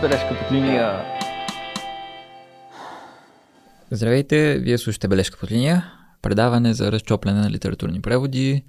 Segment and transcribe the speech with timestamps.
[0.00, 1.04] Бележка под линия.
[3.90, 5.92] Здравейте, вие слушате Бележка под линия,
[6.22, 8.64] предаване за разчопляне на литературни преводи,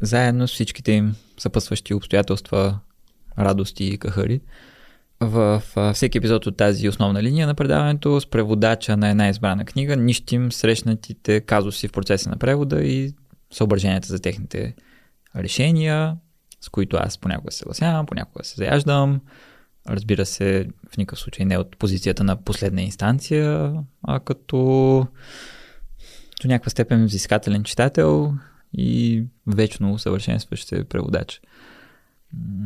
[0.00, 2.78] заедно с всичките им съпътстващи обстоятелства,
[3.38, 4.40] радости и кахари.
[5.20, 5.62] В
[5.94, 10.52] всеки епизод от тази основна линия на предаването с преводача на една избрана книга нищим
[10.52, 13.14] срещнатите казуси в процеса на превода и
[13.52, 14.74] съображенията за техните
[15.36, 16.16] решения,
[16.60, 19.20] с които аз понякога се съгласявам, понякога се заяждам.
[19.88, 24.56] Разбира се, в никакъв случай не от позицията на последна инстанция, а като
[26.42, 28.34] до някаква степен взискателен читател
[28.78, 31.40] и вечно усъвършенстващ се преводач.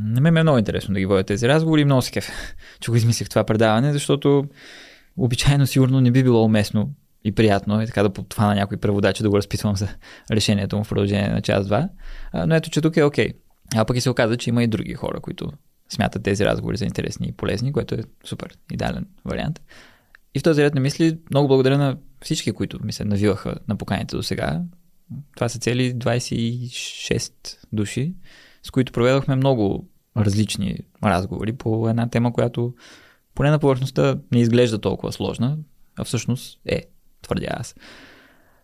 [0.05, 2.21] На мен е много интересно да ги водя тези разговори и много се
[2.80, 4.45] че го измислих това предаване, защото
[5.16, 9.23] обичайно сигурно не би било уместно и приятно е така да това на някой преводач
[9.23, 9.88] да го разписвам за
[10.30, 11.88] решението му в продължение на час-два.
[12.35, 13.29] Но ето, че тук е окей.
[13.29, 13.37] Okay.
[13.74, 15.52] А пък и се оказа, че има и други хора, които
[15.88, 19.60] смятат тези разговори за интересни и полезни, което е супер, идеален вариант.
[20.34, 23.76] И в този ред на мисли много благодаря на всички, които ми се навиваха на
[23.76, 24.62] поканите до сега.
[25.37, 27.32] Това са цели 26
[27.73, 28.14] души,
[28.62, 32.74] с които проведохме много различни разговори по една тема, която
[33.34, 35.59] поне на повърхността не изглежда толкова сложна,
[35.96, 36.82] а всъщност е,
[37.23, 37.74] твърдя аз.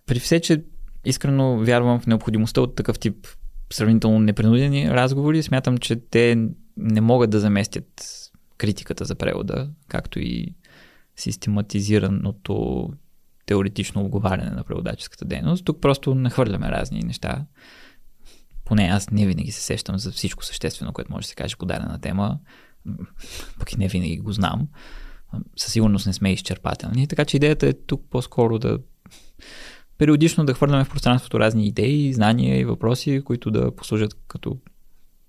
[0.06, 0.64] При все, че
[1.04, 3.26] искрено вярвам в необходимостта от такъв тип
[3.72, 8.02] сравнително непринудени разговори, смятам, че те не могат да заместят
[8.58, 10.54] критиката за превода, както и
[11.16, 12.88] систематизираното
[13.46, 15.64] теоретично оговаряне на преводаческата дейност.
[15.64, 17.46] Тук просто нахвърляме разни неща.
[18.64, 21.66] Поне аз не винаги се сещам за всичко съществено, което може да се каже по
[21.66, 22.38] дадена тема,
[23.58, 24.68] пък и не винаги го знам.
[25.56, 28.78] Със сигурност не сме изчерпателни, така че идеята е тук по-скоро да
[29.98, 34.58] периодично да хвърляме в пространството разни идеи, знания и въпроси, които да послужат като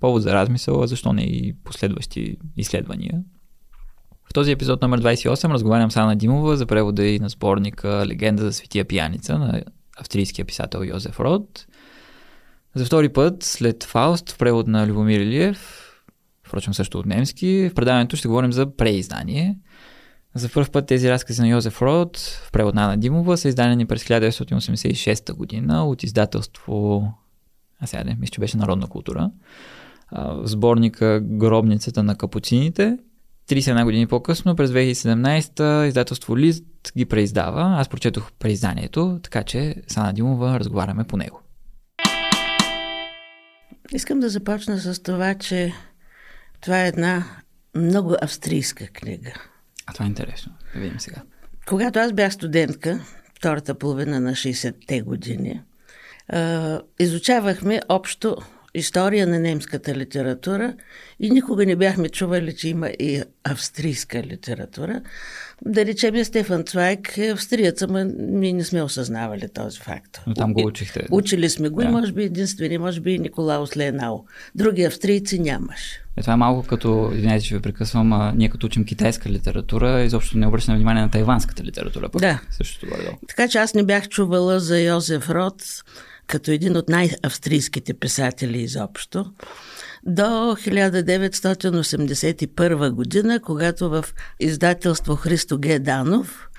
[0.04, 3.22] повод за размисъл, а защо не и последващи изследвания.
[4.30, 8.44] В този епизод номер 28 разговарям с Ана Димова за превода и на сборника Легенда
[8.44, 9.64] за светия пияница на
[9.98, 11.66] австрийския писател Йозеф Род.
[12.76, 15.92] За втори път, след Фауст, в превод на Любомир Илиев,
[16.44, 19.58] впрочем също от немски, в предаването ще говорим за преиздание.
[20.36, 23.86] За първ път тези разкази на Йозеф Род, в превод на Ана Димова, са издадени
[23.86, 27.08] през 1986 година от издателство,
[27.80, 29.32] а сега не, мисля, че беше Народна култура
[30.16, 32.98] в сборника Гробницата на капуцините.
[33.50, 36.64] 31 години по-късно, през 2017 издателство Лист
[36.98, 37.76] ги преиздава.
[37.78, 41.42] Аз прочетох преизданието, така че с Ана Димова разговаряме по него.
[43.94, 45.74] Искам да започна с това, че
[46.62, 47.24] това е една
[47.76, 49.34] много австрийска книга.
[49.86, 50.52] А това е интересно.
[50.74, 51.22] Да видим сега.
[51.68, 53.00] Когато аз бях студентка,
[53.38, 55.62] втората половина на 60-те години,
[57.00, 58.38] изучавахме общо
[58.74, 60.74] история на немската литература
[61.20, 65.02] и никога не бяхме чували, че има и австрийска литература.
[65.66, 70.22] Да речем, Стефан Цвайк е австриец, ама ние не сме осъзнавали този факт.
[70.28, 71.08] Но там го учихте.
[71.12, 71.86] Учили сме го да.
[71.86, 74.20] и може би единствени, може би и Николаус Ленао.
[74.56, 75.80] Други австрийци нямаш.
[76.18, 80.04] Е, това е малко като, извинявайте, че ви прекъсвам, а, ние като учим китайска литература,
[80.04, 82.10] изобщо не обръщаме внимание на тайванската литература.
[82.10, 82.22] Пък.
[82.22, 82.42] Да.
[82.50, 85.64] Същото горе Така че аз не бях чувала за Йозеф Род
[86.28, 89.26] като един от най-австрийските писатели изобщо,
[90.06, 94.06] до 1981 година, когато в
[94.40, 95.80] издателство Христо Г.
[95.80, 96.50] Данов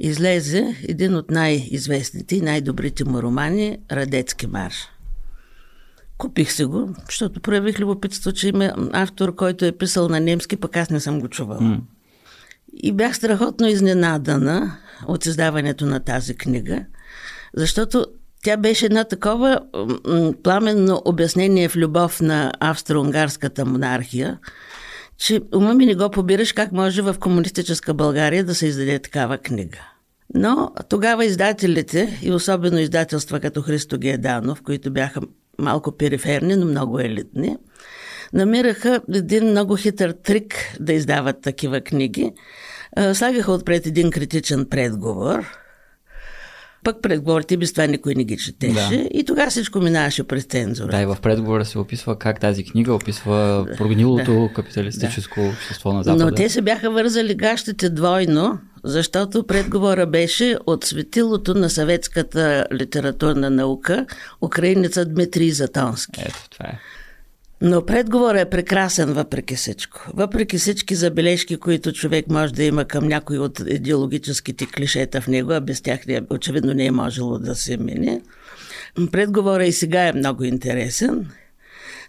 [0.00, 4.88] излезе един от най-известните и най-добрите му романи Радецки марш.
[6.18, 10.76] Купих се го, защото проявих любопитство, че има автор, който е писал на немски, пък
[10.76, 11.60] аз не съм го чувала.
[11.60, 11.80] Mm.
[12.82, 14.76] И бях страхотно изненадана
[15.06, 16.84] от издаването на тази книга,
[17.56, 18.06] защото
[18.44, 19.60] тя беше една такова
[20.42, 24.38] пламенно обяснение в любов на австро-унгарската монархия,
[25.18, 29.38] че ума ми не го побираш как може в комунистическа България да се издаде такава
[29.38, 29.78] книга.
[30.34, 35.20] Но тогава издателите, и особено издателства като Христо Геданов, които бяха
[35.58, 37.56] малко периферни, но много елитни,
[38.32, 42.32] намираха един много хитър трик да издават такива книги.
[43.14, 45.46] Слагаха отпред един критичен предговор–
[46.84, 49.08] пък предговорите без това никой не ги четеше да.
[49.14, 50.90] и тогава всичко минаваше през цензура.
[50.90, 54.54] Да, и в предговора се описва как тази книга описва прогнилото да.
[54.54, 55.48] капиталистическо да.
[55.48, 56.24] общество на Запада.
[56.24, 63.50] Но те се бяха вързали гащите двойно, защото предговора беше от светилото на съветската литературна
[63.50, 64.06] наука,
[64.42, 66.20] украинеца Дмитрий Затонски.
[66.20, 66.78] Ето, това е.
[67.64, 70.00] Но предговор е прекрасен въпреки всичко.
[70.14, 75.52] Въпреки всички забележки, които човек може да има към някои от идеологическите клишета в него,
[75.52, 78.20] а без тях не, очевидно не е можело да се мине.
[79.12, 81.30] Предговора и сега е много интересен.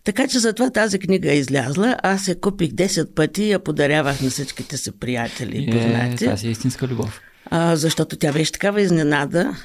[0.04, 1.98] Така че затова тази книга е излязла.
[2.04, 6.24] Аз я купих 10 пъти и я подарявах на всичките си приятели и познати.
[6.24, 7.22] Е, това си е истинска любов.
[7.46, 9.56] А, защото тя беше такава изненада.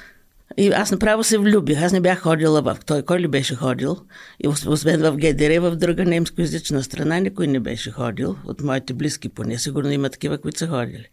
[0.56, 1.82] И аз направо се влюбих.
[1.82, 2.76] Аз не бях ходила в...
[2.86, 3.96] Той кой ли беше ходил?
[4.44, 8.36] И освен в ГДР, в друга немскоязична страна, никой не беше ходил.
[8.44, 9.58] От моите близки поне.
[9.58, 11.08] Сигурно има такива, които са ходили.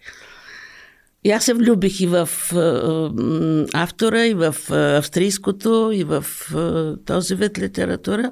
[1.23, 2.29] И аз се влюбих и в
[3.73, 6.25] автора, и в австрийското, и в
[7.05, 8.31] този вид литература.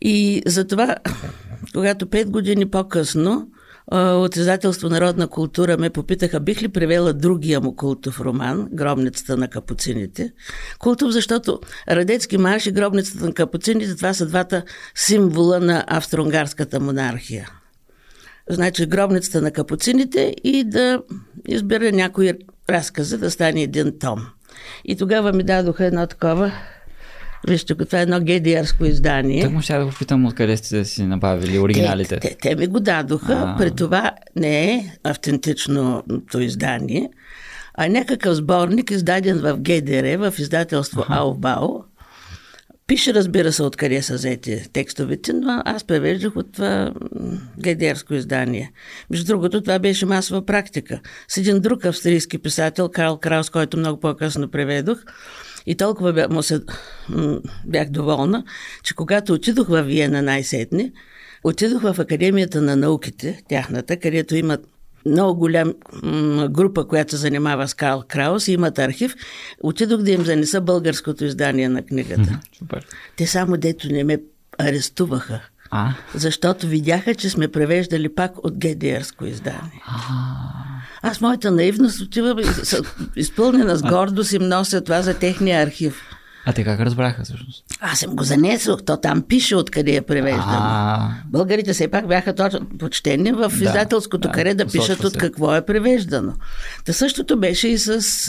[0.00, 0.96] И затова,
[1.74, 3.48] когато пет години по-късно
[3.90, 9.48] от издателство Народна култура ме попитаха бих ли превела другия му култов роман Гробницата на
[9.48, 10.32] капуцините.
[10.78, 14.62] Култов, защото Радецки марш и Гробницата на капуцините това са двата
[14.94, 17.50] символа на австро-унгарската монархия.
[18.50, 21.02] Значи гробницата на капуцините и да
[21.48, 22.32] избера някои
[22.70, 24.26] разкази да стане един том.
[24.84, 26.52] И тогава ми дадоха едно такова
[27.48, 29.42] Вижте, това е едно гедиарско издание.
[29.42, 32.20] Так му ще да попитам откъде сте си набавили оригиналите.
[32.20, 33.32] Те, те, те ми го дадоха.
[33.32, 33.56] А...
[33.58, 37.10] При това не е автентичното издание,
[37.74, 41.68] а някакъв сборник, издаден в ГДР, в издателство Аубао.
[42.86, 46.92] Пише, разбира се, откъде са взети текстовете, но аз превеждах от това
[47.60, 48.72] гедерско издание.
[49.10, 51.00] Между другото, това беше масова практика.
[51.28, 54.98] С един друг австрийски писател, Карл Краус, който много по-късно преведох,
[55.66, 56.60] и толкова му се,
[57.66, 58.44] бях доволна,
[58.82, 60.92] че когато отидох в Виена най-сетне,
[61.44, 64.66] отидох в Академията на науките, тяхната, където имат
[65.06, 65.74] много голям
[66.50, 69.14] група, която се занимава с Карл Краус, имат архив.
[69.62, 72.40] Отидох да им занеса българското издание на книгата.
[72.58, 72.86] Супер.
[73.16, 74.18] Те само дето не ме
[74.58, 75.40] арестуваха.
[75.74, 75.94] А?
[76.14, 79.82] Защото видяха, че сме превеждали пак от ГДРско издание.
[79.86, 79.94] А.
[81.02, 82.38] Аз моята наивност отивам
[83.16, 86.02] изпълнена с гордост им нося това за техния архив.
[86.44, 87.64] А те как разбраха всъщност?
[87.80, 91.10] Аз съм го занесох, то там пише откъде е превеждано.
[91.26, 95.54] Българите все пак бяха точно почтени в да, издателското да, каре да пишат от какво
[95.54, 96.32] е превеждано.
[96.84, 98.28] Та същото беше и с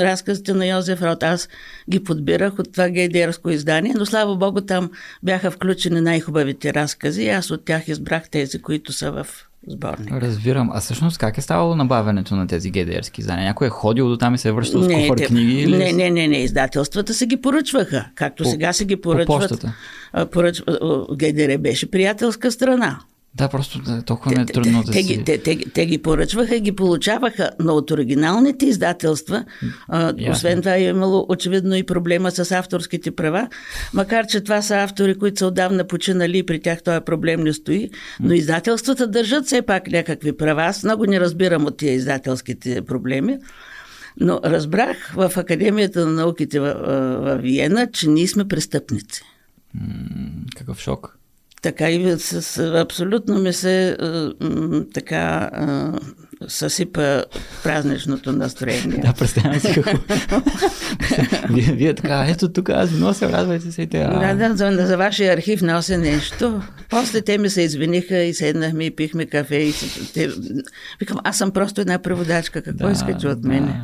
[0.00, 1.22] разказите на Йозеф Рот.
[1.22, 1.48] Аз
[1.90, 4.90] ги подбирах от това гейдерско издание, но слава богу там
[5.22, 9.26] бяха включени най-хубавите разкази и аз от тях избрах тези, които са в
[9.68, 10.12] сборник.
[10.12, 10.70] Разбирам.
[10.72, 13.44] А всъщност как е ставало набавянето на тези ГДРски издания?
[13.44, 15.52] Някой е ходил до там и се е връщал не, с куфър те, книги?
[15.52, 15.76] Или...
[15.76, 16.36] Не, не, не, не.
[16.36, 18.10] Издателствата се ги поръчваха.
[18.14, 19.64] Както по, сега се ги поръчват.
[20.12, 20.62] По поръч...
[21.16, 23.00] ГДР беше приятелска страна.
[23.34, 25.24] Да, просто да, толкова не е трудно да те, си...
[25.24, 29.44] Те, те, те, те ги поръчваха и ги получаваха, но от оригиналните издателства,
[29.88, 33.48] а, освен това е имало очевидно и проблема с авторските права,
[33.94, 37.52] макар че това са автори, които са отдавна починали и при тях този проблем не
[37.52, 37.90] стои,
[38.20, 40.62] но издателствата държат все пак някакви права.
[40.62, 43.38] Аз много не разбирам от тия издателските проблеми.
[44.20, 46.74] Но разбрах в Академията на науките в,
[47.20, 49.22] в Виена, че ние сме престъпници.
[49.74, 49.84] М-
[50.56, 51.19] какъв шок
[51.62, 53.96] така и с, абсолютно ми се
[54.94, 55.50] така
[56.48, 57.22] съсипа
[57.62, 58.98] празничното настроение.
[58.98, 59.98] Да, представям си какво.
[61.54, 63.98] вие, вие така, ето тук аз нося, радвайте се и те.
[63.98, 66.62] Да, да, за, за вашия архив нося нещо.
[66.90, 69.56] После те ми се извиниха и седнахме и пихме кафе.
[69.56, 69.74] И
[70.14, 70.28] те...
[71.00, 73.80] Викам, аз съм просто една преводачка, какво да, искате от мене?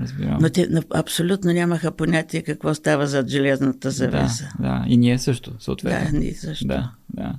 [0.00, 0.38] Разбирам.
[0.40, 4.48] Но те абсолютно нямаха понятие какво става зад железната завеса.
[4.58, 4.84] Да, да.
[4.88, 6.12] и ние също, съответно.
[6.12, 6.66] Да, ние също.
[6.66, 7.34] Да, да.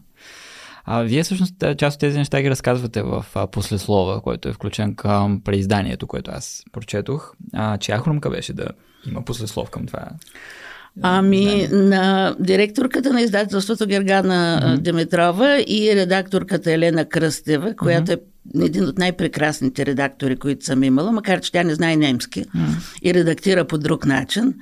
[0.86, 4.96] А вие всъщност част от тези неща ги разказвате в а, послеслова, който е включен
[4.96, 7.34] към преизданието, което аз прочетох.
[7.54, 8.68] А, чия хрумка беше да
[9.08, 10.08] има послеслов към това?
[11.02, 14.78] Ами, на директорката на издателството Гергана mm-hmm.
[14.78, 18.62] Димитрова и редакторката Елена Кръстева, която mm-hmm.
[18.62, 23.00] е един от най-прекрасните редактори, които съм имала, макар че тя не знае немски mm-hmm.
[23.04, 24.54] и редактира по друг начин.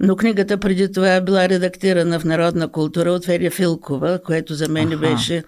[0.00, 4.68] Но книгата преди това е била редактирана в Народна култура от Ферия Филкова, което за
[4.68, 4.96] мен Аха.
[4.96, 5.44] беше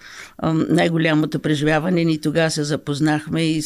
[0.68, 2.04] най-голямото преживяване.
[2.04, 3.62] Ние тогава се запознахме и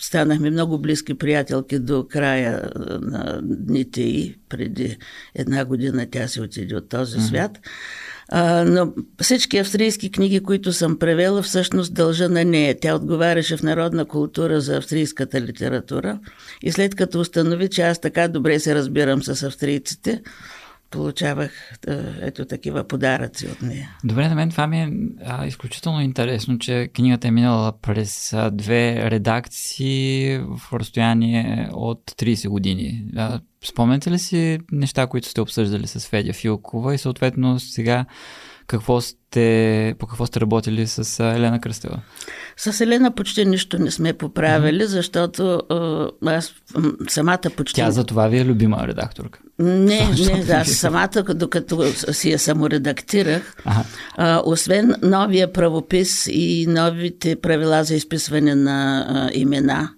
[0.00, 2.70] станахме много близки приятелки до края
[3.02, 4.96] на дните и преди
[5.34, 7.60] една година тя се отиде от този свят.
[8.30, 8.92] А, но
[9.22, 12.76] всички австрийски книги, които съм превела, всъщност дължа на нея.
[12.80, 16.18] Тя отговаряше в Народна култура за австрийската литература.
[16.62, 20.22] И след като установи, че аз така добре се разбирам с австрийците,
[20.90, 21.78] получавах
[22.20, 23.90] ето такива подаръци от нея.
[24.04, 24.92] Добре, на мен това ми е
[25.24, 32.48] а, изключително интересно, че книгата е минала през а, две редакции в разстояние от 30
[32.48, 33.04] години.
[33.16, 38.06] А, спомняте ли си неща, които сте обсъждали с Федя Филкова и съответно сега
[38.68, 42.00] какво сте, по какво сте работили с Елена Кръстева?
[42.56, 44.86] С Елена почти нищо не сме поправили, mm-hmm.
[44.86, 45.62] защото
[46.26, 46.52] аз
[47.08, 47.80] самата почти...
[47.80, 49.40] Тя за това ви е любима редакторка?
[49.58, 53.84] Не, не, аз самата, докато си я саморедактирах, ага.
[54.16, 59.90] а, освен новия правопис и новите правила за изписване на а, имена,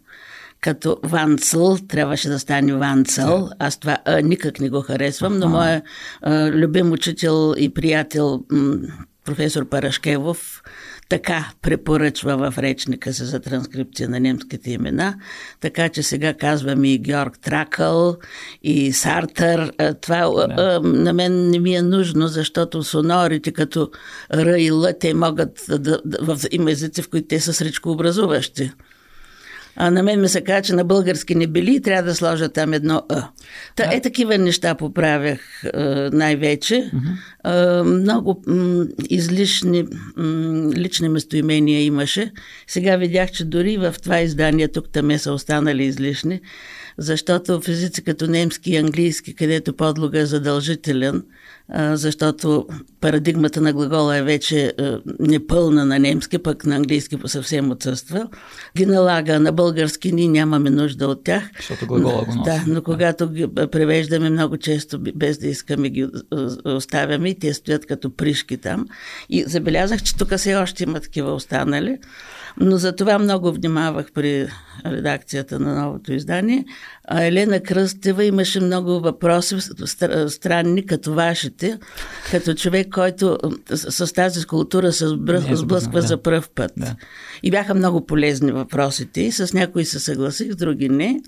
[0.61, 3.51] като Ванцъл, трябваше да стане Ванцъл.
[3.59, 5.83] Аз това а, никак не го харесвам, но моя
[6.23, 8.77] а, любим учител и приятел м,
[9.25, 10.63] професор Парашкевов
[11.11, 15.15] така препоръчва в речника си за транскрипция на немските имена,
[15.61, 18.17] така че сега казвам и Георг Тракъл,
[18.63, 19.73] и Сартър.
[20.01, 20.81] Това да.
[20.81, 23.91] на мен не ми е нужно, защото сонорите като
[24.35, 27.91] Р и Л, те могат да, да, в, има езици, в които те са сречко
[27.91, 28.71] образуващи.
[29.77, 32.49] А на мен ми се каза, че на български не били и трябва да сложа
[32.49, 33.29] там едно А.
[33.77, 35.63] Та, е такива неща поправях
[36.13, 36.91] най-вече.
[37.45, 37.83] Uh-huh.
[37.83, 39.87] много м- излишни
[40.17, 42.33] м- лични местоимения имаше.
[42.67, 46.41] Сега видях, че дори в това издание тук там са останали излишни,
[46.99, 51.23] защото в езици като немски и английски, където подлога е задължителен,
[51.75, 52.67] защото
[53.01, 54.73] парадигмата на глагола е вече
[55.19, 58.29] непълна на немски, пък на английски съвсем отсъства.
[58.77, 61.51] Ги налага на български, ние нямаме нужда от тях.
[61.57, 62.51] Защото глагола го носи.
[62.51, 66.07] Да, но когато ги превеждаме много често, без да искаме ги
[66.65, 68.87] оставяме и те стоят като пришки там.
[69.29, 71.99] И забелязах, че тук все още има такива останали.
[72.57, 74.49] Но за това много внимавах при
[74.87, 76.65] редакцията на новото издание.
[77.09, 79.57] А Елена Кръстева имаше много въпроси,
[80.29, 81.79] странни като вашите,
[82.31, 83.39] като човек, който
[83.75, 85.09] с тази култура се
[85.53, 86.07] сблъсква да.
[86.07, 86.73] за пръв път.
[86.77, 86.97] Да.
[87.43, 89.33] И бяха много полезни въпросите.
[89.33, 91.21] С някои се съгласих, с други не.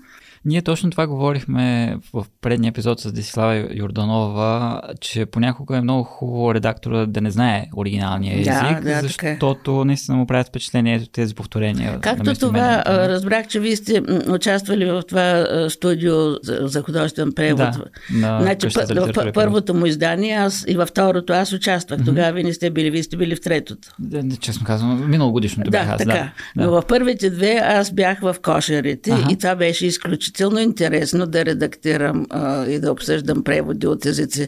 [0.45, 6.53] Ние точно това говорихме в предния епизод с Десислава Йорданова, че понякога е много хубаво
[6.53, 9.01] редактора да не знае оригиналния език, да, да, е.
[9.01, 9.85] защото е.
[9.85, 11.99] наистина му правят впечатление тези повторения.
[12.01, 12.81] Както това, мен.
[12.85, 17.57] разбрах, че вие сте участвали в това студио за художествен превод.
[17.57, 18.67] Да, на значи,
[19.13, 21.99] пър, първото му издание аз и във второто аз участвах.
[21.99, 22.05] Mm-hmm.
[22.05, 23.87] Тогава вие не сте били, вие сте били в третото.
[23.99, 25.97] Да, честно казвам, миналогодишното да, бях аз.
[25.97, 26.13] Така.
[26.13, 29.27] Да, Но в първите две аз бях в кошерите ага.
[29.31, 34.47] и това беше изключително изключително интересно да редактирам а, и да обсъждам преводи от езици.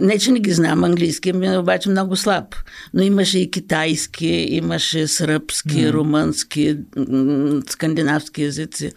[0.00, 2.54] Не, че не ги знам английски, ми е обаче много слаб.
[2.94, 5.92] Но имаше и китайски, имаше сръбски, mm.
[5.92, 6.76] румънски,
[7.68, 8.92] скандинавски езици.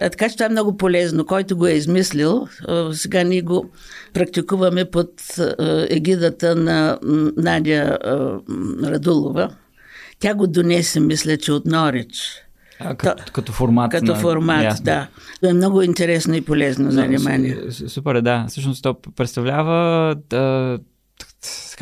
[0.00, 1.26] А, така че това е много полезно.
[1.26, 3.70] Който го е измислил, а, сега ние го
[4.14, 6.98] практикуваме под а, егидата на
[7.36, 8.38] Надя а,
[8.90, 9.50] Радулова.
[10.18, 12.41] Тя го донесе, мисля, че от Норич.
[12.84, 13.90] А, като, като формат.
[13.90, 14.14] Като на...
[14.14, 14.84] формат, Ясно.
[14.84, 15.08] да.
[15.48, 17.56] е много интересно и полезно за занимание.
[17.70, 18.46] Супер, да.
[18.48, 20.78] Всъщност то представлява да,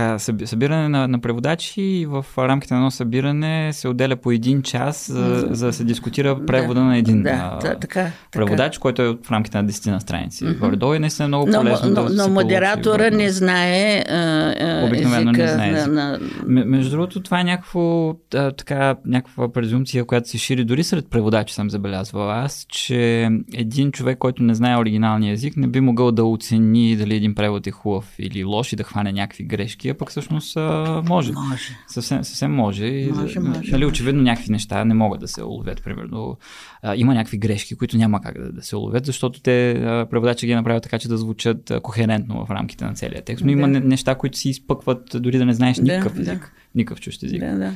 [0.01, 4.63] така, събиране на, на преводачи и в рамките на едно събиране се отделя по един
[4.63, 8.83] час, за, за да се дискутира превода да, на един да, а, така, преводач, така.
[8.83, 10.45] който е в рамките на 10 на страници.
[10.45, 10.59] Mm-hmm.
[10.59, 14.87] Горе-долу и наистина е много полезно но, да Но, но модератора получи, не знае а,
[14.87, 15.73] Обикновено не знае.
[15.73, 16.19] На, на...
[16.47, 21.55] Между другото, това е някакво, а, така, някаква презумпция, която се шири дори сред преводачи,
[21.55, 26.25] съм забелязвал аз, че един човек, който не знае оригиналния език, не би могъл да
[26.25, 30.11] оцени дали един превод е хубав или лош и да хване някакви грешки, а пък
[30.11, 31.33] всъщност а, може.
[31.33, 31.77] Може.
[31.87, 32.87] Съвсем, съвсем може.
[32.87, 33.73] И, може, може.
[33.73, 35.85] Нали, очевидно някакви неща не могат да се уловят.
[35.85, 36.37] Примерно
[36.83, 39.75] а, има някакви грешки, които няма как да, да се уловят, защото те
[40.11, 43.45] преводачи ги направят така, че да звучат а, кохерентно в рамките на целия текст.
[43.45, 43.53] Но да.
[43.53, 46.39] има неща, които си изпъкват дори да не знаеш никакъв да, език.
[46.39, 46.51] Да.
[46.75, 47.41] Никакъв чущ език.
[47.41, 47.73] Да, да.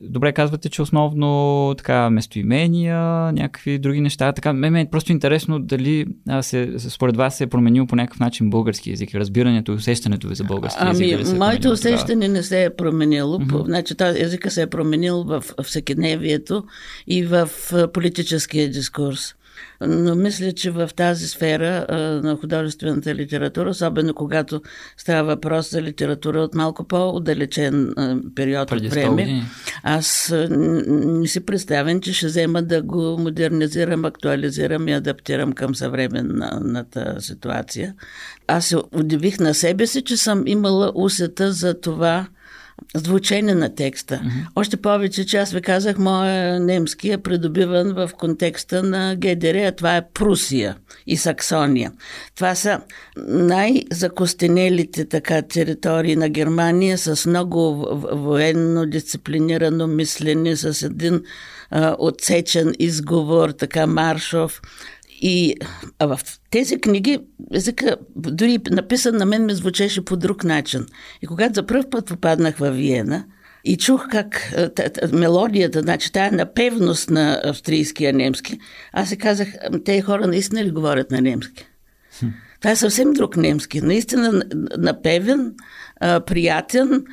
[0.00, 4.32] Добре казвате, че основно така местоимения, някакви други неща.
[4.32, 7.96] Така, ме, ме е просто интересно дали а, се, според вас се е променил по
[7.96, 11.26] някакъв начин български язик, разбирането и усещането ви за български ами, език.
[11.28, 13.38] Ами, моето усещане не се е променило.
[13.38, 13.64] Mm-hmm.
[13.64, 16.64] Значи, този езика се е променил в всекидневието
[17.06, 17.48] и в
[17.92, 19.34] политическия дискурс.
[19.80, 24.62] Но мисля, че в тази сфера а, на художествената литература, особено когато
[24.96, 29.42] става въпрос за литература от малко по-удалечен а, период Преди от време,
[29.82, 30.34] аз
[30.88, 37.94] не си представям, че ще взема да го модернизирам, актуализирам и адаптирам към съвременната ситуация.
[38.46, 42.26] Аз се удивих на себе си, че съм имала усета за това,
[42.96, 44.14] звучение на текста.
[44.14, 44.46] Mm-hmm.
[44.56, 49.72] Още повече, че аз ви казах, моя немски е придобиван в контекста на ГДР, а
[49.72, 51.92] това е Прусия и Саксония.
[52.36, 52.80] Това са
[53.28, 61.22] най-закостенелите така територии на Германия с много военно дисциплинирано мислене, с един
[61.70, 64.62] а, отсечен изговор, така маршов
[65.20, 65.54] И
[65.98, 66.20] а в
[66.50, 67.18] тези книги
[67.54, 70.86] езика, дори написан на мен, ме звучеше по друг начин.
[71.22, 73.24] И когато за първ път попаднах в Виена
[73.64, 74.54] и чух как
[75.12, 78.58] мелодията, значи тая напевност на австрийския немски,
[78.92, 79.48] аз се казах,
[79.84, 81.66] тези хора наистина ли говорят на немски?
[82.60, 83.80] Това е съвсем друг немски.
[83.80, 84.42] Наистина
[84.78, 85.54] напевен,
[86.00, 87.04] приятен,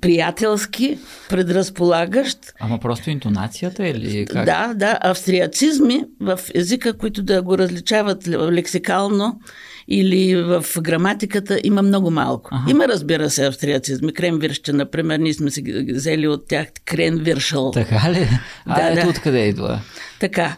[0.00, 2.38] приятелски, предразполагащ.
[2.60, 4.44] Ама просто интонацията или как?
[4.44, 9.40] Да, да, австриацизми в езика, които да го различават лексикално
[9.88, 12.50] или в граматиката има много малко.
[12.52, 12.70] Ага.
[12.70, 14.14] Има, разбира се, австриацизми.
[14.14, 17.70] Кремвирще, например, ние сме си взели от тях кренвиршъл.
[17.70, 18.28] Така ли?
[18.66, 19.10] А, да, ето да.
[19.10, 19.80] откъде идва.
[20.20, 20.56] Така,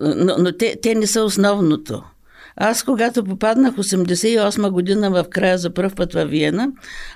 [0.00, 2.02] но, но те, те не са основното.
[2.56, 6.68] Аз, когато попаднах 88 година в края за първ път във Виена,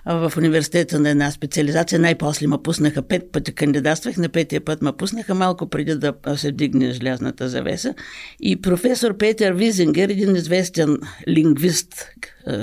[0.07, 4.93] в университета на една специализация, най-после ме пуснаха пет пъти, кандидатствах, на петия път ме
[4.93, 7.95] пуснаха малко преди да се вдигне желязната завеса.
[8.41, 12.09] И професор Петър Визингер, един известен лингвист,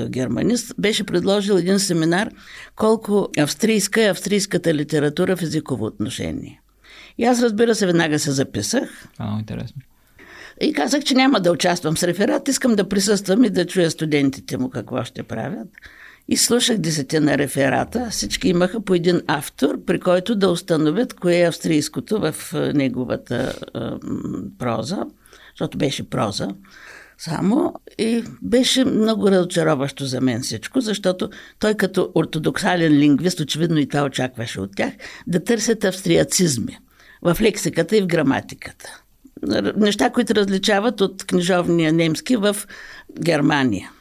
[0.08, 2.30] германист, беше предложил един семинар
[2.76, 6.62] колко австрийска е австрийската литература в езиково отношение.
[7.18, 9.08] И аз, разбира се, веднага се записах.
[9.18, 9.82] А, интересно.
[10.64, 14.58] И казах, че няма да участвам с реферат, искам да присъствам и да чуя студентите
[14.58, 15.68] му какво ще правят.
[16.28, 18.08] И слушах десетина реферата.
[18.12, 22.36] Всички имаха по един автор, при който да установят кое е австрийското в
[22.74, 23.56] неговата
[24.60, 25.06] проза,
[25.54, 26.48] защото беше проза
[27.18, 31.30] само и беше много разочароващо за мен всичко, защото
[31.60, 34.94] той като ортодоксален лингвист, очевидно и това очакваше от тях,
[35.28, 36.78] да търсят австриацизми
[37.22, 39.03] в лексиката и в граматиката
[39.76, 42.56] неща, които различават от книжовния немски в
[43.20, 43.92] Германия.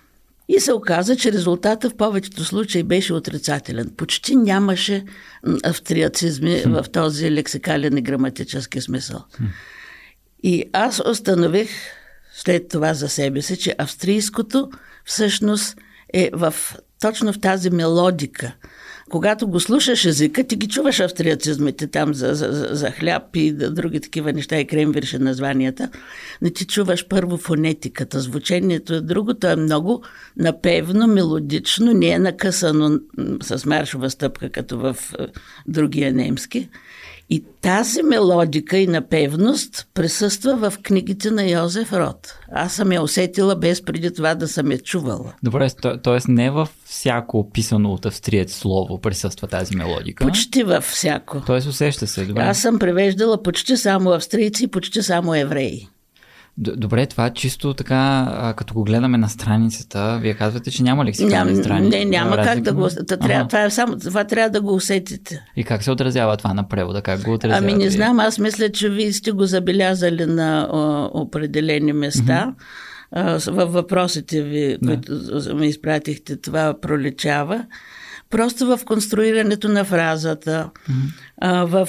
[0.49, 3.91] И се оказа, че резултата в повечето случаи беше отрицателен.
[3.97, 5.05] Почти нямаше
[5.65, 9.25] австриацизми в този лексикален и граматически смисъл.
[10.43, 11.71] И аз установих
[12.35, 14.71] след това за себе си, че австрийското
[15.05, 15.77] всъщност
[16.15, 16.55] е в,
[17.01, 18.53] точно в тази мелодика–
[19.13, 24.01] когато го слушаш езика, ти ги чуваш австриацизмите там за, за, за хляб и други
[24.01, 25.89] такива неща и кремвирше названията,
[26.43, 30.03] но ти чуваш първо фонетиката, звучението е другото е много
[30.37, 32.99] напевно, мелодично, не е накъсано
[33.43, 35.27] с маршова стъпка, като в е,
[35.69, 36.69] другия немски.
[37.33, 42.39] И тази мелодика и напевност присъства в книгите на Йозеф Рот.
[42.53, 45.33] Аз съм я усетила без преди това да съм я чувала.
[45.43, 45.71] Добре,
[46.03, 46.19] т.е.
[46.29, 50.25] не във всяко описано от австриец слово присъства тази мелодика?
[50.25, 51.43] Почти във всяко.
[51.47, 52.43] Тоест усеща се, добре.
[52.43, 55.89] Аз съм превеждала почти само австрийци и почти само евреи.
[56.57, 61.63] Добре, това чисто така, като го гледаме на страницата, вие казвате, че няма лексикални Ням,
[61.63, 61.99] страници.
[61.99, 62.89] Не, няма как да го...
[63.09, 65.45] Трябва, това, е само, това трябва да го усетите.
[65.57, 67.03] И как се отразява това на превода?
[67.03, 67.59] Как го отразява?
[67.59, 72.55] Ами не знам, аз мисля, че вие сте го забелязали на о, определени места.
[73.15, 73.51] Mm-hmm.
[73.51, 74.87] Във въпросите ви, да.
[74.87, 75.13] които
[75.55, 77.65] ми изпратихте, това проличава
[78.33, 80.71] просто в конструирането на фразата,
[81.43, 81.65] mm-hmm.
[81.65, 81.89] в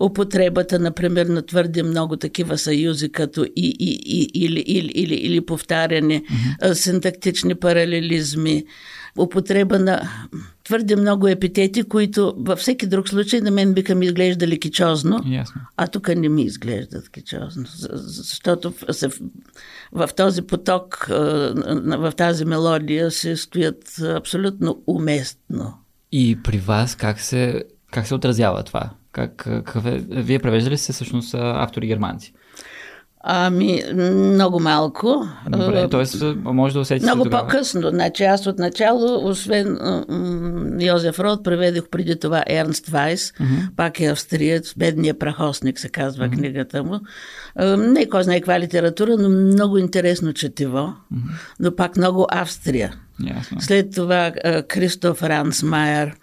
[0.00, 5.40] употребата, например, на твърде много такива съюзи, като и, и, и или, или, или, или
[5.40, 6.72] повтаряне, mm-hmm.
[6.72, 8.64] синтактични паралелизми,
[9.18, 10.10] употреба на
[10.70, 15.52] твърде много епитети, които във всеки друг случай на мен биха ми изглеждали кичозно, Yes.
[15.76, 19.10] а тук не ми изглеждат кичозно, защото в,
[19.92, 25.74] в този поток, в тази мелодия се стоят абсолютно уместно.
[26.12, 28.90] И при вас как се, как се отразява това?
[29.12, 32.32] Как, как, вие превеждали се всъщност автори германци?
[33.24, 35.28] Ами, много малко.
[35.48, 36.34] Добре, т.е.
[36.34, 37.46] може да усетите Много тогава.
[37.46, 37.88] по-късно.
[37.90, 39.78] Значи аз отначало, освен
[40.80, 43.74] Йозеф Род, преведох преди това Ернст Вайс, mm-hmm.
[43.76, 46.38] пак е австриец, бедния прахосник се казва mm-hmm.
[46.38, 47.00] книгата му.
[47.78, 51.18] Не кой знае каква литература, но много интересно четиво, mm-hmm.
[51.60, 52.94] но пак много Австрия.
[53.36, 53.60] Ясно.
[53.60, 54.32] След това
[54.68, 56.14] Кристоф Рансмайер,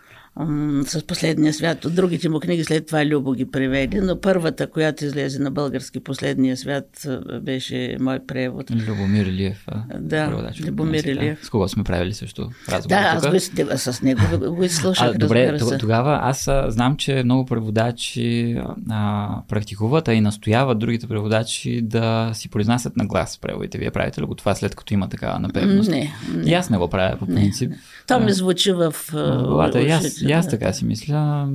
[0.85, 1.85] с последния свят.
[1.85, 5.99] От другите му книги след това Любо ги преведе, но първата, която излезе на български
[5.99, 7.07] последния свят,
[7.41, 8.71] беше мой превод.
[8.71, 9.67] Любомир Илиев.
[9.99, 11.39] Да, Любомир Илиев.
[11.45, 13.39] С кого сме правили също разговор Да, аз го,
[13.77, 14.21] с него
[14.55, 18.57] го изслушах, а, Добре, тогава аз знам, че много преводачи
[18.89, 23.77] а, практикуват, а и настояват другите преводачи да си произнасят на глас преводите.
[23.77, 25.89] Вие правите ли го това след като има такава напевност?
[25.89, 26.13] Не.
[26.35, 26.51] не.
[26.51, 27.69] И аз не го правя по принцип.
[27.69, 27.77] Не.
[28.07, 28.93] То ми звучи в...
[29.13, 31.49] Главата, и аз, и аз така си мисля.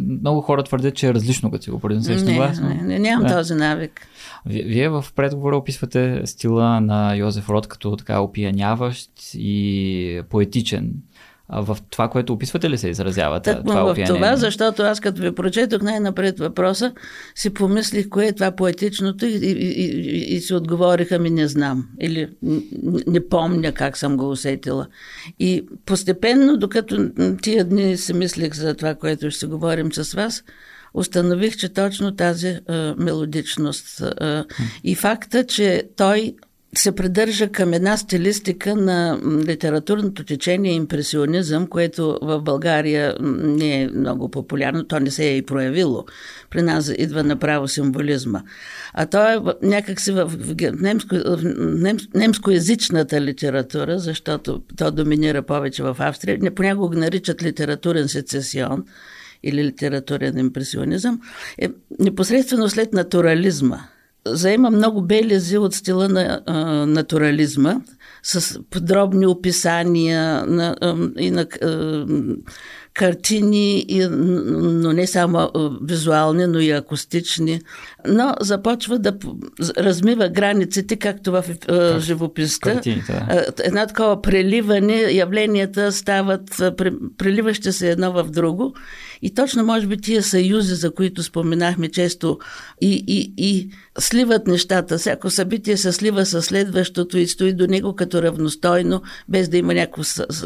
[0.00, 2.60] Много хора твърдят, че е различно, като си го произнесеш на глас.
[2.60, 3.36] Не, не, нямам да.
[3.36, 4.08] този навик.
[4.46, 10.92] Вие в предговора описвате стила на Йозеф Род като така опияняващ и поетичен.
[11.48, 14.20] А в това, което описвате ли се изразява так, това в опиянение?
[14.20, 16.92] това, защото аз като ви прочетох най-напред въпроса,
[17.34, 21.88] си помислих кое е това поетичното и, и, и, и, си отговориха ми не знам
[22.00, 22.28] или
[23.06, 24.86] не помня как съм го усетила.
[25.38, 27.10] И постепенно, докато
[27.42, 30.44] тия дни си мислех за това, което ще говорим с вас,
[30.94, 34.44] установих, че точно тази а, мелодичност а,
[34.84, 36.34] и факта, че той
[36.78, 44.30] се придържа към една стилистика на литературното течение импресионизъм, което в България не е много
[44.30, 46.04] популярно, то не се е и проявило.
[46.50, 48.42] При нас идва направо символизма.
[48.94, 50.32] А то е някакси в,
[50.80, 56.54] немско, в немско, немскоязичната литература, защото то доминира повече в Австрия.
[56.54, 58.84] Понякога го наричат литературен сецесион
[59.42, 61.20] или литературен импресионизъм,
[61.58, 63.80] е непосредствено след натурализма–
[64.34, 66.54] заема много белези от стила на а,
[66.86, 67.80] натурализма,
[68.22, 72.06] с подробни описания на, а, и на а,
[72.94, 75.50] картини, и, но не само
[75.82, 77.60] визуални, но и акустични.
[78.06, 79.18] Но започва да
[79.78, 82.80] размива границите, както в а, живописта.
[83.08, 83.46] Да.
[83.64, 86.62] Една такова преливане, явленията стават
[87.18, 88.74] преливащи се едно в друго.
[89.22, 92.38] И точно, може би, тия съюзи, за които споменахме често,
[92.80, 94.98] и, и, и сливат нещата.
[94.98, 99.74] Всяко събитие се слива с следващото и стои до него като равностойно, без да има
[99.74, 100.02] някакво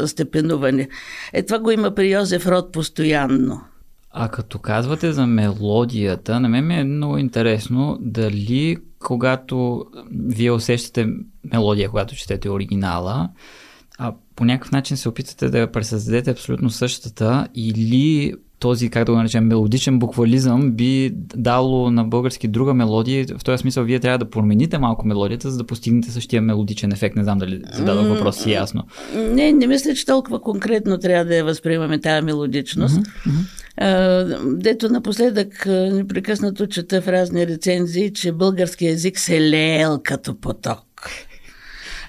[0.06, 0.88] степенуване.
[1.32, 3.60] Е, това го има при Йозеф Род постоянно.
[4.10, 11.06] А като казвате за мелодията, на мен ми е много интересно дали когато вие усещате
[11.52, 13.28] мелодия, когато четете оригинала,
[14.02, 19.12] а по някакъв начин се опитате да я пресъздадете абсолютно същата или този, как да
[19.12, 23.26] го наречем, мелодичен буквализъм би дало на български друга мелодия.
[23.38, 27.16] В този смисъл вие трябва да промените малко мелодията, за да постигнете същия мелодичен ефект.
[27.16, 28.82] Не знам дали зададох въпрос си ясно.
[29.16, 32.96] Не, не мисля, че толкова конкретно трябва да я възприемаме тази мелодичност.
[32.96, 34.56] Mm-hmm.
[34.56, 40.84] дето напоследък непрекъснато чета в разни рецензии, че български язик се леел като поток.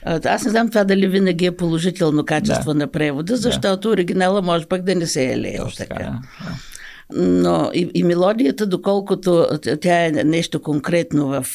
[0.06, 2.80] Аз не знам това дали винаги е положително качество да.
[2.80, 3.94] на превода, защото да.
[3.94, 5.96] оригинала може пък да не се е леял така.
[5.96, 6.04] така.
[6.04, 6.20] Да.
[7.14, 9.48] Но и, и мелодията, доколкото
[9.82, 11.46] тя е нещо конкретно в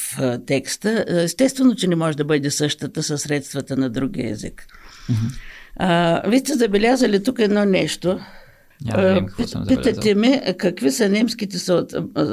[0.47, 4.67] текста, естествено, че не може да бъде същата със средствата на другия език.
[5.11, 5.39] Mm-hmm.
[5.77, 8.19] А, вие сте забелязали тук едно нещо–
[8.85, 9.27] няма
[9.69, 11.59] Питате ме какви са немските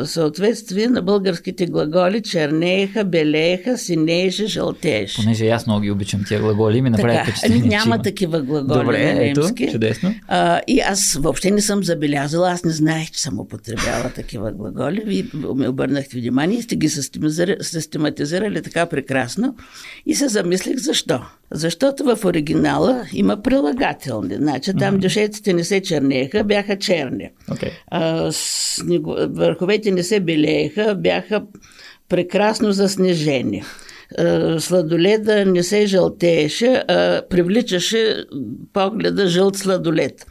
[0.06, 5.22] съответствия на българските глаголи чернееха, белееха, синееше, жълтееше.
[5.22, 7.70] Понеже аз много ги обичам тия глаголи, ми направи впечатление.
[7.70, 9.64] Няма такива глаголи Добре, на немски.
[9.64, 10.16] Ето, чудесно.
[10.28, 15.04] А, и аз въобще не съм забелязала, аз не знаех, че съм употребяла такива глаголи.
[15.06, 15.26] Вие
[15.56, 16.90] ми обърнахте внимание и сте ги
[17.62, 19.56] систематизирали така прекрасно.
[20.06, 21.20] И се замислих защо.
[21.52, 24.36] Защото в оригинала има прилагателни.
[24.36, 25.00] Значи там mm-hmm.
[25.00, 27.30] дюшеците не се чернееха, бяха черни.
[27.50, 27.72] Okay.
[27.88, 29.16] А, снего...
[29.30, 31.44] Върховете не се белееха, бяха
[32.10, 33.64] прекрасно заснежени.
[34.18, 38.26] А, сладоледа не се жълтееше, а привличаше
[38.74, 40.26] погледа жълт сладолед.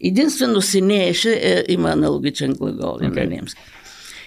[0.00, 3.24] Единствено синееше, е, има аналогичен глагол okay.
[3.24, 3.62] на немски.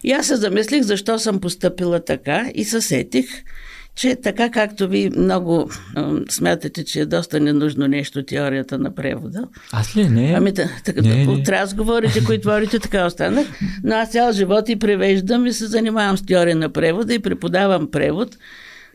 [0.03, 3.25] И аз се замислих защо съм поступила така и се сетих,
[3.99, 5.71] че така както ви много
[6.29, 9.43] смятате, че е доста ненужно нещо теорията на превода.
[9.71, 10.09] Аз ли?
[10.09, 10.33] Не.
[10.37, 11.53] Ами, така, не, от не.
[11.59, 13.47] разговорите, които творите, така останах.
[13.83, 17.91] Но аз цял живот и превеждам и се занимавам с теория на превода и преподавам
[17.91, 18.37] превод.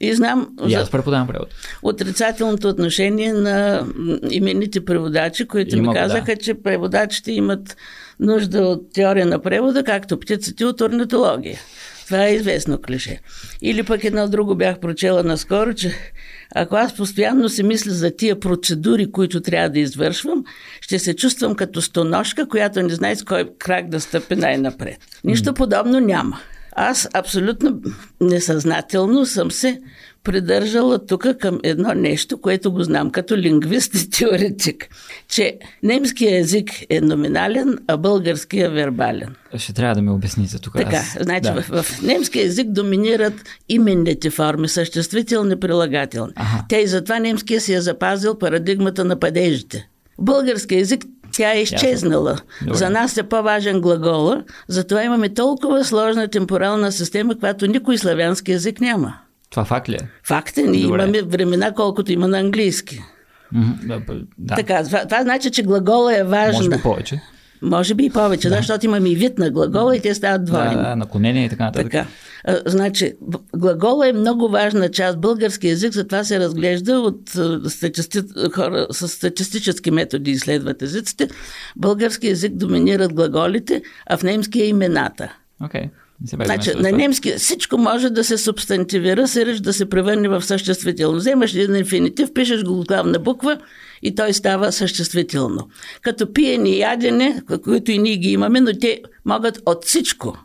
[0.00, 1.48] И знам и аз преподавам превод.
[1.82, 3.86] отрицателното отношение на
[4.30, 6.36] имените преводачи, които ми казаха, да.
[6.36, 7.76] че преводачите имат
[8.20, 11.58] нужда от теория на превода, както птиците от орнитология.
[12.06, 13.20] Това е известно клише.
[13.62, 15.94] Или пък едно друго бях прочела наскоро, че
[16.54, 20.44] ако аз постоянно си мисля за тия процедури, които трябва да извършвам,
[20.80, 24.98] ще се чувствам като стоношка, която не знае с кой крак да стъпи най-напред.
[25.24, 26.40] Нищо подобно няма.
[26.74, 27.80] Аз абсолютно
[28.20, 29.80] несъзнателно съм се
[30.24, 34.88] придържала тук към едно нещо, което го знам като лингвист и теоретик,
[35.28, 39.34] че немския език е номинален, а българския вербален.
[39.56, 40.72] Ще трябва да ми обясните тук.
[40.76, 41.16] Така, аз...
[41.20, 41.62] значи да.
[41.62, 43.34] в, в немския език доминират
[43.68, 46.32] именните форми, съществителни, прилагателни.
[46.37, 46.64] Ага.
[46.68, 49.88] Те и затова немския си е запазил парадигмата на падежите.
[50.18, 51.04] В български език
[51.37, 52.37] тя е изчезнала.
[52.62, 52.77] Добре.
[52.77, 58.81] За нас е по-важен глагола, затова имаме толкова сложна темпорална система, която никой славянски език
[58.81, 59.18] няма.
[59.51, 60.09] Това факт ли е?
[60.25, 60.62] Факт е.
[60.62, 63.03] Ние имаме времена, колкото има на английски.
[63.83, 64.55] Да.
[64.57, 66.59] Така, това, това значи, че глагола е важна.
[66.59, 67.23] Може би повече.
[67.64, 68.57] Може би и повече, да.
[68.57, 70.74] защото имаме и вид на глагола и те стават двойни.
[70.74, 71.92] Да, да, наклонение и така нататък.
[71.92, 72.07] Така.
[72.44, 73.12] А, значи,
[73.57, 75.20] глагола е много важна част.
[75.20, 77.20] Български язик затова се разглежда от
[77.68, 78.20] статисти...
[78.55, 81.29] хора с статистически методи изследват езиците.
[81.77, 85.33] Български язик доминират глаголите, а в немски е имената.
[85.62, 85.88] Okay.
[86.22, 91.18] Значи, на немски всичко може да се субстантивира, се да се превърне в съществително.
[91.18, 93.59] Вземаш един инфинитив, пишеш го главна буква
[94.02, 95.68] и той става съществително.
[96.02, 100.37] Като пиене и ядене, които и ние ги имаме, но те могат от всичко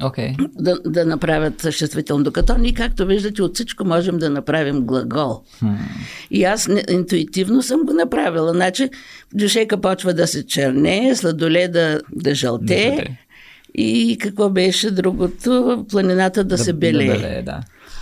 [0.00, 0.36] okay.
[0.58, 2.24] да, да направят съществително.
[2.24, 5.42] Докато ние, както виждате, от всичко можем да направим глагол.
[5.62, 5.76] Hmm.
[6.30, 8.52] И аз не, интуитивно съм го направила.
[8.52, 8.88] Значи,
[9.34, 13.16] дюшека почва да се черне, сладоле да, да жълте.
[13.74, 15.84] И какво беше другото?
[15.90, 17.06] Планината да, да се белее.
[17.06, 17.60] Да, белее, да.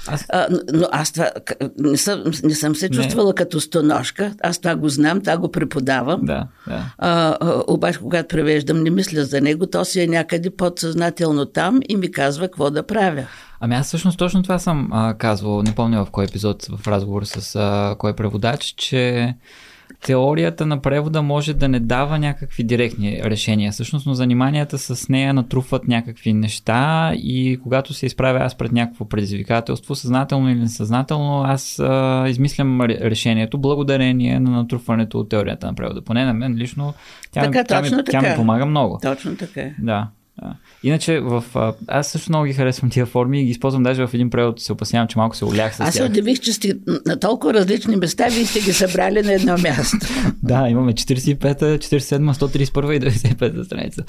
[0.09, 0.27] Аз...
[0.29, 1.31] А, но аз това
[1.79, 3.35] не съм, не съм се чувствала не.
[3.35, 4.35] като стоношка.
[4.43, 6.21] Аз това го знам, това го преподавам.
[6.25, 6.85] Да, да.
[6.99, 7.37] А,
[7.69, 12.11] обаче, когато превеждам, не мисля за него, то си е някъде подсъзнателно там и ми
[12.11, 13.27] казва какво да правя.
[13.61, 17.25] Ами аз всъщност точно това съм а, казвал, не помня в кой епизод в разговор
[17.25, 19.35] с а, кой преводач, че
[20.07, 23.73] теорията на превода може да не дава някакви директни решения.
[23.73, 29.05] Всъщност, но заниманията с нея натрупват някакви неща и когато се изправя аз пред някакво
[29.05, 36.05] предизвикателство, съзнателно или несъзнателно, аз а, измислям решението благодарение на натрупването от теорията на превода.
[36.05, 36.95] Поне на мен лично
[37.33, 38.99] тя, така, тя, ми, тя ми помага много.
[39.03, 39.63] Точно така.
[39.79, 40.09] Да.
[40.43, 40.55] Да.
[40.83, 41.45] Иначе в,
[41.87, 44.61] аз също много ги харесвам тия форми и ги използвам даже в един превод.
[44.61, 46.75] Се опасявам, че малко се олях с Аз се удивих, че сте
[47.07, 49.97] на толкова различни места, вие сте ги събрали на едно място.
[50.43, 54.03] да, имаме 45-та, 47-та, 131 и 95-та страница.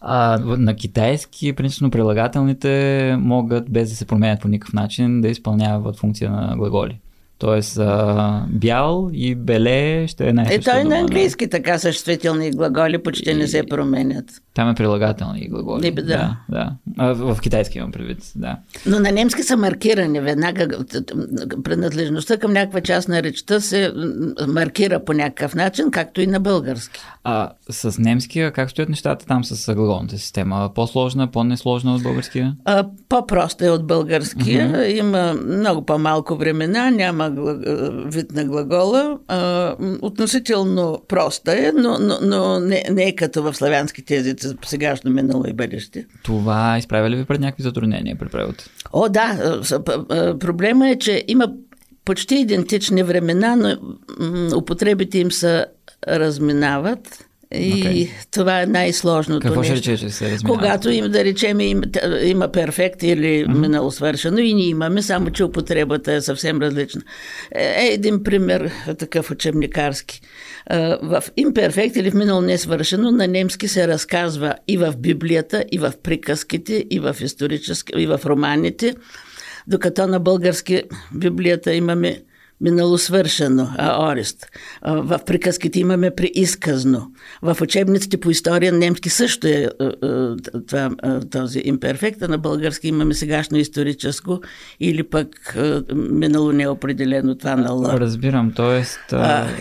[0.00, 5.98] А, на китайски, принципно прилагателните могат, без да се променят по никакъв начин, да изпълняват
[5.98, 6.98] функция на глаголи.
[7.38, 13.02] Тоест, а, бял и беле ще е най Е, той на английски така съществителни глаголи
[13.02, 14.24] почти не се променят.
[14.54, 15.82] Там е прилагателни глаголи.
[15.82, 16.02] Не, да.
[16.02, 16.70] да, да.
[16.98, 18.56] А, в, в китайски имам предвид, да.
[18.86, 20.68] Но на немски са маркирани веднага.
[21.64, 23.92] Принадлежността към някаква част на речта се
[24.48, 27.00] маркира по някакъв начин, както и на български.
[27.24, 30.70] А с немския как стоят нещата там с глаголната система?
[30.74, 32.56] По-сложна, по-несложна от българския?
[32.64, 34.72] А, по-проста е от българския.
[34.72, 34.98] Uh-huh.
[34.98, 37.32] Има много по-малко времена, няма
[38.06, 39.18] вид на глагола.
[39.28, 45.10] А, относително проста е, но, но, но не, не е като в славянските езици сегашно
[45.10, 46.06] минало и бъдеще.
[46.22, 48.70] Това изправя ли ви пред някакви затруднения при превод?
[48.92, 49.60] О, да.
[50.40, 51.48] Проблема е, че има
[52.04, 53.76] почти идентични времена, но
[54.58, 55.66] употребите им са
[56.08, 57.24] разминават.
[57.54, 58.10] И okay.
[58.30, 59.76] това е най-сложното Какво нещо.
[59.76, 60.60] ще рече, че се разминават?
[60.60, 61.82] Когато им, да речем, им,
[62.22, 63.58] има перфект или uh-huh.
[63.58, 67.02] минало свършено и ние имаме, само че употребата е съвсем различна.
[67.54, 70.20] Е, е един пример, такъв учебникарски.
[71.02, 75.92] В имперфект или в минало несвършено на немски се разказва и в Библията, и в
[76.02, 78.94] приказките, и в исторически, и в романите,
[79.66, 80.82] докато на български
[81.14, 82.22] Библията имаме
[82.60, 84.14] минало свършено, а.
[84.82, 87.12] В приказките имаме приизказно.
[87.42, 89.68] В учебниците по история немски също е
[90.66, 90.90] това,
[91.30, 94.40] този имперфект, а на български имаме сегашно историческо
[94.80, 95.56] или пък
[95.94, 97.84] минало неопределено това на Л.
[97.84, 98.84] Разбирам, т.е.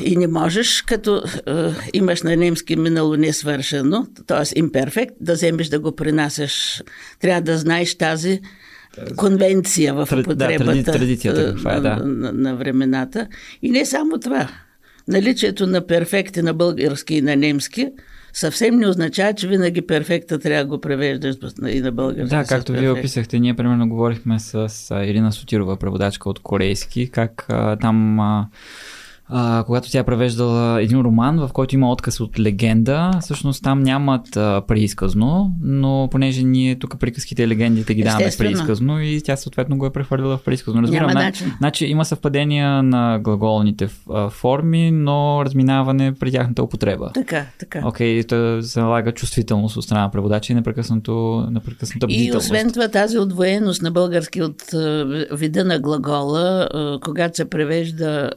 [0.01, 1.23] И не можеш, като
[1.93, 4.60] имаш на немски минало несвършено, т.е.
[4.60, 6.84] имперфект, да вземеш да го принасяш.
[7.19, 8.41] Трябва да знаеш тази
[9.15, 11.95] конвенция в употребата да, традицията, е, да.
[11.95, 13.27] на, на времената.
[13.62, 14.49] И не само това.
[15.08, 17.91] Наличието на перфекти на български и на немски
[18.34, 21.36] съвсем не означава, че винаги перфекта трябва да го превеждаш
[21.67, 22.36] и на български.
[22.36, 27.75] Да, както вие описахте, ние примерно говорихме с Ирина Сотирова, преводачка от корейски, как а,
[27.75, 28.47] там а,
[29.27, 33.12] а, когато тя е превеждала един роман, в който има отказ от легенда.
[33.21, 39.01] Всъщност там нямат а, преизказно, но понеже ние тук приказките и легендите ги даваме преизказно
[39.01, 40.81] и тя съответно го е прехвърлила в преизказно.
[40.81, 41.53] Разбирам, Няма начин.
[41.57, 43.89] Значи има съвпадения на глаголните
[44.29, 47.12] форми, но разминаване при тяхната употреба.
[47.13, 47.81] Така, така.
[47.86, 52.33] Окей, okay, се налага чувствителност от страна преводача и непрекъснато, непрекъсната бдителност.
[52.33, 54.62] И освен това тази отвоеност на български от
[55.31, 56.69] вида на глагола,
[57.03, 58.31] когато се превежда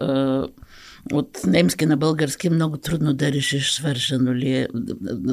[1.13, 4.69] от немски на български много трудно да решиш свършено ли е,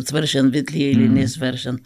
[0.06, 1.14] свършен вид ли е или mm.
[1.14, 1.78] не свършен.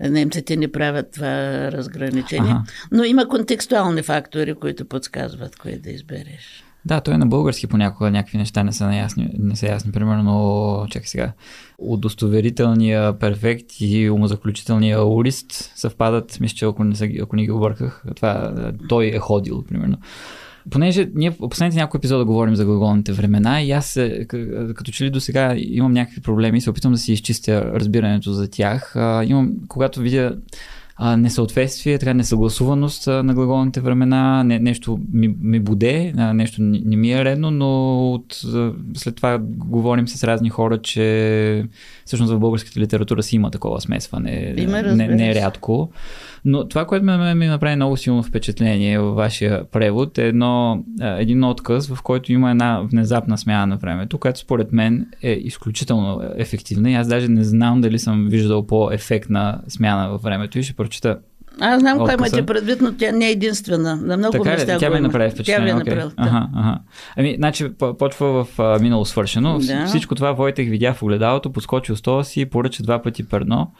[0.00, 0.08] Mm.
[0.08, 2.62] Немците не правят това разграничение, ага.
[2.92, 6.64] но има контекстуални фактори, които подсказват кое да избереш.
[6.84, 9.92] Да, той е на български понякога някакви неща не са, наясни, не са ясни.
[9.92, 11.32] Примерно, чакай сега,
[11.78, 18.04] удостоверителния перфект и умозаключителния урист съвпадат, мисля, че ако не, са, ако не ги обърках,
[18.16, 18.54] това
[18.88, 19.96] той е ходил, примерно.
[20.70, 24.00] Понеже ние в последните няколко епизода говорим за глаголните времена и аз
[24.74, 28.50] като че ли до сега имам някакви проблеми се опитвам да си изчистя разбирането за
[28.50, 28.96] тях.
[28.96, 30.36] А, имам, когато видя
[31.00, 36.96] а, несъответствие, така несъгласуваност на глаголните времена, не, нещо ми, ми буде, нещо не, не
[36.96, 38.40] ми е редно, но от,
[38.96, 41.64] след това говорим с разни хора, че
[42.04, 44.54] всъщност в българската литература си има такова смесване.
[44.56, 45.90] Има, не, не е рядко.
[46.44, 51.44] Но това, което ме, ми направи много силно впечатление във вашия превод е едно, един
[51.44, 56.90] отказ, в който има една внезапна смяна на времето, която според мен е изключително ефективна
[56.90, 61.18] и аз даже не знам дали съм виждал по-ефектна смяна във времето и ще прочита
[61.60, 63.96] аз знам кой имате предвид, но тя не е единствена.
[63.96, 64.78] На много така места ли?
[64.78, 65.68] Тя ме направи впечатление.
[65.68, 65.94] Тя ви okay.
[65.94, 66.14] направи.
[66.16, 66.78] Ага, ага.
[67.16, 69.58] Ами, значи, почва в а, минало свършено.
[69.58, 69.86] Да.
[69.86, 73.72] Всичко това Войтех видя в огледалото, поскочи от стола си, поръча два пъти перно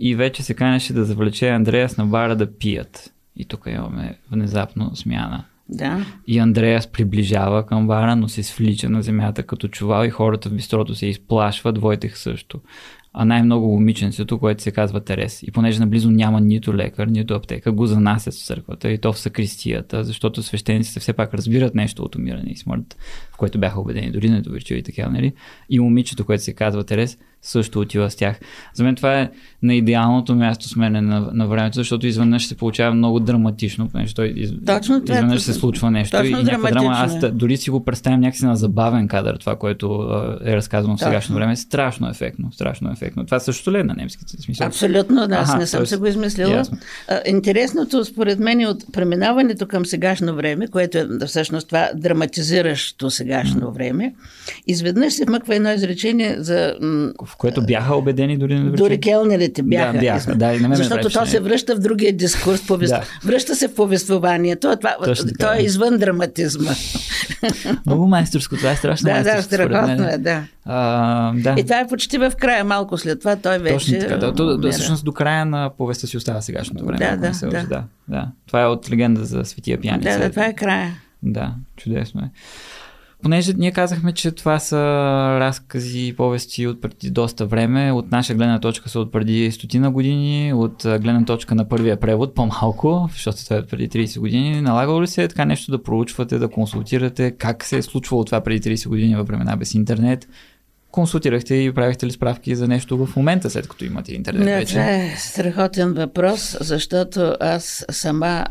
[0.00, 3.12] и вече се канеше да завлече Андреас на бара да пият.
[3.36, 5.44] И тук имаме внезапно смяна.
[5.68, 6.06] Да.
[6.26, 10.54] И Андреас приближава към бара, но се свлича на земята като чувал и хората в
[10.54, 12.60] бистрото се изплашват, Войтех също
[13.12, 15.42] а най-много момиченцето, което се казва Терес.
[15.42, 19.18] И понеже наблизо няма нито лекар, нито аптека, го занасят в църквата и то в
[19.18, 22.96] съкристията, защото свещениците все пак разбират нещо от умиране и смърт,
[23.32, 25.32] в което бяха убедени, дори недоверчиви така, нали?
[25.70, 28.40] И момичето, което се казва Терес, също отива с тях.
[28.74, 29.30] За мен това е
[29.62, 34.26] на идеалното място с мене на, на времето, защото изведнъж се получава много драматично, той
[34.36, 36.92] из, Точно това, изведнъж се случва нещо Точно и някаква драма.
[36.94, 40.08] Аз дори си го представям някакси на забавен кадър, това, което
[40.44, 41.56] е разказано в сегашно време.
[41.56, 43.24] Страшно ефектно, страшно ефектно.
[43.24, 44.66] Това също ли е на немски смисъл?
[44.66, 46.62] Абсолютно, да, аз не съм се го измислила.
[47.26, 53.72] Интересното според мен е от преминаването към сегашно време, което е всъщност това драматизиращо сегашно
[53.72, 54.14] време,
[54.66, 56.74] изведнъж се вмъква едно изречение за
[57.30, 59.92] в което бяха убедени дори на Дори келнерите бяха.
[59.92, 60.34] Да, бяха.
[60.34, 62.66] Да, и на мен Защото то се връща в другия дискурс.
[62.66, 62.92] Повест...
[62.92, 63.02] да.
[63.24, 64.76] Връща се в повествованието.
[64.76, 64.96] Това,
[65.38, 66.70] то е извън драматизма.
[67.86, 68.56] Много майсторско.
[68.56, 70.42] Това е страшно Да, да, страхотно е, да.
[70.64, 71.54] А, да.
[71.58, 73.74] И това е почти в края, малко след това той вече...
[73.74, 74.34] Точно така, да.
[74.34, 76.98] То, да, всъщност до края на повестта си остава сегашното време.
[76.98, 77.66] Да, да, да.
[77.66, 77.84] да.
[78.08, 78.28] да.
[78.46, 80.10] Това е от легенда за Светия пияница.
[80.10, 80.92] Да, да, това е края.
[81.22, 82.30] Да, чудесно е.
[83.22, 84.76] Понеже ние казахме, че това са
[85.40, 89.90] разкази и повести от преди доста време, от наша гледна точка са от преди стотина
[89.90, 94.60] години, от гледна точка на първия превод по-малко, защото това е преди 30 години.
[94.60, 98.40] Налагало ли се е така нещо да проучвате, да консултирате, как се е случвало това
[98.40, 100.28] преди 30 години във времена без интернет?
[100.90, 104.74] Консултирахте и правихте ли справки за нещо в момента, след като имате интернет Не, вече?
[104.74, 108.46] Това е страхотен въпрос, защото аз сама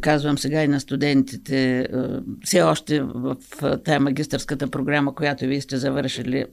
[0.00, 1.88] казвам сега и на студентите,
[2.44, 3.36] все още в
[3.84, 6.44] тая магистърската програма, която вие сте завършили,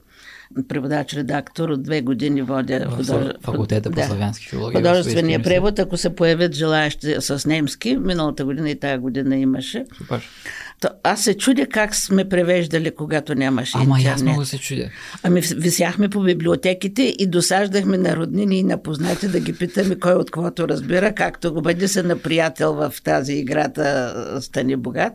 [0.68, 3.26] преводач-редактор, от две години водя худож...
[3.40, 4.78] факултета по да, славянски филология.
[4.80, 9.84] Художествения превод, ако се появят желаящи с немски, миналата година и тази година имаше.
[9.98, 10.28] Супер.
[10.82, 14.16] То, аз се чудя как сме превеждали, когато нямаше Ама интернет.
[14.16, 14.90] аз много се чудя.
[15.22, 20.12] Ами висяхме по библиотеките и досаждахме на роднини и на познати да ги питаме кой
[20.12, 25.12] от каквото разбира, както го бъде се на приятел в тази играта Стани богат.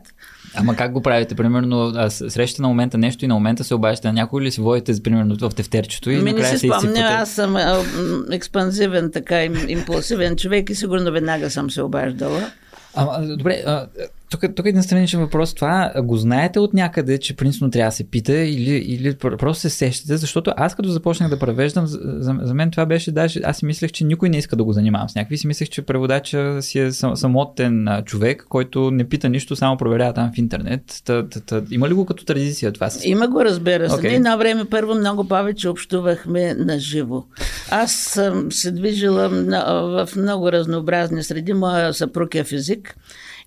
[0.54, 1.34] Ама как го правите?
[1.34, 5.02] Примерно, срещате на момента нещо и на момента се обаждате на някой или си водите,
[5.02, 7.84] примерно, в тефтерчето и Ми не си спомня, аз съм а,
[8.30, 12.50] експанзивен, така импулсивен човек и сигурно веднага съм се обаждала.
[12.94, 13.86] А, добре, а,
[14.30, 15.54] тук, тук е един страничен въпрос.
[15.54, 19.70] Това го знаете от някъде, че принципно трябва да се пита или, или просто се
[19.70, 22.00] сещате, защото аз като започнах да превеждам, за,
[22.42, 25.08] за мен това беше даже, аз си мислех, че никой не иска да го занимавам
[25.08, 25.38] с някакви.
[25.38, 30.12] Си мислех, че преводача си е сам, самотен човек, който не пита нищо, само проверява
[30.12, 31.02] там в интернет.
[31.04, 32.88] Та, та, та, има ли го като традиция това?
[33.04, 33.96] Има го, разбира се.
[33.96, 34.18] Okay.
[34.18, 37.24] На време първо много повече общувахме на живо.
[37.70, 41.52] Аз съм се движила в много разнообразни среди.
[41.52, 42.96] Моя съпруг е физик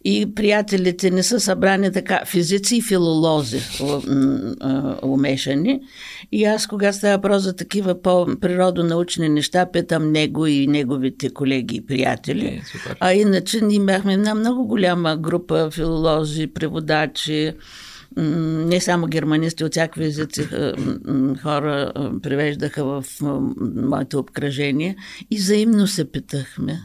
[0.05, 3.59] и приятелите не са събрани така физици и филолози
[5.03, 5.81] умешани.
[6.31, 11.85] И аз, кога става въпрос за такива по-природонаучни неща, питам него и неговите колеги и
[11.85, 12.45] приятели.
[12.45, 12.61] Е,
[12.99, 17.53] а иначе ние бяхме една много голяма група филолози, преводачи,
[18.17, 20.47] не само германисти от всякакви езици
[21.41, 21.91] хора
[22.23, 23.05] превеждаха в
[23.75, 24.95] моето обкръжение
[25.31, 26.79] и взаимно се питахме.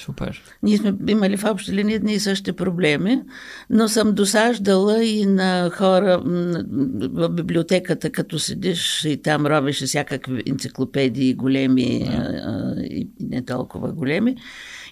[0.00, 0.42] Супер.
[0.62, 3.22] Ние сме имали в общи линии едни и същи проблеми,
[3.70, 11.34] но съм досаждала и на хора в библиотеката, като седиш и там робиш всякакви енциклопедии,
[11.34, 12.74] големи да.
[12.84, 14.36] и не толкова големи.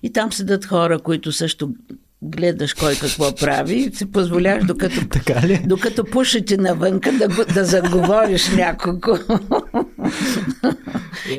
[0.02, 1.74] И там седат хора, които също
[2.22, 5.62] гледаш кой какво прави и си позволяваш, докато, така ли?
[5.66, 9.18] докато пушите навънка, да, да заговориш някого.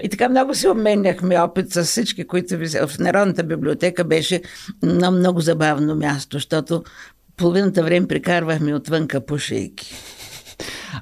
[0.04, 2.68] и така много си обменяхме опит с всички, които ви...
[2.68, 4.42] В Народната библиотека беше
[4.84, 6.84] на много забавно място, защото
[7.38, 9.96] половината време прекарвахме отвънка пушейки.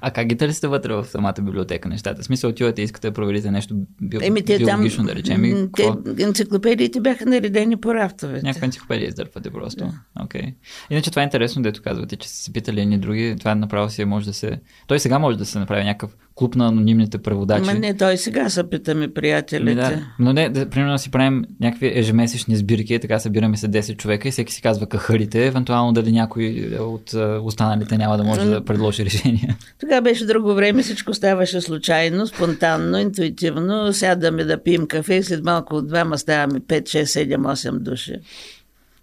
[0.02, 2.22] А как ги търсите вътре в самата библиотека нещата?
[2.22, 4.20] В смисъл отивате и искате да проверите нещо био...
[4.24, 5.46] Еми, те биологично, там, да речем.
[5.46, 6.24] И те, какво?
[6.24, 8.46] енциклопедиите бяха наредени по рафтовете.
[8.46, 9.92] Някаква енциклопедия издърпвате просто.
[10.24, 10.42] Окей.
[10.42, 10.54] Okay.
[10.90, 13.36] Иначе това е интересно, дето казвате, че са се питали едни други.
[13.40, 14.60] Това направо си е, може да се...
[14.88, 17.70] Той сега може да се направи някакъв клуб на анонимните преводачи.
[17.70, 19.76] Ама не, той сега се питаме приятелите.
[19.76, 20.08] Да.
[20.20, 24.28] Но не, да, примерно да си правим някакви ежемесечни сбирки, така събираме се 10 човека
[24.28, 28.66] и всеки си казва кахарите, евентуално дали някой от а, останалите няма да може да
[28.66, 29.58] предложи решение.
[29.82, 33.94] Тогава беше друго време, всичко ставаше случайно, спонтанно, интуитивно.
[33.94, 38.16] Сядаме да пием кафе и след малко от двама ставаме 5, 6, 7, 8 души.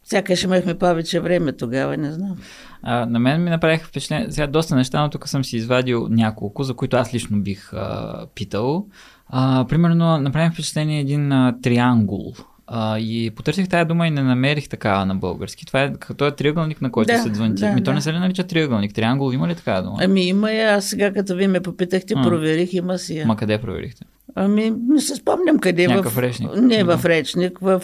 [0.04, 2.36] Сякаш имахме повече време тогава, не знам.
[2.82, 6.62] А, на мен ми направиха впечатление, сега доста неща, но тук съм си извадил няколко,
[6.62, 8.86] за които аз лично бих а, питал.
[9.26, 12.34] А, примерно, направих впечатление един а, триангул.
[12.70, 15.66] А, и потърсих тази дума и не намерих такава на български.
[15.66, 17.60] Това е като е триъгълник, на който Да, се звънти.
[17.60, 17.94] да, Ми то да.
[17.94, 18.94] не се ли нарича триъгълник?
[18.94, 19.96] Триангул има ли такава дума?
[20.00, 22.22] Ами има я, аз сега като ви ме попитахте, А.
[22.22, 23.26] проверих, има си я.
[23.26, 24.04] Ма къде проверихте?
[24.34, 25.86] Ами, не се спомням къде.
[25.86, 26.18] Някакъв в...
[26.18, 26.56] речник.
[26.56, 27.82] Не, в речник, в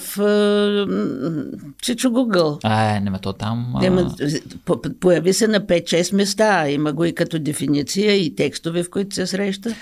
[1.83, 2.59] Чичо Гугъл.
[2.63, 3.73] А, е, не ме то там.
[3.75, 3.81] А...
[3.81, 4.15] Нема,
[4.65, 6.69] по- появи се на 5-6 места.
[6.69, 9.75] Има го и като дефиниция и текстове, в които се среща.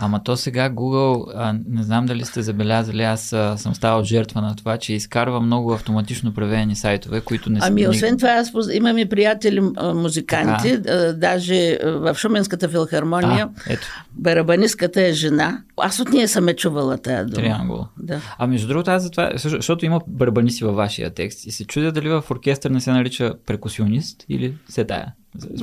[0.00, 4.40] Ама то сега Google, а, не знам дали сте забелязали, аз а, съм ставал жертва
[4.40, 7.66] на това, че изкарва много автоматично преведени сайтове, които не са...
[7.66, 9.60] Ами, освен това, аз поз- имам и приятели
[9.94, 13.48] музиканти, а, даже в Шуменската филхармония.
[13.56, 15.62] А, ето, Барабанистката е жена.
[15.76, 17.36] Аз от нея съм е чувала тая дума.
[17.36, 17.86] триангул.
[17.98, 18.20] Да.
[18.38, 21.92] А между другото, аз за това, защото има барабаниси във вашия текст и се чудя
[21.92, 25.12] дали в оркестър не се нарича перкусионист или се тая.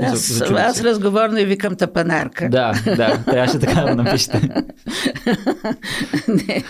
[0.04, 0.84] Аз, зачудих аз се.
[0.84, 2.50] разговорно и викам тапанарка.
[2.50, 4.50] Да, да, трябваше така да напишете.
[6.28, 6.64] не.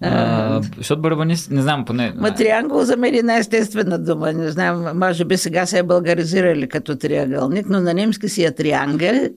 [0.00, 2.12] А, защото барабанист, не знам, поне...
[2.16, 4.32] Ма триангул за мен е най-естествена дума.
[4.32, 8.54] Не знам, може би сега се е българизирали като триъгълник, но на немски си е
[8.54, 9.28] триангел.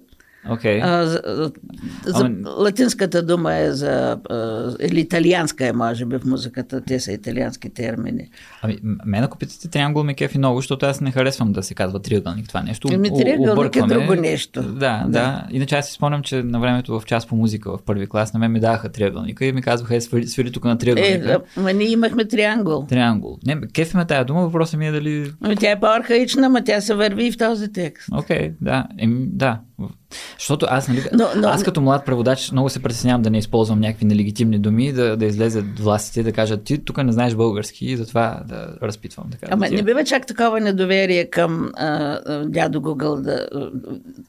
[0.50, 0.82] Окей.
[0.82, 1.52] А, за, за,
[2.16, 4.18] Ами- латинската дума е за...
[4.30, 4.36] а,
[4.82, 6.82] Или италианска е, може би, в музиката.
[6.82, 8.30] Те са италиански термини.
[8.62, 11.74] Ами, м- мен ако питате триангул ме кефи много, защото аз не харесвам да се
[11.74, 12.48] казва триъгълник.
[12.48, 13.94] Това нещо Ами, у- триъгълник е объркваме.
[13.96, 14.62] друго нещо.
[14.64, 15.48] Да, да, да.
[15.52, 18.39] Иначе аз си спомням, че на времето в час по музика в първи клас на
[18.39, 21.39] мен ми даваха триъгълника и ми казваха, е, свири, свири тук на Е, триъгълника.
[21.58, 22.86] ама ние имахме триангул.
[22.86, 23.38] Триангул.
[23.46, 25.32] Не, кефи ме тая дума, въпросът ми е дали...
[25.42, 28.10] Ами тя е по-архаична, ама тя се върви и в този текст.
[28.14, 28.88] Окей, да.
[28.98, 29.60] Еми, да.
[30.39, 33.79] Защото аз, нали, Но- но- аз като млад преводач много се притеснявам да не използвам
[33.79, 37.97] някакви нелегитимни думи, да, да излезат властите да кажат, ти тук не знаеш български и
[37.97, 39.25] затова да разпитвам.
[39.32, 43.47] Така, Ама да не бива чак такова недоверие към а, дядо Гугъл да...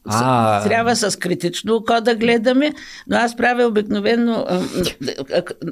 [0.05, 0.63] А.
[0.63, 2.73] Трябва с критично око да гледаме,
[3.07, 4.45] но аз правя обикновено...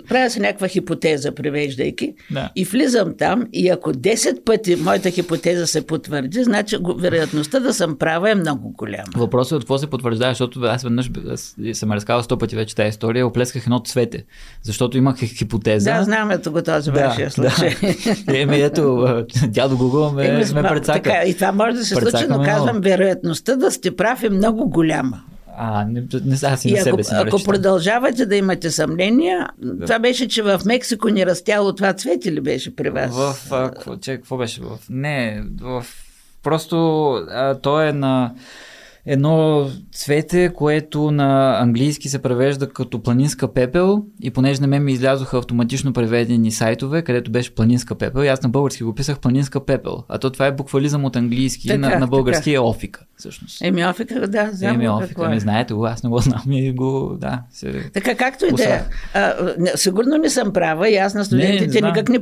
[0.09, 2.49] Правя се някаква хипотеза, превеждайки, Да.
[2.55, 7.97] и влизам там и ако 10 пъти моята хипотеза се потвърди, значи вероятността да съм
[7.97, 9.03] права е много голяма.
[9.15, 12.75] Въпросът е от какво се потвърждава, защото аз веднъж аз съм разказал сто пъти вече
[12.75, 14.23] тази история, оплесках едно цвете,
[14.63, 15.97] защото имах хипотеза.
[15.97, 17.75] Да, знам ето го този вашия случай.
[18.27, 18.37] Да.
[18.37, 19.07] Еми ето,
[19.47, 21.01] дядо Google ме, Еми, ме прецака.
[21.01, 22.83] така, и това може да се случи, но казвам, много.
[22.83, 25.21] вероятността да сте прав е много голяма.
[25.57, 29.47] А, не, не, аз и И на ако, себе си ако продължавате да имате съмнения,
[29.81, 33.11] това беше, че в Мексико ни растяло това цвете ли беше при вас?
[33.11, 34.61] В, а, какво, че, какво беше?
[34.61, 35.85] В, не, в,
[36.43, 38.31] просто а, то е на
[39.05, 44.91] едно цвете, което на английски се превежда като планинска пепел и понеже на мен ми
[44.91, 49.65] излязоха автоматично преведени сайтове, където беше планинска пепел и аз на български го писах планинска
[49.65, 50.03] пепел.
[50.09, 52.55] А то това е буквализъм от английски, Така, на, на български така.
[52.55, 53.61] е офика, всъщност.
[53.61, 55.39] Еми Офика, да, знам Еми, го офика, какво ми е.
[55.39, 57.89] знаете го, аз не го знам и го, да, се...
[57.93, 58.83] Така както и да е.
[59.57, 62.19] Не, Сигурно не съм права и аз на студентите Не, не никак не,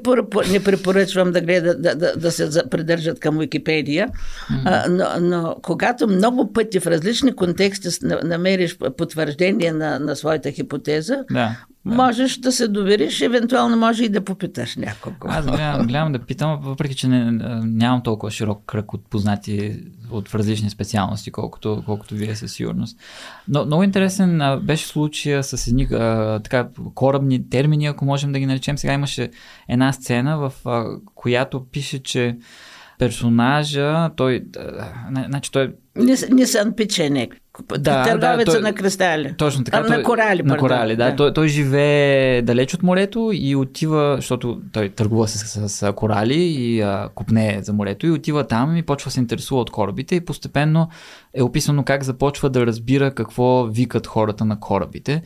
[0.52, 4.08] не препоръчвам да, гледат, да, да, да се придържат към Википедия,
[4.66, 7.88] а, но, но когато много пъти в различни контексти
[8.24, 11.66] намериш потвърждение на, на своята хипотеза, Да.
[11.86, 15.16] можеш да се довериш, евентуално може и да попиташ някого.
[15.22, 17.32] Аз гледам, гледам да питам, въпреки че не,
[17.66, 23.00] нямам толкова широк кръг от познати от различни специалности, колкото, колкото вие със сигурност.
[23.48, 28.40] Но много интересен а, беше случая с едни а, така, корабни термини, ако можем да
[28.40, 28.78] ги наречем.
[28.78, 29.30] Сега имаше
[29.70, 32.38] една сцена, в а, която пише, че
[33.00, 34.44] персонажа, той,
[35.28, 35.74] значи той
[36.32, 37.36] Нисан Печенек.
[37.78, 39.34] Да, Търговеца да, той- на кристали.
[39.38, 39.78] Точно така.
[39.78, 41.16] А, той, на корали, На корали, да.
[41.16, 46.36] Той, той живее далеч от морето и отива, защото той търгува с, с, с корали
[46.36, 50.16] и а, купне за морето и отива там и почва да се интересува от корабите
[50.16, 50.90] и постепенно
[51.34, 55.22] е описано как започва да разбира какво викат хората на корабите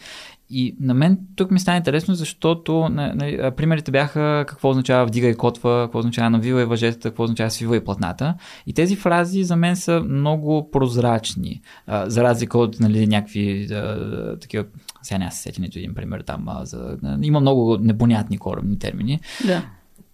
[0.50, 5.36] И на мен тук ми стана интересно, защото на, примерите бяха какво означава вдига и
[5.36, 8.36] котва, какво означава навива и въжетата, какво означава свива и платната.
[8.68, 14.38] И тези фрази за мен са много прозрачни, а, за разлика от нали, някакви а,
[14.42, 14.66] такива,
[15.02, 19.20] сега няма се сети нито един пример там, а, за, има много непонятни корабни термини.
[19.48, 19.64] Да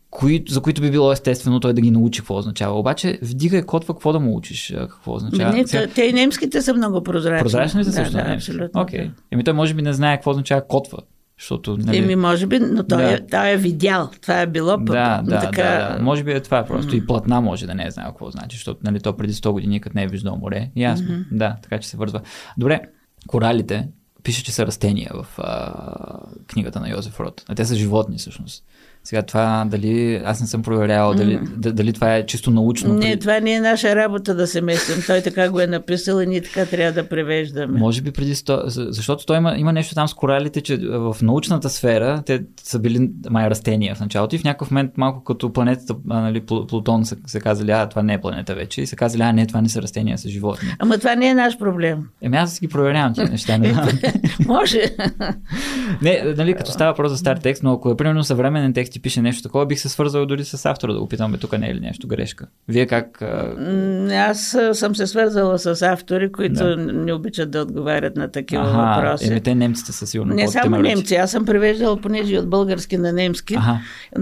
[0.10, 2.80] кои, за които би било естествено той да ги научи какво означава.
[2.80, 5.54] Обаче вдига и котва, какво да му учиш, какво означава.
[5.54, 5.88] Не, Сега...
[5.96, 7.44] те и немските са много прозрачни.
[7.44, 8.82] Прозрачни са също да, да, абсолютно.
[8.82, 9.00] Окей.
[9.00, 9.12] Okay.
[9.32, 10.98] Еми той може би не знае какво означава котва.
[11.40, 11.98] Защото, нали...
[11.98, 13.14] Еми, може би, но той, да.
[13.14, 14.10] е, той е видял.
[14.22, 14.86] Това е било пък.
[14.86, 15.64] Да, да, така...
[15.64, 16.04] да, да.
[16.04, 16.92] Може би е това просто.
[16.92, 17.04] Mm-hmm.
[17.04, 19.82] И платна може да не е знае какво значи, защото нали, то преди 100 години
[19.82, 20.72] като не е виждал море.
[20.76, 21.08] Ясно.
[21.08, 21.26] Mm-hmm.
[21.32, 22.22] Да, така че се вързва.
[22.58, 22.82] Добре,
[23.28, 23.88] коралите,
[24.24, 25.74] пише, че са растения в а,
[26.48, 27.44] книгата на Йозеф Рот.
[27.48, 28.64] А те са животни всъщност.
[29.04, 31.72] Сега това дали, аз не съм проверявал дали, mm.
[31.72, 32.94] дали това е чисто научно.
[32.94, 35.04] Не, това не е наша работа да се месим.
[35.08, 37.80] Той така го е написал и ние така трябва да превеждаме.
[37.80, 38.62] Може би преди сто...
[38.68, 43.10] Защото той има, има нещо там с коралите, че в научната сфера те са били
[43.30, 47.40] май растения в началото и в някакъв момент малко като планетата, нали, Плутон са, се
[47.40, 49.82] казали, а това не е планета вече и се казали, а не, това не са
[49.82, 50.70] растения, са животни.
[50.80, 52.08] Ама това не е наш проблем.
[52.22, 53.58] Еми аз си ги проверявам тези неща.
[53.58, 53.76] Не
[54.48, 54.82] Може.
[56.02, 59.00] не, нали, като става просто за стар текст, но ако е примерно съвременен текст и
[59.00, 61.76] пише нещо такова, бих се свързал дори с автора да го питам, тук не е
[61.76, 62.48] ли нещо грешка.
[62.68, 63.22] Вие как?
[64.12, 66.78] Аз съм се свързала с автори, които да.
[66.78, 69.28] не обичат да отговарят на такива ага, въпроси.
[69.28, 70.36] Еми, те немците са сигурно.
[70.36, 73.80] Не само немци, аз съм превеждала понеже от български на немски ага.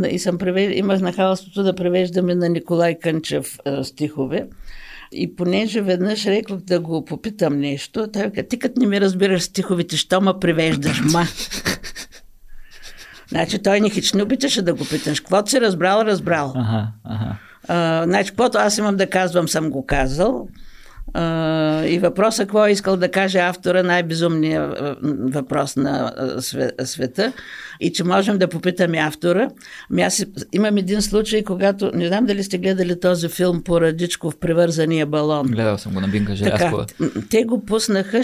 [0.09, 0.75] и съм превеж...
[0.75, 4.47] имах нахалството да превеждаме на Николай Кънчев стихове.
[5.11, 9.43] И понеже веднъж рекох да го попитам нещо, той каза, ти като не ми разбираш
[9.43, 11.23] стиховите, що ме превеждаш, ма?
[13.29, 15.19] Значи той ни хич не обичаше да го питаш.
[15.19, 16.53] Каквото си разбрал, разбрал.
[16.55, 17.35] Ага, ага.
[17.67, 20.47] А, значи, каквото аз имам да казвам, съм го казал.
[21.13, 24.79] А, и въпросът, какво е искал да каже автора, най-безумният
[25.33, 26.13] въпрос на
[26.83, 27.33] света.
[27.79, 29.49] И че можем да попитаме автора.
[29.91, 34.37] Ами аз имам един случай, когато, не знам дали сте гледали този филм по Радичков,
[34.37, 35.47] Привързания балон.
[35.47, 36.85] Гледал съм го на Бинка Желязкова.
[37.29, 38.23] Те го пуснаха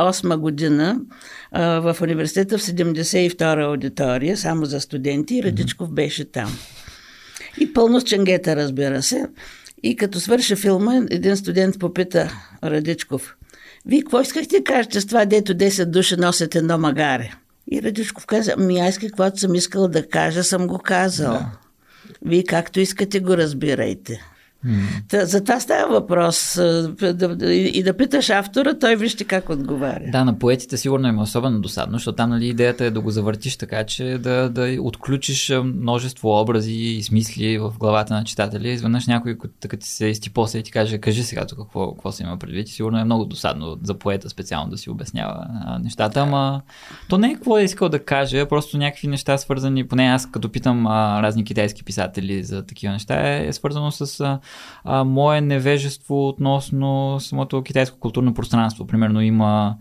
[0.00, 1.00] 68 година
[1.52, 6.58] в университета в 72-а аудитория, само за студенти, и Радичков беше там.
[7.60, 9.26] И пълно с ченгета, разбира се.
[9.82, 12.32] И като свърша филма, един студент попита
[12.64, 13.36] Радичков,
[13.86, 17.32] вие какво искахте да кажете с това, дето 10 души носят едно магаре?
[17.72, 21.32] И Радичков каза, ми аз каквото съм искал да кажа, съм го казал.
[21.32, 21.50] Да.
[22.24, 24.20] Вие както искате го разбирайте.
[25.08, 26.60] Та, за това става въпрос.
[27.50, 30.04] И да питаш автора, той вижте как отговаря.
[30.12, 33.56] Да, на поетите сигурно е особено досадно, защото там нали, идеята е да го завъртиш
[33.56, 38.68] така, че да, да отключиш множество образи и смисли в главата на читателя.
[38.68, 42.22] Изведнъж някой, като ти се изтипоса и ти каже, кажи сега тук какво, какво се
[42.22, 42.68] има предвид.
[42.68, 45.46] И сигурно е много досадно за поета специално да си обяснява
[45.82, 46.62] нещата, ама
[47.08, 50.48] то не е какво е искал да каже, просто някакви неща свързани, поне аз като
[50.48, 54.38] питам а, разни китайски писатели за такива неща, е, е свързано с а,
[54.84, 58.86] а, мое невежество относно самото китайско културно пространство.
[58.86, 59.76] Примерно има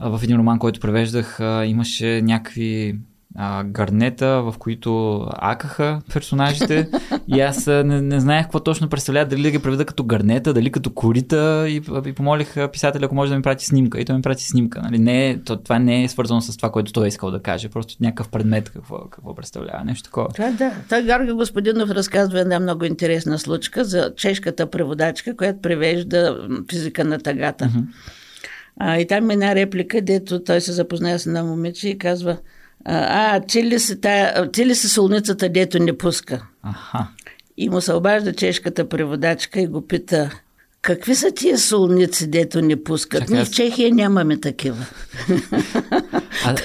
[0.00, 2.98] в един роман, който превеждах, имаше някакви
[3.36, 6.88] а, гарнета, в които акаха персонажите
[7.28, 10.72] и аз не, не знаех какво точно представлява, дали да ги преведа като гарнета, дали
[10.72, 14.22] като корита и, и помолих писателя, ако може да ми прати снимка и той ми
[14.22, 14.82] прати снимка.
[14.82, 14.98] Нали?
[14.98, 17.94] Не, то, това не е свързано с това, което той е искал да каже, просто
[18.00, 20.28] някакъв предмет какво, какво представлява, нещо такова.
[20.36, 20.72] Да, да.
[20.88, 27.18] Той Гарга Господинов разказва една много интересна случка за чешката преводачка, която превежда физика на
[27.18, 27.64] тагата.
[27.64, 27.84] Uh-huh.
[28.76, 32.36] А, и там е една реплика, дето той се запознава с една момиче и казва–
[32.84, 36.46] а, ти ли, си солницата, дето не пуска?
[36.62, 37.06] Аха.
[37.56, 40.30] И му се обажда чешката преводачка и го пита,
[40.82, 43.20] какви са тия солници, дето не пускат?
[43.20, 44.86] Чакай, Ние в Чехия нямаме такива.
[46.44, 46.56] А,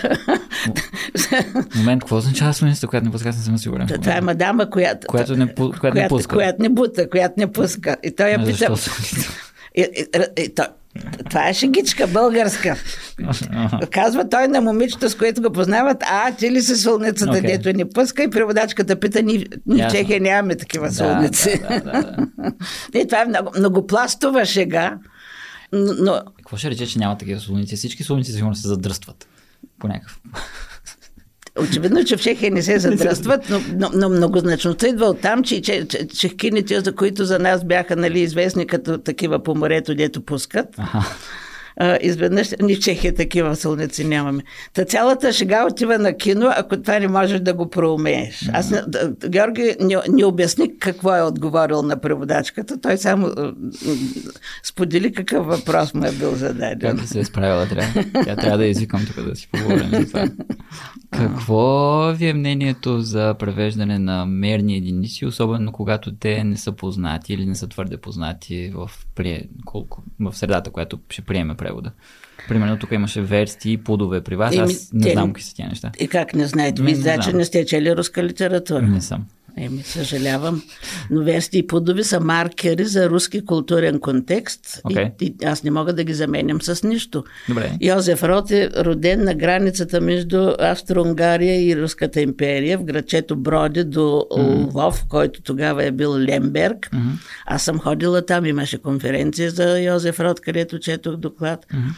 [1.75, 3.27] момент, какво означава солницата, която не пуска?
[3.27, 3.87] Не съм сигурен.
[3.87, 6.35] Това е мадама, която, която, не, която, която не пуска.
[6.35, 7.97] Която не бута, която не пуска.
[8.03, 8.75] И той я пита...
[9.75, 10.05] И, и,
[10.37, 10.55] и, и,
[11.29, 12.75] това е шегичка българска.
[13.91, 17.47] Казва той на момичето, с което го познават, а, ти ли си солницата, okay.
[17.47, 21.61] дето ни пуска и преводачката пита, ни, ни в Чехия нямаме такива солници.
[21.61, 22.27] Да, да, да,
[22.91, 22.99] да.
[22.99, 24.97] и това е много, многопластова шега.
[25.73, 26.21] Но...
[26.37, 27.75] Какво ще рече, че няма такива солници?
[27.75, 29.27] Всички солници сигурно се задръстват
[29.79, 30.19] по някакъв
[31.63, 35.61] Очевидно, че в Чехия не се задръстват, но, но, но многозначността идва от там, че,
[35.61, 40.21] че, че чехкините, за които за нас бяха нали, известни като такива по морето, дето
[40.21, 40.67] пускат,
[41.79, 44.43] а, изведнъж ни в Чехия такива сълници нямаме.
[44.73, 48.49] Та цялата шега отива на кино, ако това не можеш да го проумееш.
[48.53, 48.73] Аз,
[49.27, 53.31] Георги не, не обясни какво е отговорил на преводачката, той само
[54.63, 56.79] сподели какъв въпрос му е бил зададен.
[56.79, 58.03] Как да се е справила трябва?
[58.25, 60.27] Тя трябва да извикам тук да си поговорим за това.
[61.11, 67.33] Какво ви е мнението за превеждане на мерни единици, особено когато те не са познати
[67.33, 69.49] или не са твърде познати в, при...
[70.19, 71.91] в средата, която ще приеме превода?
[72.47, 74.57] Примерно тук имаше версти и пудове при вас.
[74.57, 75.91] Аз не те, знам какви са тия неща.
[75.99, 76.83] И как не знаете?
[76.83, 78.81] Ви, значи не сте чели руска литература.
[78.81, 79.25] Не съм.
[79.59, 80.63] Еми, съжалявам.
[81.11, 85.11] Но Вести и Пудови са маркери за руски културен контекст okay.
[85.21, 87.23] и, и аз не мога да ги заменям с нищо.
[87.49, 87.71] Добре.
[87.81, 93.99] Йозеф Рот е роден на границата между Австро-Унгария и Руската империя в грачето Броди до
[93.99, 94.73] mm-hmm.
[94.73, 96.89] Лвов, който тогава е бил Лемберг.
[96.93, 97.29] Mm-hmm.
[97.45, 101.65] Аз съм ходила там, имаше конференция за Йозеф Рот, където четох доклад.
[101.65, 101.93] Mm-hmm.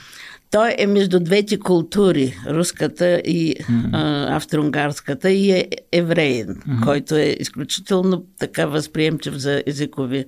[0.51, 4.37] Той е между двете култури, руската и mm-hmm.
[4.37, 6.83] австро-унгарската, и е евреин, mm-hmm.
[6.83, 10.25] който е изключително така възприемчив за езикови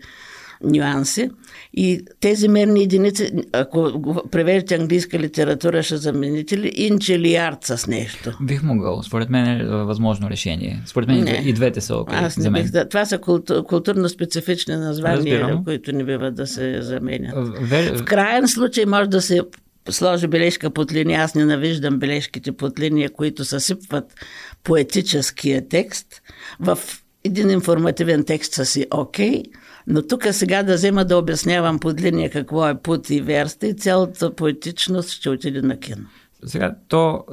[0.63, 1.29] нюанси.
[1.73, 8.37] И тези мерни единици, ако превеждате английска литература, ще замените ли инчелиард с нещо?
[8.41, 9.03] Бих могъл.
[9.03, 10.81] Според мен е възможно решение.
[10.85, 11.43] Според мен не.
[11.45, 12.17] и двете са окей.
[12.17, 12.89] Аз не бих, да.
[12.89, 15.63] Това са култур, културно-специфични названия, Разбирам.
[15.63, 17.57] които не бива да се заменят.
[17.61, 17.97] Вер...
[17.97, 19.41] В крайен случай може да се
[19.89, 21.21] сложи бележка под линия.
[21.21, 24.13] Аз ненавиждам бележките под линия, които съсипват
[24.63, 26.21] поетическия текст.
[26.59, 26.79] В
[27.23, 29.45] един информативен текст са си окей, okay,
[29.87, 33.73] но тук сега да взема да обяснявам под линия какво е пут и верста и
[33.73, 36.05] цялата поетичност ще отиде на кино.
[36.45, 37.23] Сега, то,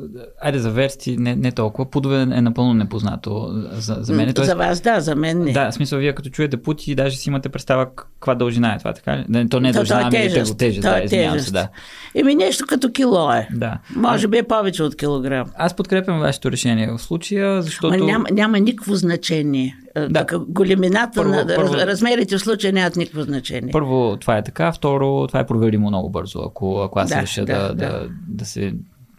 [0.41, 1.91] айде за версти не, не толкова.
[1.91, 4.35] Пудове е напълно непознато за, за мен.
[4.35, 5.53] Тоест, за вас, да, за мен не.
[5.53, 8.93] Да, в смисъл, вие като чуете пути, даже си имате представа каква дължина е това,
[8.93, 9.25] така ли?
[9.29, 10.59] Не, то не е дължина, ами е тежест.
[10.59, 11.69] тежест, да, е извинявам се, да.
[12.15, 13.49] Еми нещо като кило е.
[13.55, 13.79] Да.
[13.97, 15.47] Може би е повече от килограм.
[15.57, 17.99] Аз подкрепям вашето решение в случая, защото...
[17.99, 19.77] Ма няма, няма никакво значение.
[19.95, 20.27] Е, да.
[20.49, 23.73] големината първо, на първо, размерите в случая нямат никакво значение.
[23.73, 24.73] Първо, това е така.
[24.73, 26.39] Второ, това е проверимо много бързо.
[26.39, 28.77] Ако, ако аз да, реша да, да, да, да се да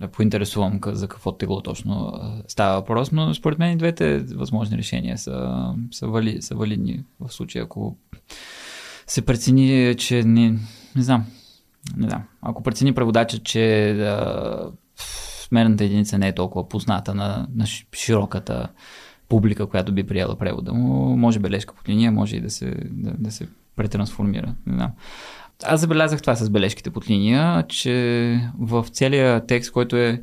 [0.08, 2.14] поинтересувам за какво тегло точно
[2.48, 7.34] става въпрос, но според мен и двете възможни решения са, са, вали, са валидни в
[7.34, 7.98] случая, ако
[9.08, 10.50] се прецени, че не,
[10.96, 11.26] не знам,
[11.98, 14.72] не знам, ако прецени преводача, че да,
[15.52, 18.68] мерната единица не е толкова позната на, на широката
[19.30, 23.12] публика, която би приела превода му, може бележка под линия, може и да се, да,
[23.20, 24.56] да се претрансформира.
[24.66, 24.92] Не знам.
[25.64, 30.22] Аз забелязах това с бележките под линия, че в целия текст, който е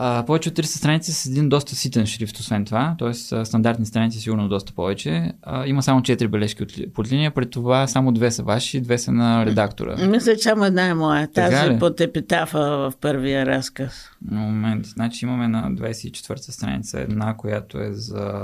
[0.00, 3.14] а, повече от 300 страници с един доста ситен шрифт, освен това, т.е.
[3.44, 5.32] стандартни страници сигурно доста повече.
[5.42, 8.98] А, има само 4 бележки от, под линия, пред това само две са ваши, две
[8.98, 10.06] са на редактора.
[10.06, 11.28] Мисля, че само една е моя.
[11.32, 14.10] Тази под епитафа в първия разказ.
[14.30, 18.42] Момент, значи имаме на 24-та страница една, която е за...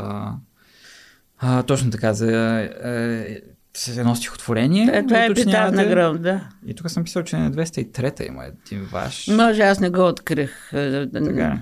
[1.39, 3.41] А, точно така, за е,
[3.77, 4.91] с едно стихотворение.
[4.93, 6.49] Е, това е епитаф на гром, да.
[6.67, 9.29] И тук съм писал, че на 203-та има един ваш.
[9.29, 10.71] Може, аз не го открих.
[11.13, 11.59] Така.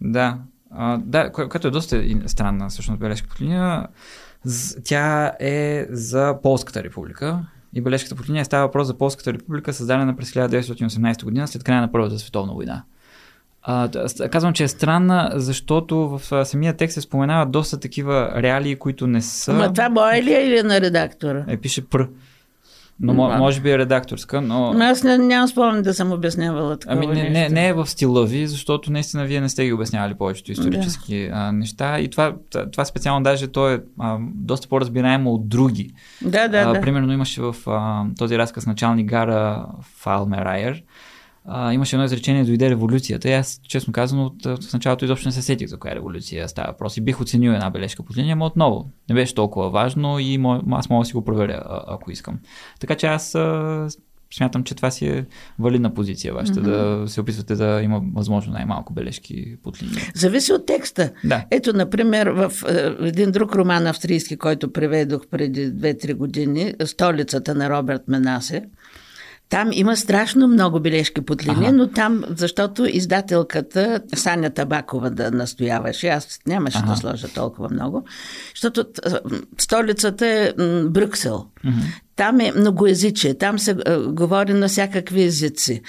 [0.00, 0.38] Да.
[0.70, 3.86] А, да, което е доста странна всъщност бележка по линия.
[4.84, 7.38] Тя е за Полската република.
[7.74, 11.80] И бележката по линия става въпрос за Полската република, създадена през 1918 година след края
[11.80, 12.84] на Първата световна война.
[13.62, 13.88] А,
[14.30, 19.22] казвам, че е странна, защото в самия текст се споменават доста такива реалии, които не
[19.22, 19.52] са.
[19.52, 21.44] Ама това мое ли е или на редактора?
[21.48, 22.08] Е, пише пр.
[23.02, 24.72] Но може би е редакторска, но...
[24.72, 27.86] но аз не, нямам спомен да съм обяснявала такова Ами не, не, не е в
[27.86, 31.36] стила ви, защото наистина вие не сте ги обяснявали повечето исторически да.
[31.36, 32.00] а, неща.
[32.00, 32.34] И това,
[32.72, 35.90] това специално даже то е а, доста по-разбираемо от други.
[36.22, 36.80] Да, да, а, да.
[36.80, 40.82] Примерно имаше в а, този разказ началник гара Фалмерайер,
[41.44, 43.28] а, имаше едно изречение, дойде революцията.
[43.28, 46.72] И аз, честно казано, от, от началото изобщо не се сетих за коя революция става
[46.72, 46.96] въпрос.
[46.96, 50.62] И бих оценил една бележка по линия, но отново не беше толкова важно и мо,
[50.70, 52.38] аз мога да си го проверя, а, ако искам.
[52.80, 53.88] Така че аз а,
[54.34, 55.26] смятам, че това си е
[55.58, 57.02] валидна позиция вашата, mm-hmm.
[57.02, 60.12] да се опитвате да има възможно най-малко бележки под линия.
[60.14, 61.10] Зависи от текста.
[61.24, 61.44] Да.
[61.50, 62.52] Ето, например, в
[63.00, 68.64] един друг роман австрийски, който преведох преди 2-3 години, Столицата на Роберт Менасе,
[69.50, 71.72] там има страшно много бележки под линия, ага.
[71.72, 76.90] но там, защото издателката Саня Табакова да настояваше, аз нямаше ага.
[76.90, 78.04] да сложа толкова много,
[78.54, 78.84] защото
[79.58, 80.52] столицата е
[80.84, 81.46] Брюксел.
[81.64, 81.76] Ага.
[82.20, 85.82] Там е многоязичие, там се е, говори на всякакви езици.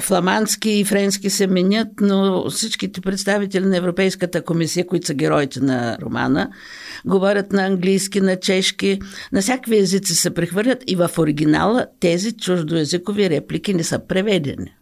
[0.00, 5.98] Фламандски и френски се менят, но всичките представители на Европейската комисия, които са героите на
[6.02, 6.50] романа,
[7.04, 9.00] говорят на английски, на чешки,
[9.32, 14.74] на всякакви езици се прехвърлят и в оригинала тези чуждоязикови реплики не са преведени.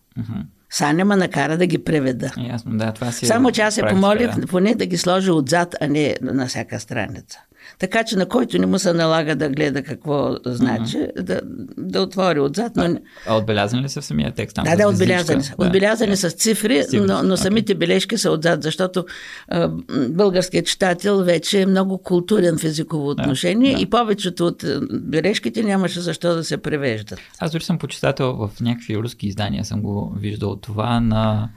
[0.71, 2.33] Саня ме накара да ги преведа.
[2.49, 4.47] Ясно, да, това си е Само че аз се помолих да.
[4.47, 7.39] поне да ги сложа отзад, а не на всяка страница.
[7.79, 11.41] Така че на който не му се налага да гледа какво значи, да,
[11.79, 12.99] да отвори отзад, но...
[13.27, 14.55] А отбелязан ли са в самия текст?
[14.55, 15.55] Там Да, да, отбелязани са.
[15.59, 15.67] Да.
[15.67, 19.05] Отбелязани с цифри, Цифри, но, но самите бележки са отзад, защото
[19.49, 19.71] а,
[20.09, 23.81] българският читател вече е много културен в езиково отношение да.
[23.81, 27.21] и повечето от бележките нямаше защо да се превеждат.
[27.39, 31.49] Аз дори съм почитател в някакви руски издания, съм го виждал това на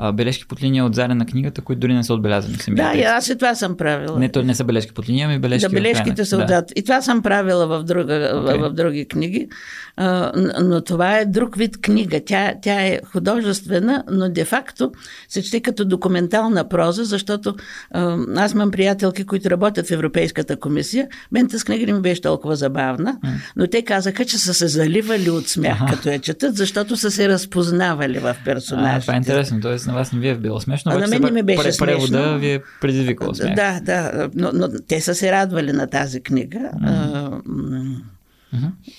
[0.00, 3.06] а, бележки под линия от заря на книгата, които дори не са отбелязани Да, текст.
[3.06, 4.18] аз и това съм правила.
[4.18, 6.64] Не, то не са бележки под линия, ами бележки Да, бележките са да.
[6.76, 8.58] И това съм правила в, друга, Окей.
[8.58, 9.48] в, в други книги.
[9.96, 10.32] А,
[10.62, 12.20] но това е друг вид книга.
[12.26, 14.92] Тя, тя е художествена, но де-факто
[15.28, 17.54] се чете като документална проза, защото
[17.90, 21.08] а, аз имам приятелки, които работят в Европейската комисия.
[21.32, 23.16] Мен тази книга не ми беше толкова забавна,
[23.56, 27.28] но те казаха, че са се заливали от смях, като я четат, защото са се
[27.28, 29.00] разпознавали в А, персонажите.
[29.00, 29.78] това е интересно, т.е.
[29.88, 32.06] на вас не ви е било смешно, А на мен не ми беше пре- превода
[32.08, 32.38] смешно.
[32.38, 33.54] ви е предизвикал смях.
[33.54, 36.70] Да, да, но, но те са се радвали на тази книга.
[36.82, 37.96] А, м,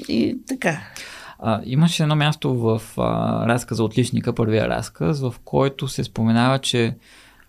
[0.10, 0.80] И така.
[1.40, 3.02] А, имаше едно място в а,
[3.48, 6.96] разказа Отличника, първия разказ, в който се споменава, че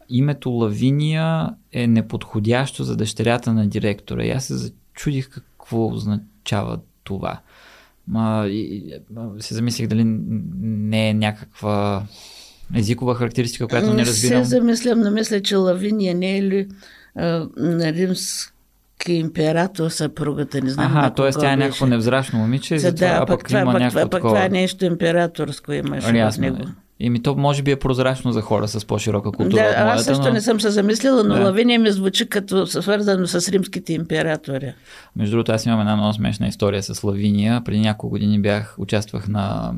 [0.08, 4.24] името Лавиния е неподходящо за дъщерята на директора.
[4.24, 7.40] И аз се зачудих какво означава това.
[8.14, 8.82] А, и,
[9.16, 12.02] а, се замислих дали не е някаква
[12.74, 14.44] езикова характеристика, която не разбирам.
[14.44, 16.68] Се замислям, но мисля, че Лавиния не е ли
[17.16, 18.52] а, на римски
[19.08, 21.30] император съпругата, не знам на Аха, т.е.
[21.30, 24.10] тя е някакво невзрачно момиче, За затова, да, а пък, това, има пък, някакво това,
[24.10, 24.34] пък такова.
[24.34, 26.58] това е нещо императорско имаше в Ясно него.
[27.02, 30.02] Еми то може би е прозрачно за хора с по-широка култура Да, от аз моята,
[30.02, 30.32] също но...
[30.32, 31.40] не съм се замислила, но Да.
[31.40, 34.72] Лавиния ми звучи като свързано с римските императори.
[35.16, 37.62] Между другото, аз имам една много смешна история с Лавиния.
[37.64, 39.72] Преди няколко години бях, участвах на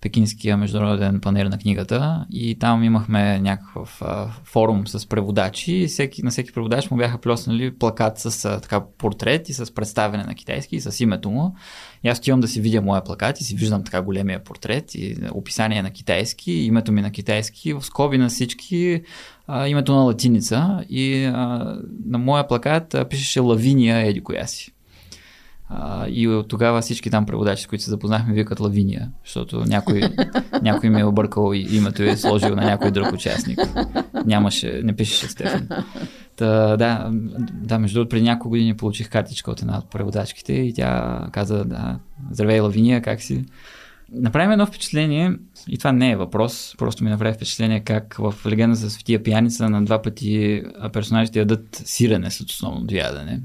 [0.00, 6.22] Пекинския международен панер на книгата и там имахме някакъв а, форум с преводачи и всеки,
[6.22, 10.34] на всеки преводач му бяха плеснали плакат с а, така портрет и с представяне на
[10.34, 11.56] китайски и с името му.
[12.04, 15.16] И аз отивам да си видя моя плакат и си виждам така големия портрет и
[15.32, 19.02] описание на китайски, името ми на китайски, в скоби на всички
[19.46, 21.76] а, името на латиница и а,
[22.06, 24.72] на моя плакат а, пишеше Лавиния еди коя си.
[25.72, 30.02] А, и от тогава всички там преводачи, с които се запознахме, викат Лавиния, защото някой,
[30.62, 33.58] някой ми е объркал и името и е сложил на някой друг участник.
[34.26, 35.68] Нямаше, не пишеше Стефан.
[36.36, 37.10] Та, да,
[37.52, 41.64] да, между другото, преди няколко години получих картичка от една от преводачките и тя каза,
[41.64, 41.98] да,
[42.30, 43.44] здравей Лавиния, как си?
[44.12, 45.32] Направи ми едно впечатление,
[45.68, 49.70] и това не е въпрос, просто ми направи впечатление как в легенда за светия пияница
[49.70, 50.62] на два пъти
[50.92, 53.40] персонажите ядат сирене с основното ядене.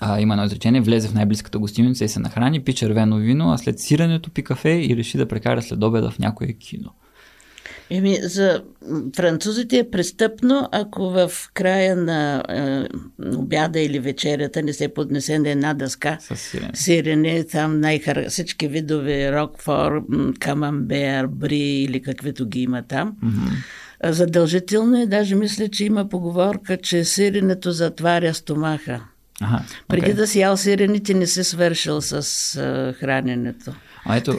[0.00, 3.58] А, има едно изречение, влезе в най-близката гостиница и се нахрани, пи червено вино, а
[3.58, 6.90] след сиренето пи кафе и реши да прекара след обеда в някое кино.
[7.90, 8.62] Еми, за
[9.16, 12.86] французите е престъпно, ако в края на е,
[13.36, 16.70] обяда или вечерята не се поднесе на една дъска С сирене.
[16.74, 18.28] сирене, там най-хар...
[18.28, 20.04] всички видове рокфор,
[20.38, 23.16] камамбер, бри или каквито ги има там.
[24.00, 29.00] А Задължително е, даже мисля, че има поговорка, че сиренето затваря стомаха.
[29.42, 30.14] Ага, Преди окей.
[30.14, 32.12] да си ял сирените, не си свършил с
[32.56, 33.72] а, храненето.
[34.08, 34.38] А ето,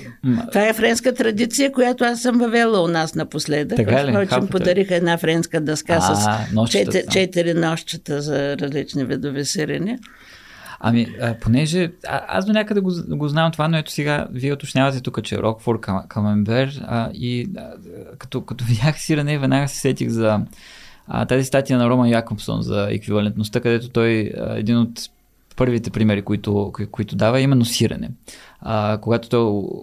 [0.51, 3.75] Това е френска традиция, която аз съм въвела у нас напоследък.
[3.77, 4.09] Така ли?
[4.09, 4.51] Впрочем, Хапвате?
[4.51, 9.99] подариха една френска дъска А, с нощчета четири, четири нощчета за различни видове сирене.
[10.79, 14.53] Ами, а, понеже а, аз до някъде го, го знам това, но ето сега вие
[14.53, 17.61] уточнявате тук, че Рокфор, Кам- Камембер а, и а,
[18.17, 20.39] като, като видях сирене, веднага се сетих за
[21.07, 24.89] а, тази статия на Роман Якобсон за еквивалентността, където той а, един от
[25.55, 28.09] първите примери, които, кои- които дава, е именно сирене.
[28.61, 29.41] А, когато той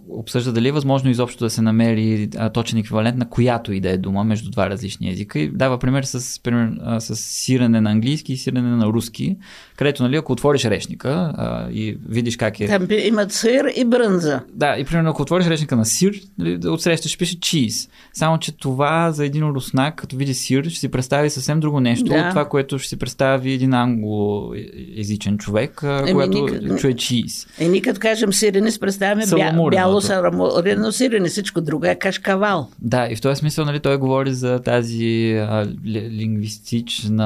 [0.09, 3.91] обсъжда дали е възможно изобщо да се намери а, точен еквивалент на която и да
[3.91, 5.39] е дума между два различни езика.
[5.39, 9.37] И дава пример с, пример, а, с сирене на английски и сирене на руски,
[9.77, 12.67] където, нали, ако отвориш речника а, и видиш как е...
[12.67, 14.41] Там имат сир и брънза.
[14.53, 17.89] Да, и примерно ако отвориш речника на сир, нали, отсреща ще пише чиз.
[18.13, 22.05] Само, че това за един руснак, като види сир, ще си представи съвсем друго нещо
[22.05, 22.15] Да.
[22.15, 27.47] от това, което ще си представи един англоязичен човек, Еми, когато никак- чуе чиз.
[27.61, 31.29] И ние като кажем сирене, си представяме бя, бяло саламурено сирене.
[31.29, 32.69] Всичко друго е кашкавал.
[32.79, 37.25] Да, и в този смисъл, нали, той говори за тази а, ли- лингвистична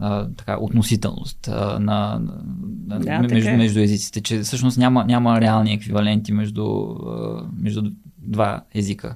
[0.00, 2.20] а, така, относителност а, на,
[2.88, 3.56] на, Да, между, е.
[3.56, 7.82] между езиците, че всъщност няма, няма реални еквиваленти между, а, между
[8.18, 9.14] два езика.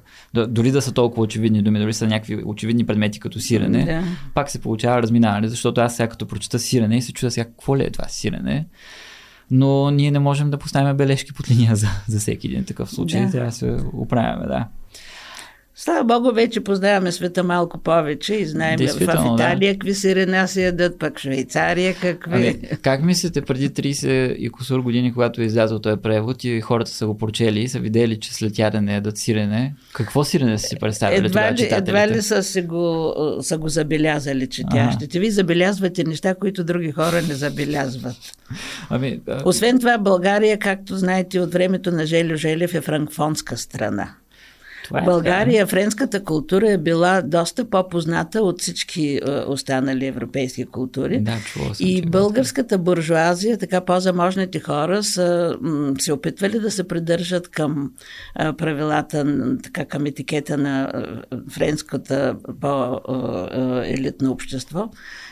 [0.49, 4.03] Дори да са толкова очевидни думи, дори са някакви очевидни предмети като сирене, Да.
[4.35, 7.77] пак се получава разминаване, защото аз сега като прочета сирене и се чуда сега какво
[7.77, 8.67] ли е това сирене,
[9.51, 13.25] но ние не можем да поставим бележки под линия за, за всеки един такъв случай.
[13.25, 13.31] Да.
[13.31, 14.69] Трябва да се оправяме, да.
[15.81, 19.79] Слава Богу, вече познаваме света малко повече и знаем в Италия да.
[19.79, 22.33] какви сирена се ядат, пък Швейцария какви.
[22.33, 26.91] Ами, как мислите преди 30 и кусор години, когато е излязъл този превод и хората
[26.91, 30.77] са го прочели и са видели, че след ядене ядат сирене, какво сирене са си
[30.79, 35.19] представили едва тогава ли, Едва ли са, си го, са го забелязали четящите?
[35.19, 38.17] Ви забелязвате неща, които други хора не забелязват.
[38.91, 39.43] Ами, да.
[39.45, 44.15] Освен това, България, както знаете, от времето на Желю Желев е франкфонска страна.
[44.89, 45.71] Това е България, така.
[45.71, 51.21] френската култура е била доста по-позната от всички е, останали европейски култури.
[51.21, 55.57] Да, съм, и българската буржуазия, така по-заможните хора, са
[55.99, 57.91] се опитвали да се придържат към
[58.39, 59.27] е, правилата,
[59.63, 64.91] така към етикета на е, френската по-елитно общество.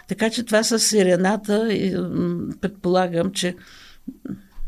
[0.09, 1.69] Така че това с сирената
[2.61, 3.55] предполагам, че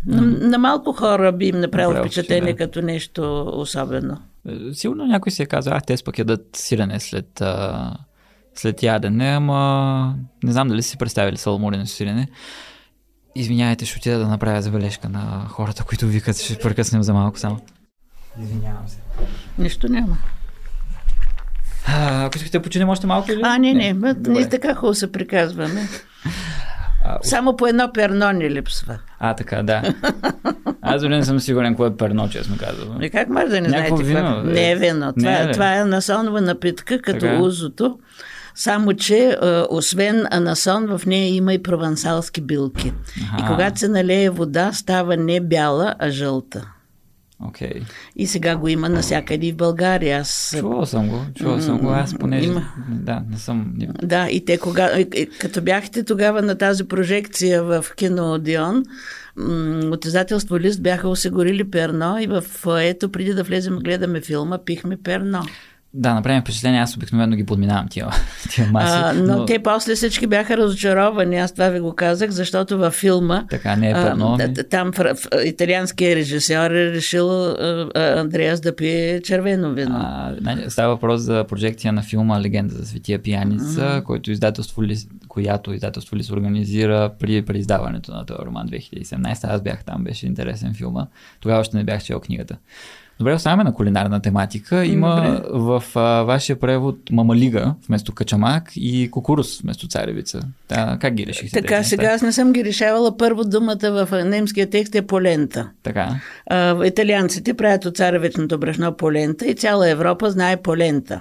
[0.07, 2.57] на, на малко хора би им направило впечатление да.
[2.57, 4.19] като нещо особено.
[4.49, 7.93] Е, сигурно някой си е казал, а те пък ядат сирене след, а,
[8.55, 12.29] след ядене, ама не знам дали си представили саламурено сирене.
[13.35, 17.61] Извинявайте, ще отида да направя забележка на хората, които викат, ще прекъснем за малко само.
[18.43, 18.99] Извинявам се.
[19.59, 20.19] Нищо няма.
[21.87, 23.41] А, ако искате да починем още малко или?
[23.45, 25.89] А, не, не, не, не така хубаво се приказваме.
[27.09, 28.99] А, Само по едно перно ни липсва.
[29.21, 29.83] А, така, да.
[30.83, 33.03] Аз дори не съм сигурен кое е перно, честно казвам.
[33.03, 34.43] И как може да не знаете вино, какво?
[34.43, 35.13] Не е вино.
[35.19, 37.39] Това, не е, това е насонова напитка, като така.
[37.39, 37.99] узото.
[38.55, 42.93] Само, че а, освен анасон, в нея има и провансалски билки.
[43.33, 43.45] Аха.
[43.45, 46.69] И когато се налее вода, става не бяла, а жълта.
[47.45, 47.83] Okay.
[48.17, 50.21] И сега го има навсякъде в България.
[50.21, 50.55] Аз...
[50.59, 52.49] Чувал съм го, чувал съм го, аз понеже...
[52.49, 52.73] Има...
[52.89, 53.75] Да, не съм...
[54.03, 54.91] Да, и те кога...
[55.41, 58.85] Като бяхте тогава на тази прожекция в кино Одион,
[59.93, 62.45] от издателство Лист бяха осигурили перно и в
[62.81, 65.43] ето преди да влезем гледаме филма, пихме перно.
[65.95, 68.09] Да, направим впечатление, аз обикновено ги подминавам тия,
[68.51, 68.95] тия маси.
[68.95, 72.95] А, но, но те после всички бяха разочаровани, аз това ви го казах, защото във
[72.95, 73.93] филма така не е.
[73.97, 74.55] Ами.
[74.71, 79.95] Там в, в, италианският режисьор е решил а, Андреас да пие червено вино.
[79.99, 80.37] А,
[80.69, 84.03] става въпрос за прожекция на филма Легенда за светия пияница, mm-hmm.
[84.03, 84.97] който издателство ли,
[85.29, 89.45] която издателство ли се организира при преиздаването на този роман 2017.
[89.45, 91.07] Аз бях там, беше интересен филма.
[91.41, 92.57] Тогава още не бях чел книгата.
[93.19, 94.85] Добре, оставяме на кулинарна тематика.
[94.85, 95.49] Има Добре.
[95.51, 100.41] в а, вашия превод мамалига вместо качамак и кукурус вместо царевица.
[100.69, 101.63] Да, как ги решихте?
[101.63, 103.17] Така, сега аз не съм ги решавала.
[103.17, 105.71] Първо думата в немския текст е полента.
[105.83, 106.21] Така.
[106.47, 111.21] А, италианците правят от царевичното брашно полента и цяла Европа знае полента.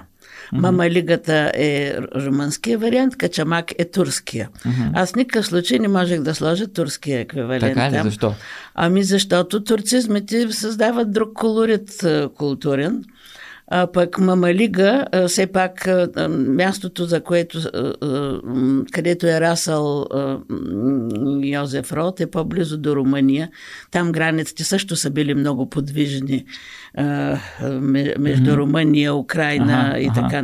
[0.52, 0.60] Mm-hmm.
[0.60, 4.48] Мамалигата е румънския вариант, качамак е турския.
[4.48, 4.90] Mm-hmm.
[4.94, 7.74] Аз никакъв случай не можех да сложа турския еквивалент.
[7.74, 8.02] Така ли?
[8.02, 8.34] Защо?
[8.74, 13.04] Ами защото турцизмите създават друг колорит културен.
[13.70, 15.88] А пък Мамалига, все пак
[16.28, 17.58] мястото, за което,
[18.92, 20.06] където е расъл
[21.42, 23.50] Йозеф Рот, е по-близо до Румъния.
[23.90, 26.44] Там границите също са били много подвижни
[28.18, 30.42] между Румъния, Украина ага, и така ага.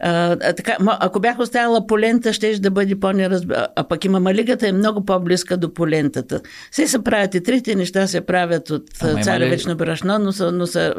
[0.00, 3.66] А, така, ако бях оставила полента, ще да бъде по-неразбира.
[3.76, 6.40] А пък има малигата е много по-близка до полентата.
[6.70, 8.88] Все се правят и трите неща се правят от
[9.22, 9.76] царевично ли...
[9.76, 10.94] брашно, но са, но са...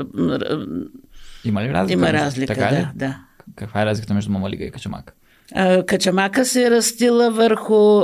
[1.45, 1.93] Има ли разлика?
[1.93, 3.17] Има разлика, така да, да.
[3.55, 5.13] Каква е разликата между мамалига и качамак?
[5.87, 8.01] Качамака се е растила върху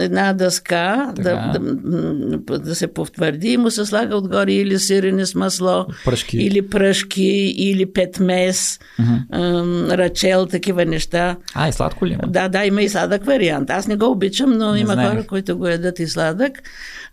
[0.00, 5.34] една дъска, да, да, да се потвърди и му се слага отгоре или сирене с
[5.34, 6.36] масло, пръшки.
[6.36, 9.96] или пръшки, или петмес, uh-huh.
[9.96, 11.36] рачел, такива неща.
[11.54, 12.22] А, и сладко ли има?
[12.26, 13.70] Да, да, има и сладък вариант.
[13.70, 15.10] Аз не го обичам, но не има знаех.
[15.10, 16.52] хора, които го ядат и сладък.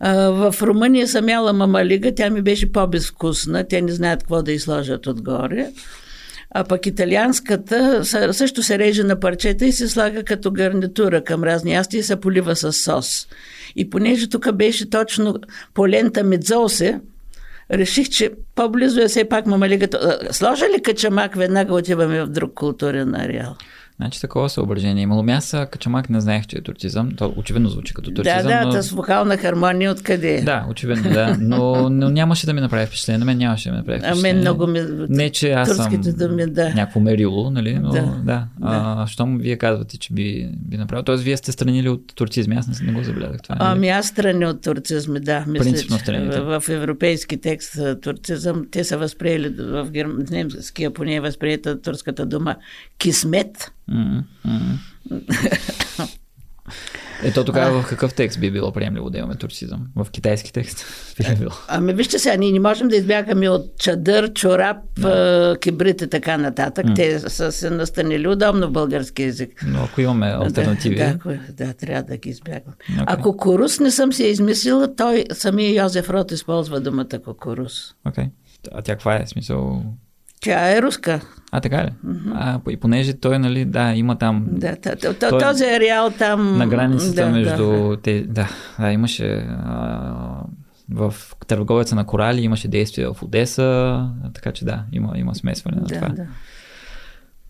[0.01, 5.07] В Румъния съм яла мамалига, тя ми беше по-безвкусна, те не знаят какво да изложат
[5.07, 5.67] отгоре.
[6.57, 11.73] А пък италианската също се реже на парчета и се слага като гарнитура към разни
[11.73, 13.27] ясти и се полива с сос.
[13.75, 15.35] И понеже тук беше точно
[15.73, 16.99] полента медзосе,
[17.71, 20.19] реших, че по-близо е все пак мамалигата.
[20.31, 23.55] Сложа ли качамак, веднага отиваме в друг културен ареал.
[23.97, 25.03] Значи такова съображение.
[25.03, 27.11] Имало мяса, качамак не знаех, че е турцизъм.
[27.11, 28.43] То очевидно звучи като турцизъм.
[28.43, 28.81] Да, да, но...
[28.83, 30.41] с вокална хармония откъде е?
[30.41, 31.37] Да, очевидно, да.
[31.39, 33.19] Но, но нямаше да ми направи впечатление.
[33.19, 34.31] На мен нямаше да ми направи впечатление.
[34.31, 34.81] А мен много ми...
[35.09, 36.69] Не, че аз съм думи, да.
[36.69, 37.79] някакво мерило, нали?
[37.79, 38.01] Но, да.
[38.01, 38.23] да.
[38.23, 38.47] да.
[38.61, 41.03] А, щом вие казвате, че би, би направил.
[41.03, 42.55] Тоест, вие сте странили от турцизми.
[42.55, 43.55] Аз не, не го забелязах това.
[43.59, 45.45] Ами аз страни от турцизми, да.
[45.47, 46.39] Мисля, Принципно страните.
[46.39, 49.87] В, в европейски текст турцизъм, те са възприели в
[50.31, 52.55] немския поне е възприета турската дума
[52.97, 53.71] кисмет.
[53.91, 54.77] Mm-hmm.
[57.23, 59.87] Ето тогава в какъв текст би било приемливо да имаме турцизъм?
[59.95, 60.85] В китайски текст
[61.17, 61.51] би ли било?
[61.67, 65.57] Ами вижте сега, ние не можем да избягаме от чадър, чорап, да.
[65.61, 66.85] кибрит и така нататък.
[66.85, 66.95] Mm.
[66.95, 69.65] Те са се настанили удобно в български язик.
[69.67, 70.95] Но ако имаме альтернативи...
[70.95, 72.77] Да, да, да трябва да ги избягваме.
[72.89, 73.03] Okay.
[73.07, 77.93] А кукурус не съм си измислила, той самия Йозеф Рот използва думата кукурус.
[78.05, 78.23] Окей.
[78.23, 78.29] Okay.
[78.73, 79.83] А тя каква е смисъл?
[80.41, 81.21] Тя е руска.
[81.55, 81.89] А, така ли?
[82.05, 82.31] Mm-hmm.
[82.33, 84.45] А, и понеже той, нали, да, има там...
[84.51, 84.75] Да,
[85.19, 86.57] той, този ареал там...
[86.57, 87.89] На границата да, между...
[87.89, 87.97] Да.
[88.01, 88.49] Те, да,
[88.79, 89.47] да, имаше...
[89.65, 90.41] А,
[90.89, 91.15] в
[91.47, 95.95] търговеца на корали имаше действие в Одеса, така че да, има, има смесване на да,
[95.95, 96.09] това.
[96.09, 96.25] Да.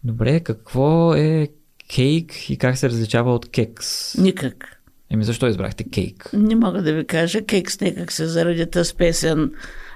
[0.04, 1.48] Добре, какво е
[1.96, 4.18] кейк и как се различава от кекс?
[4.18, 4.82] Никак.
[5.10, 6.30] Еми защо избрахте кейк?
[6.34, 7.46] Не мога да ви кажа.
[7.46, 9.52] Кейкс някак се заради тази песен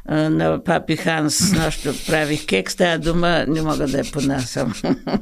[0.10, 4.74] на папи Ханс, нощи правих кек, тая дума не мога да я понасям.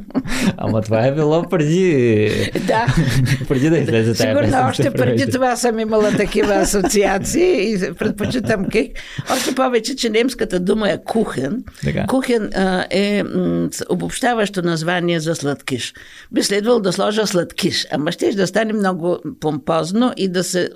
[0.58, 2.52] Ама това е било преди...
[2.68, 2.86] Да.
[3.48, 8.92] преди да излезе тази Сигурно още преди това съм имала такива асоциации и предпочитам кек.
[9.34, 11.64] Още повече, че немската дума е кухен.
[11.84, 12.06] Така.
[12.08, 15.94] Кухен а, е м, обобщаващо название за сладкиш.
[16.32, 20.70] Би следвало да сложа сладкиш, ама ще да стане много помпозно и да се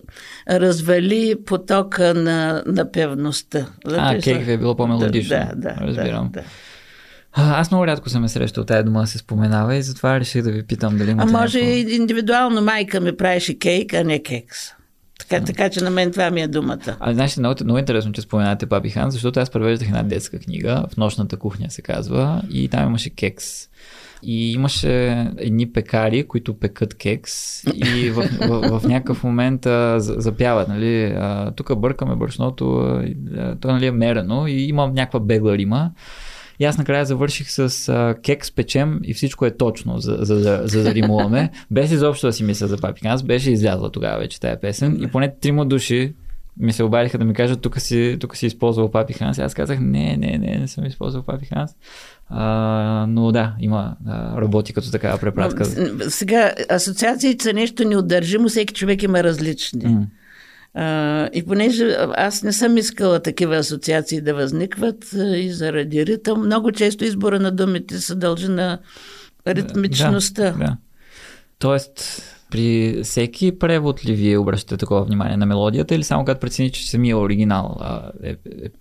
[0.50, 3.66] развали потока на, на певността.
[4.02, 5.30] А, кейк ви е било по-мелодично.
[5.30, 6.30] Да, да, Разбирам.
[6.34, 6.46] Да, да.
[7.34, 10.64] Аз много рядко съм е срещал тази дума се споменава и затова реших да ви
[10.64, 11.90] питам дали имате А може някакво...
[11.90, 14.58] индивидуално майка ми правеше кейк, а не кекс.
[15.20, 16.98] Така, така че на мен това ми е думата.
[17.00, 20.86] А знаеш, много, много интересно, че споменате Папи Хан, защото аз превеждах една детска книга,
[20.94, 23.68] в нощната кухня се казва, и там имаше кекс.
[24.24, 30.68] И имаше едни пекари, които пекат кекс и в, в, в някакъв момент а, запяват,
[30.68, 31.16] нали,
[31.56, 32.66] тук бъркаме брашното,
[33.62, 35.92] то нали, е мерено и имам някаква бегла рима.
[36.60, 40.62] И аз накрая завърших с а, кекс печем и всичко е точно, за, за, за,
[40.66, 41.50] за да римуваме.
[41.72, 45.08] без изобщо да си мисля за Папи Аз беше излязла тогава вече тая песен и
[45.08, 46.14] поне трима души
[46.58, 49.40] ми се обадиха да ми кажат, тук си, тук си използвал Папи Ханс.
[49.40, 51.72] Аз казах, не, не, не, не съм използвал Папи Ханс.
[52.30, 55.66] А, но да, има, а, работи като такава препратка.
[56.10, 59.82] Сега, асоциациите са нещо неудържимо, всеки човек има различни.
[59.82, 60.06] Mm.
[60.74, 66.72] А, и понеже аз не съм искала такива асоциации да възникват и заради ритъм, много
[66.72, 68.80] често избора на думите се дължи на
[69.48, 70.52] ритмичността.
[70.52, 70.78] Да, да.
[71.60, 76.80] Тоест, при всеки превод ли вие обръщате такова внимание на мелодията или само когато прецените,
[76.80, 78.36] че самия оригинал а, е, е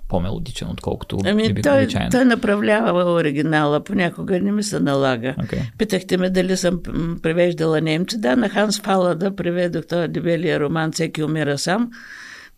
[0.08, 5.34] по-мелодичен, отколкото ами, би той, той направлява оригинала, понякога не ми се налага.
[5.38, 5.62] Okay.
[5.78, 6.80] Питахте ме дали съм
[7.22, 8.20] превеждала немци.
[8.20, 11.90] Да, на Ханс Фалада преведох този дебелия роман «Всеки умира сам».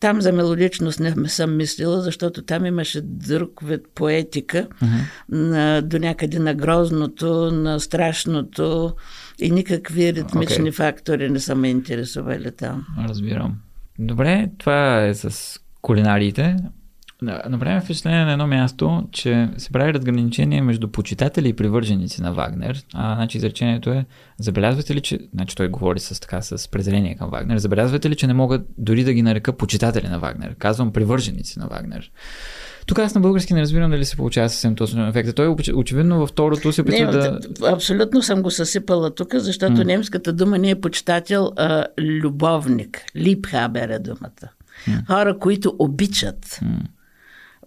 [0.00, 4.88] Там за мелодичност не съм мислила, защото там имаше друг вид поетика, uh-huh.
[5.28, 8.94] на, до някъде на грозното, на страшното,
[9.42, 10.74] и никакви ритмични okay.
[10.74, 12.86] фактори не са ме интересували там.
[13.08, 13.56] Разбирам.
[13.98, 16.56] Добре, това е с кулинариите.
[17.48, 22.82] Направим впечатление на едно място, че се прави разграничение между почитатели и привърженици на Вагнер.
[22.94, 24.06] А, значи изречението е,
[24.38, 28.26] забелязвате ли, че, значи той говори с така, с презрение към Вагнер, забелязвате ли, че
[28.26, 30.54] не могат дори да ги нарека почитатели на Вагнер?
[30.58, 32.10] Казвам привърженици на Вагнер.
[32.86, 35.32] Тук аз на български не разбирам дали се получава съвсем точно ефекта.
[35.32, 37.38] Той очевидно във второто се опитва да...
[37.66, 39.84] Абсолютно съм го съсипала тук, защото mm.
[39.84, 43.04] немската дума не е почитател, а любовник.
[43.16, 44.48] Липхабер е думата.
[44.88, 45.06] Mm.
[45.06, 46.44] Хора, които обичат.
[46.44, 46.66] Mm.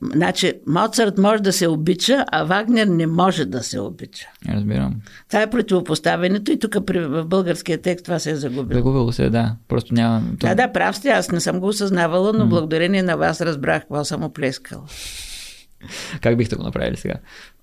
[0.01, 4.27] Значи, Моцарт може да се обича, а Вагнер не може да се обича.
[4.49, 4.95] Разбирам.
[5.27, 8.79] Това е противопоставянето и тук в българския текст това се е загубило.
[8.79, 9.55] Загубило се, да.
[9.67, 10.23] Просто няма...
[10.33, 12.49] Да, да, прав сте, аз не съм го осъзнавала, но mm.
[12.49, 14.83] благодарение на вас разбрах какво съм оплескала.
[16.21, 17.15] Как бихте го направили сега?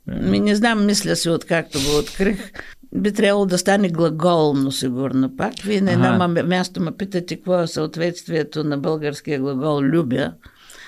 [0.07, 2.53] Ми не знам, мисля си, откакто го открих.
[2.95, 5.55] Би трябвало да стане глаголно, сигурно пак.
[5.64, 10.33] Вие на едно място ме питате какво е съответствието на българския глагол любя.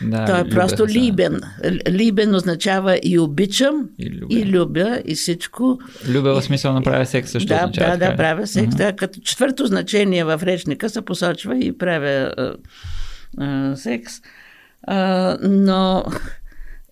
[0.02, 0.92] Да, Той е просто да.
[0.92, 1.40] либен.
[1.88, 5.78] Либен означава и обичам, и любя, и, любя, и всичко.
[6.08, 7.98] Любя в смисъл на правя секс също да, означава.
[7.98, 8.74] Да, да, правя секс.
[8.74, 8.76] Uh-huh.
[8.76, 12.54] Да, като четвърто значение в речника се посочва и правя а,
[13.38, 14.12] а, секс.
[14.86, 16.04] А, но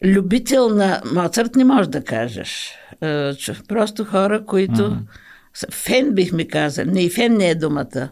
[0.04, 2.70] любител на Моцарт не можеш да кажеш.
[3.00, 3.34] А,
[3.68, 4.72] просто хора, които...
[4.72, 4.98] Uh-huh
[5.70, 6.84] Фен бих ми казал.
[6.84, 8.08] Не, и фен не е думата.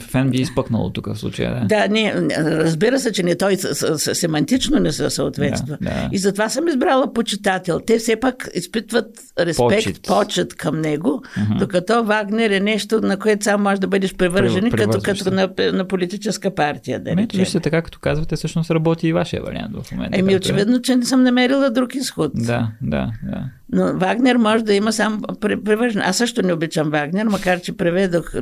[0.00, 1.66] Фен би изпъкнало тук в случая, да.
[1.66, 3.56] Да, не, разбира се, че не той
[3.96, 5.76] семантично не се съответства.
[5.80, 6.08] Да, да.
[6.12, 7.80] И затова съм избрала почитател.
[7.86, 9.06] Те все пак изпитват
[9.38, 11.58] респект, почет, почет към него, uh-huh.
[11.58, 15.88] докато Вагнер е нещо, на което само можеш да бъдеш привържен, като, като на, на
[15.88, 17.00] политическа партия.
[17.00, 20.18] Да Ами, вижте, така като казвате, всъщност работи и вашия вариант в момента.
[20.18, 22.32] Еми, очевидно, че не съм намерила друг изход.
[22.34, 23.44] Да, да, да.
[23.72, 26.02] Но Вагнер може да има само превържен.
[26.02, 28.34] Аз също не обичам Вагнер, макар че преведох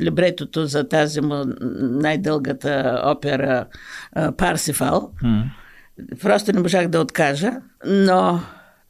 [0.00, 1.44] либретото за тази му
[1.80, 3.66] най-дългата опера
[4.36, 5.12] Парсифал.
[5.24, 5.42] Mm.
[6.22, 7.52] Просто не можах да откажа,
[7.86, 8.40] но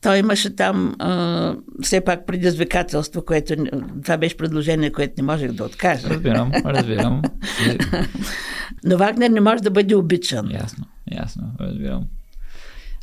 [0.02, 3.54] той имаше там а, все пак предизвикателство, което
[4.02, 6.10] това беше предложение, което не можех да откажа.
[6.10, 7.22] Разбирам, разбирам.
[8.84, 10.50] Но Вагнер не може да бъде обичан.
[10.50, 12.04] Ясно, ясно, разбирам.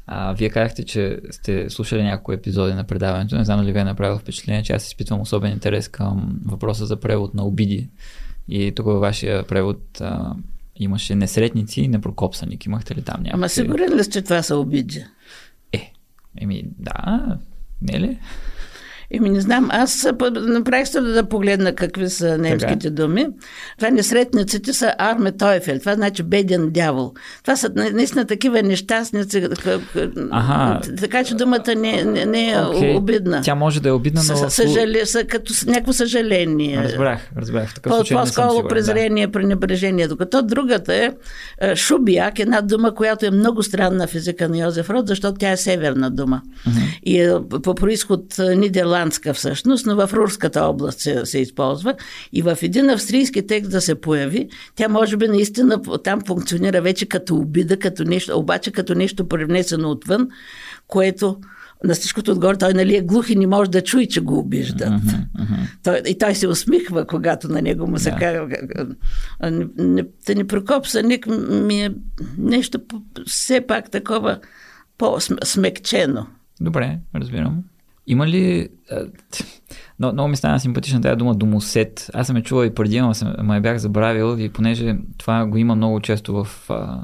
[0.09, 3.37] А, вие казахте, че сте слушали някои епизоди на предаването.
[3.37, 6.99] Не знам дали ви е направило впечатление, че аз изпитвам особен интерес към въпроса за
[6.99, 7.89] превод на обиди.
[8.49, 10.35] И тук във вашия превод а,
[10.75, 12.65] имаше несретници и непрокопсаник.
[12.65, 13.31] Имахте ли там някакви...
[13.33, 15.05] Ама сигурен ли че това са обиди?
[15.73, 15.93] Е,
[16.41, 17.37] еми да,
[17.81, 18.19] не ли?
[19.11, 22.89] Еми, не знам, аз направих се да погледна какви са немските така.
[22.89, 23.27] думи.
[23.77, 27.13] Това несретниците са Арме Тойфел, това значи беден дявол.
[27.43, 29.47] Това са наистина такива нещастници,
[30.31, 30.79] ага.
[30.99, 32.97] така че думата не, не, не е okay.
[32.97, 33.41] обидна.
[33.41, 34.49] Тя може да е обидна, но...
[34.49, 36.83] Съжале, са като някакво съжаление.
[36.83, 37.69] Разбрах, разбрах.
[37.69, 39.31] В такъв По, по-скоро презрение, да.
[39.31, 40.07] пренебрежение.
[40.07, 41.11] Докато другата е,
[41.61, 45.51] е шубияк, една дума, която е много странна в езика на Йозеф Род, защото тя
[45.51, 46.41] е северна дума.
[46.67, 46.99] Uh-huh.
[47.03, 47.33] И е
[47.63, 51.93] по происход Нидерланд ирландска всъщност, но в Рурската област се, се използва.
[52.33, 57.05] И в един австрийски текст да се появи, тя може би наистина там функционира вече
[57.05, 60.27] като обида, като нещо, обаче като нещо привнесено отвън,
[60.87, 61.37] което
[61.83, 64.89] на всичкото отгоре той нали, е глух и не може да чуе, че го обиждат.
[64.89, 65.67] Uh-huh, uh-huh.
[65.83, 68.19] Той, и той се усмихва, когато на него му се yeah.
[68.19, 68.95] казва.
[70.27, 71.91] Да ни Прокопсаник ми е
[72.37, 72.79] нещо
[73.25, 74.39] все пак такова
[74.97, 76.27] по-смекчено.
[76.61, 77.63] Добре, разбирам.
[78.07, 78.69] Има ли...
[79.99, 82.11] Но, много ми стана симпатична тази дума домосет.
[82.13, 83.13] Аз съм я чувал и преди, но
[83.53, 87.03] я бях забравил и понеже това го има много често в а,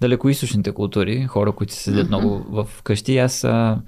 [0.00, 2.08] далекоисточните култури, хора, които се седят mm-hmm.
[2.08, 3.18] много в къщи.
[3.18, 3.80] Аз а,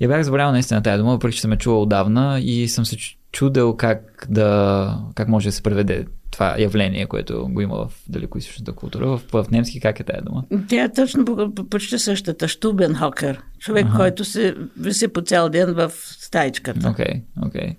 [0.00, 2.96] я бях забравил наистина тази дума, въпреки че съм я чувал отдавна и съм се
[3.32, 8.72] чудел как да как може да се преведе това явление, което го има в далекоисточната
[8.72, 9.06] култура.
[9.06, 10.44] В, в немски как е тази дума?
[10.68, 12.48] Тя е точно почти същата.
[12.48, 13.40] Штубенхокер.
[13.58, 13.96] Човек, ага.
[13.96, 16.88] който се виси по цял ден в стаичката.
[16.88, 17.60] Окей, okay, окей.
[17.60, 17.76] Okay.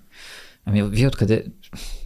[0.65, 1.43] Ами вие откъде...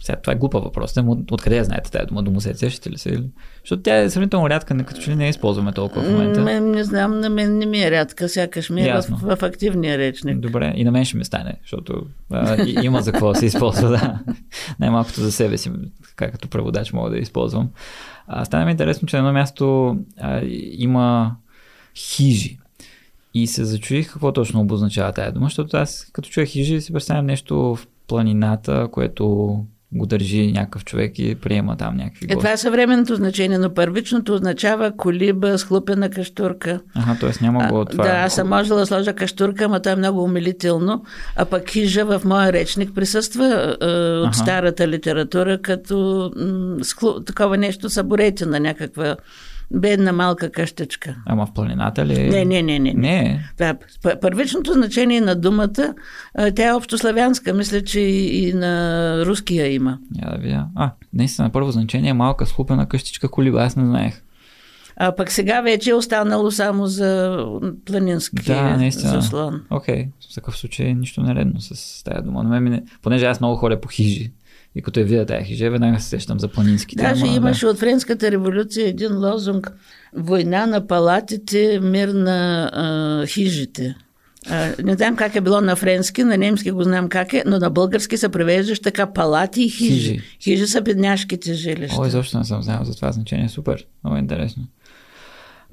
[0.02, 0.94] Сега, това е глупа въпрос.
[1.30, 2.22] Откъде я знаете тази дума?
[2.22, 3.22] Домосет, сещате ли се?
[3.60, 6.40] Защото тя е сравнително рядка, не като че ли не използваме толкова в момента.
[6.40, 9.98] Не, не знам, на мен не ми е рядка, сякаш ми е в, в, активния
[9.98, 10.38] речник.
[10.38, 13.46] Добре, и на мен ще ми стане, защото а, и, има за какво да се
[13.46, 14.18] използва, да.
[14.80, 15.70] Най-малкото за себе си,
[16.16, 17.70] как като преводач мога да използвам.
[18.26, 20.40] А, стана ми интересно, че на едно място а,
[20.72, 21.36] има
[21.96, 22.58] хижи.
[23.34, 27.26] И се зачуих какво точно обозначава тази дума, защото аз като чуя хижи си представям
[27.26, 29.56] нещо в планината, което
[29.92, 32.32] го държи някакъв човек и приема там някакви гости.
[32.32, 36.80] Е, това е съвременното значение, но първичното означава колиба, схлупена каштурка.
[36.94, 37.44] Ага, т.е.
[37.44, 38.04] няма го това.
[38.04, 41.04] Да, аз съм можела да сложа каштурка, но това е много умилително.
[41.36, 44.32] А пък хижа в моя речник присъства е, от ага.
[44.32, 49.16] старата литература като м, схлу, такова нещо съборетина, някаква
[49.70, 51.16] бедна малка къщичка.
[51.26, 52.28] Ама в планината ли?
[52.28, 52.78] Не, не, не.
[52.78, 52.94] не.
[52.94, 53.50] не.
[53.58, 53.76] Да,
[54.20, 55.94] първичното значение на думата,
[56.56, 59.98] тя е общославянска, мисля, че и на руския има.
[60.22, 60.66] Я да видя.
[60.74, 64.22] А, наистина, първо значение е малка схлупена къщичка колиба, аз не знаех.
[64.98, 67.38] А пък сега вече е останало само за
[67.84, 69.10] планински да, наистина.
[69.10, 69.62] заслон.
[69.70, 70.30] Окей, okay.
[70.30, 72.42] в такъв случай нищо нередно с тази дума.
[72.42, 74.32] Но ме, понеже аз много ходя по хижи,
[74.76, 77.02] и като я видя тази хижа, веднага се сещам за планинските.
[77.02, 77.70] Даже ама, имаше да.
[77.70, 79.72] от Френската революция един лозунг
[80.16, 83.96] Война на палатите, мир на а, хижите.
[84.50, 87.58] А, не знам как е било на френски, на немски го знам как е, но
[87.58, 90.10] на български се превеждаш така палати и хижи.
[90.10, 91.96] Хижи, хижи са бедняшките жилища.
[92.00, 93.48] Ой, защо не съм знал за това значение.
[93.48, 94.62] Супер, много интересно.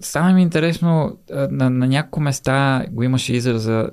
[0.03, 1.17] Стана ми интересно,
[1.51, 3.89] на, на няколко места го имаше израза,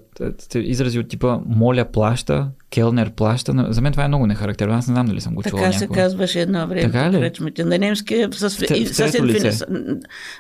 [0.54, 3.66] изрази от типа моля плаща, келнер плаща.
[3.68, 4.74] За мен това е много нехарактерно.
[4.74, 6.92] Аз не знам дали съм го чувал Така се казваше едно време.
[6.92, 7.20] Така ли?
[7.20, 7.64] Кръчмите.
[7.64, 9.60] На немски е с, с, с инфинитив.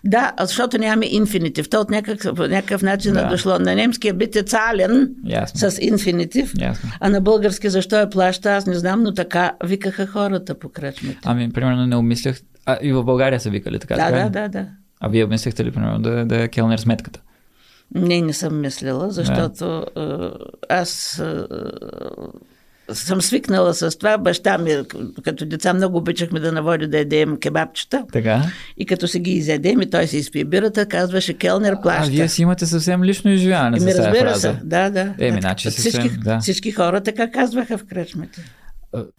[0.04, 1.70] Да, защото нямаме инфинитив.
[1.70, 3.20] То от някакъв, някакъв начин да.
[3.20, 3.58] е дошло.
[3.58, 5.70] На немски е бите цален Ясно.
[5.70, 6.90] с инфинитив, Ясно.
[7.00, 11.18] а на български защо е плаща, аз не знам, но така викаха хората по кръчмите.
[11.24, 12.40] Ами, примерно не умислях.
[12.66, 13.94] А и в България са викали така.
[13.94, 14.66] Да, така да, да, да.
[15.00, 17.20] А вие мислехте ли, примерно, да, да е келнер сметката?
[17.94, 20.32] Не, не съм мислила, защото да.
[20.68, 21.22] аз
[22.92, 24.18] съм свикнала с това.
[24.18, 24.76] Баща ми,
[25.24, 28.04] като деца, много обичахме да наводи да ядем кебабчета.
[28.12, 28.42] Така.
[28.76, 32.06] И като се ги изядем и той се изпи бирата, казваше келнер плаща.
[32.06, 35.14] А вие си имате съвсем лично изживяване Еми, разбира се, да, да.
[35.18, 36.38] Еми, значи всички, съвсем, да.
[36.38, 38.40] всички хора така казваха в кръчмите.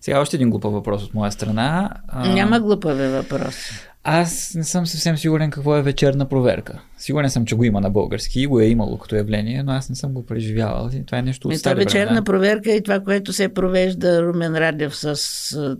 [0.02, 1.90] Сега още един глупав въпрос от моя страна.
[2.16, 3.91] Няма глупави въпроси.
[4.04, 6.82] Аз не съм съвсем сигурен какво е вечерна проверка.
[6.98, 9.90] Сигурен съм, че го има на български и го е имало като явление, но аз
[9.90, 10.90] не съм го преживявал.
[11.06, 12.24] Това е нещо от стари вечерна времена.
[12.24, 15.78] проверка и това, което се провежда Румен Радев с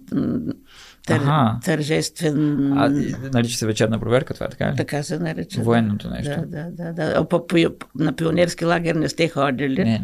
[1.08, 1.60] тър, ага.
[1.66, 2.72] тържествен...
[2.78, 2.90] А,
[3.34, 4.76] нарича се вечерна проверка, това така ли?
[4.76, 5.62] Така се нарича.
[5.62, 6.36] Военното нещо.
[6.46, 6.94] Да, да, да.
[6.94, 7.14] да.
[7.18, 7.56] А, по, по,
[7.96, 9.84] на пионерски лагер не сте ходили.
[9.84, 10.04] Не, не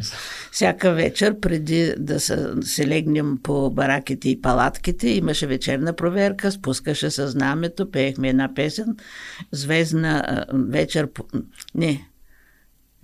[0.52, 7.12] Всяка вечер, преди да се, се легнем по бараките и палатките, имаше вечерна проверка, спускаше
[7.12, 8.96] се знамето, пеехме една песен,
[9.52, 11.08] звездна вечер...
[11.76, 12.07] Не,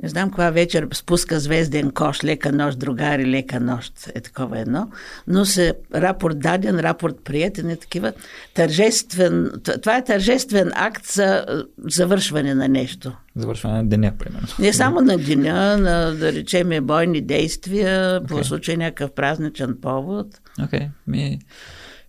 [0.03, 4.89] не знам коя вечер спуска звезден кош, лека нощ, другари, лека нощ, е такова едно,
[5.27, 8.13] но се рапорт даден, рапорт приятен и такива
[8.53, 9.51] тържествен,
[9.81, 11.45] това е тържествен акт за
[11.89, 13.11] завършване на нещо.
[13.35, 14.47] Завършване на деня, примерно.
[14.59, 18.27] Не само на деня, на, да речем, бойни действия, okay.
[18.27, 20.27] по случай някакъв празничен повод.
[20.63, 20.87] Окей, okay.
[21.07, 21.39] ми...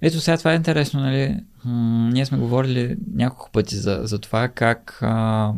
[0.02, 1.40] Ето сега това е интересно, нали?
[1.65, 5.52] М- ние сме говорили няколко пъти за, за това как а,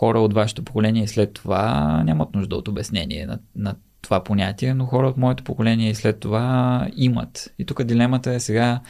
[0.00, 4.74] хора от вашето поколение и след това нямат нужда от обяснение на, на това понятие,
[4.74, 7.54] но хора от моето поколение и след това имат.
[7.58, 8.80] И тук дилемата е сега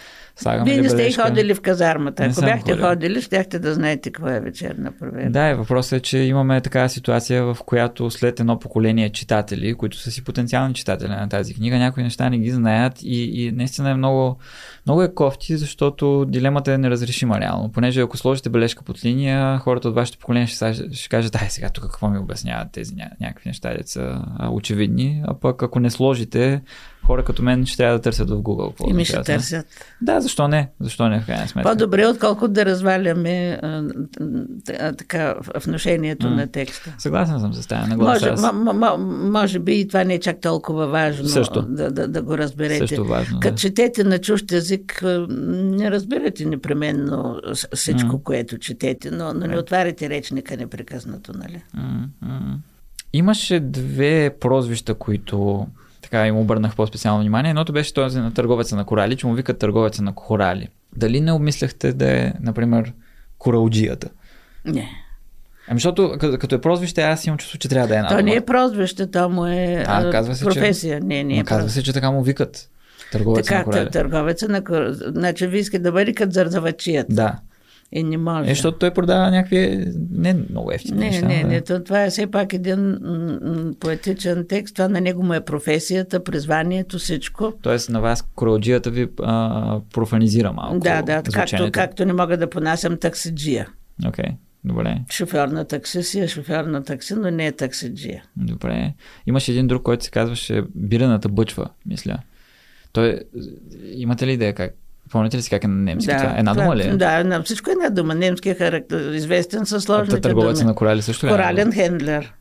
[0.41, 2.25] слагаме Вие не сте и ходили в казармата.
[2.25, 5.31] Ако бяхте ходили, ходили, щяхте да знаете какво е вечерна проверка.
[5.31, 9.97] Да, и въпросът е, че имаме такава ситуация, в която след едно поколение читатели, които
[9.97, 13.91] са си потенциални читатели на тази книга, някои неща не ги знаят и, и наистина
[13.91, 14.39] е много,
[14.87, 17.73] много е кофти, защото дилемата е неразрешима реално.
[17.73, 21.69] Понеже ако сложите бележка под линия, хората от вашето поколение ще, ще кажат, ай сега
[21.69, 24.23] тук какво ми обясняват тези някакви неща, деца
[24.53, 26.63] очевидни, а пък ако не сложите,
[27.07, 28.69] хора като мен ще трябва да търсят в Google.
[28.69, 29.67] Какво и ми ще търсят.
[30.03, 30.69] Да, защо не?
[30.81, 31.71] Защо не в крайна сметка?
[31.71, 33.83] По-добре, отколкото да разваляме а,
[34.93, 36.35] така вношението mm.
[36.35, 36.95] на текста.
[36.99, 38.31] Съгласен съм с тази нагласа.
[38.31, 38.97] Може, м- м-
[39.31, 41.63] може би и това не е чак толкова важно Също.
[41.63, 42.79] Да, да, да го разберете.
[42.79, 43.61] Също важно, Като да.
[43.61, 47.41] четете на чужд език, не разбирате непременно
[47.75, 48.23] всичко, mm.
[48.23, 51.63] което четете, но, но не отваряте речника непрекъснато, нали?
[51.77, 52.57] Mm-hmm.
[53.13, 55.67] Имаше две прозвища, които
[56.11, 57.51] така им обърнах по-специално внимание.
[57.51, 60.69] Едното беше този на търговеца на корали, че му викат търговеца на корали.
[60.97, 62.93] Дали не обмисляхте да е, например,
[63.39, 64.09] коралджията?
[64.65, 64.91] Не.
[65.69, 68.09] Ами защото като, като е прозвище, аз имам чувство, че трябва да е една.
[68.09, 71.01] То не е прозвище, то му е а, казва се, професия.
[71.01, 72.69] Че, не, не е казва се, че така му викат.
[73.13, 73.91] Търговеца така, на корали.
[73.91, 74.95] Търговеца на корали.
[74.95, 77.15] Значи ви искате да бъде като зарзавачията.
[77.15, 77.39] Да.
[77.93, 78.51] И не може.
[78.51, 81.27] Е, защото той продава някакви не много ефтини не, неща.
[81.27, 84.75] Не, не, то, това е все пак един м- поетичен текст.
[84.75, 87.53] Това на него му е професията, призванието, всичко.
[87.63, 90.79] Тоест на вас коралджията ви а, профанизира малко.
[90.79, 93.69] Да, да, както, както не мога да понасям таксиджия.
[94.07, 94.25] Окей.
[94.25, 94.35] Okay.
[94.65, 94.99] Добре.
[95.11, 98.25] Шофьор на такси си е шофьор на такси, но не е таксиджия.
[98.37, 98.95] Добре.
[99.27, 102.19] Имаше един друг, който се казваше Бирената бъчва, мисля.
[102.93, 103.21] Той,
[103.95, 104.75] имате ли идея как,
[105.11, 106.07] Помните ли си как е на немски?
[106.07, 106.35] Да, това?
[106.39, 106.83] Една дума ли?
[106.83, 106.97] Е?
[106.97, 108.15] Да, на всичко е една дума.
[108.15, 110.65] Немски е характер, известен със сложните думи.
[110.65, 111.31] на корали също ли?
[111.31, 112.33] Е Корален хендлер.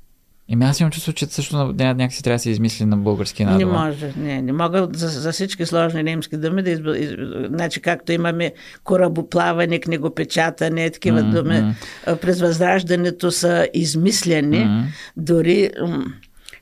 [0.52, 3.66] Еми аз имам чувство, че също някакси трябва да се измисли на български една Не
[3.66, 6.86] може, не, не мога за, за всички сложни немски думи да изб...
[6.98, 7.10] из...
[7.48, 11.44] Значи както имаме корабоплаване, книгопечатане, такива mm-hmm.
[11.44, 11.76] думи,
[12.22, 14.58] през възраждането са измисляни.
[14.58, 14.84] Mm-hmm.
[15.18, 15.70] Дори,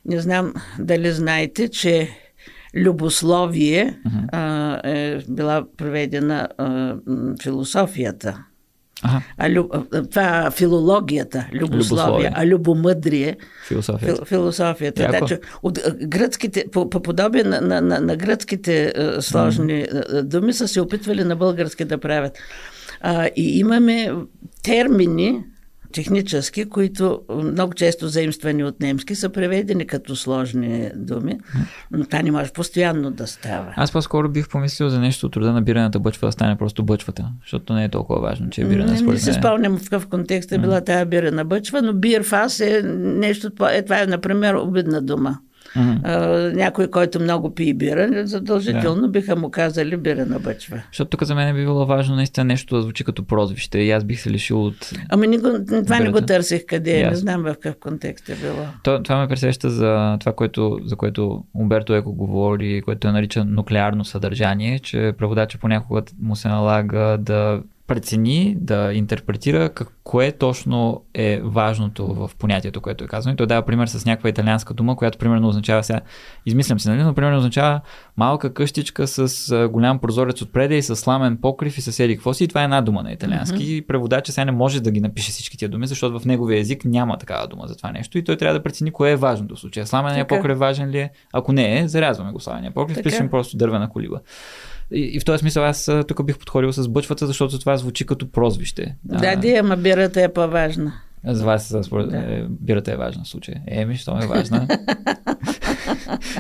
[0.06, 2.10] не знам дали знаете, че
[2.76, 4.30] любословие uh-huh.
[4.32, 6.96] а, е била проведена а,
[7.44, 8.44] философията.
[9.04, 9.22] Ага.
[9.38, 9.74] А, люб,
[10.12, 12.32] това филологията, любословие, любословие.
[12.36, 13.38] а любомъдрие
[13.68, 14.16] философията.
[14.16, 15.04] Фил, философията.
[15.04, 15.18] Яко.
[15.18, 20.22] Значи, от гръцките, по, по подобие на, на, на, на гръцките а, сложни mm.
[20.22, 22.38] думи са се опитвали на български да правят.
[23.02, 24.12] А, и имаме
[24.64, 25.44] термини,
[25.94, 31.40] технически, които много често заимствани от немски, са преведени като сложни думи,
[31.92, 33.74] но това не може постоянно да става.
[33.76, 37.30] Аз по-скоро бих помислил за нещо от рода на бирената бъчва да стане просто бъчвата,
[37.42, 38.94] защото не е толкова важно, че е бирена.
[38.94, 42.82] Не, не се спомням в какъв контекст е била тази бирена бъчва, но бирфас е
[42.98, 45.40] нещо, е, това е, например, обидна дума.
[45.78, 46.00] Mm-hmm.
[46.04, 49.08] А, някой, който много пие бира, задължително да.
[49.08, 50.82] биха му казали бира на бъчва.
[50.92, 54.04] Защото тук за мен би било важно наистина нещо да звучи като прозвище и аз
[54.04, 54.92] бих се лишил от...
[55.10, 56.04] Ами не го, това бирата.
[56.04, 58.66] не го търсих къде е, не знам в какъв контекст е било.
[58.84, 63.46] То, това ме пресеща за това, което, за което Умберто Еко говори, което е нарича
[63.46, 69.70] нуклеарно съдържание, че преводача понякога му се налага да прецени, да интерпретира
[70.04, 73.34] кое точно е важното в понятието, което е казано.
[73.34, 76.02] И той дава пример с някаква италианска дума, която примерно означава сега,
[76.46, 77.82] измислям се, нали, но примерно означава
[78.18, 82.44] малка къщичка с голям прозорец отпред и с сламен покрив и с еди какво си.
[82.44, 83.58] И това е една дума на италиански.
[83.58, 83.78] Mm-hmm.
[83.78, 86.86] И преводача сега не може да ги напише всички тия думи, защото в неговия език
[86.86, 88.18] няма такава дума за това нещо.
[88.18, 89.88] И той трябва да прецени кое е важното в случая.
[89.88, 91.10] Сламения покрив важен ли е?
[91.34, 94.20] Ако не е, зарязваме го сламения покрив, пишем просто дървена колиба.
[94.92, 98.32] И, и в този смисъл аз тук бих подходил с бъчвата, защото това звучи като
[98.32, 98.96] прозвище.
[99.04, 100.94] Да, ди, ама бирата е по-важна.
[101.26, 102.18] За вас според, да.
[102.18, 103.62] е, бирата е важна в случая.
[103.68, 104.68] Еми, що е важна?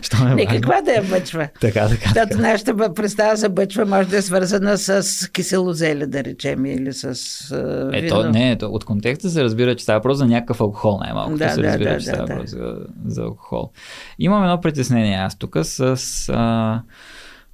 [0.02, 0.45] що е важна?
[0.45, 1.48] каква да я бъчва.
[1.61, 2.10] Така, така.
[2.10, 7.15] Защото нашата представа за бъчва може да е свързана с киселозеле, да речем, или с
[7.15, 11.38] uh, Ето, не, ето, от контекста се разбира, че става просто за някакъв алкохол, най-малко.
[11.38, 12.36] Да, се да, разбира, да, че да, става да.
[12.36, 12.76] просто за,
[13.06, 13.72] за алкохол.
[14.19, 15.80] Имам едно притеснение аз тук с...
[16.34, 16.82] А,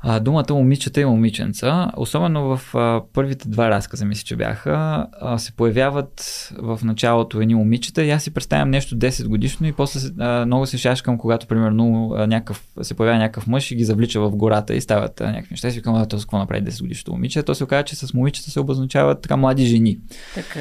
[0.06, 5.38] а, думата момичета и момиченца, особено в а, първите два разказа, мисля, че бяха, а,
[5.38, 10.10] се появяват в началото едни момичета и аз си представям нещо 10 годишно и после
[10.20, 14.22] а, много се шашкам, когато примерно а, някакъв, се появява някакъв мъж и ги завлича
[14.22, 15.68] в гората и стават а, някакви неща.
[15.68, 17.44] И си викам, а, то какво направи 10 годишното момиче?
[17.44, 19.98] То се оказа, че с момичета се обозначават така млади жени.
[20.36, 20.60] Така.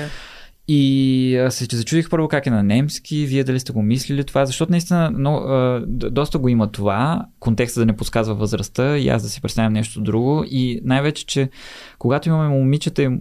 [0.68, 4.70] И се зачудих първо как е на немски, вие дали сте го мислили това, защото
[4.70, 9.28] наистина но, а, доста го има това, контекста да не подсказва възрастта и аз да
[9.28, 10.44] си представям нещо друго.
[10.46, 11.50] И най-вече, че
[11.98, 13.18] когато имаме момичета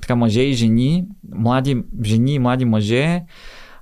[0.00, 1.04] така мъже и жени,
[1.34, 3.22] млади жени и млади мъже,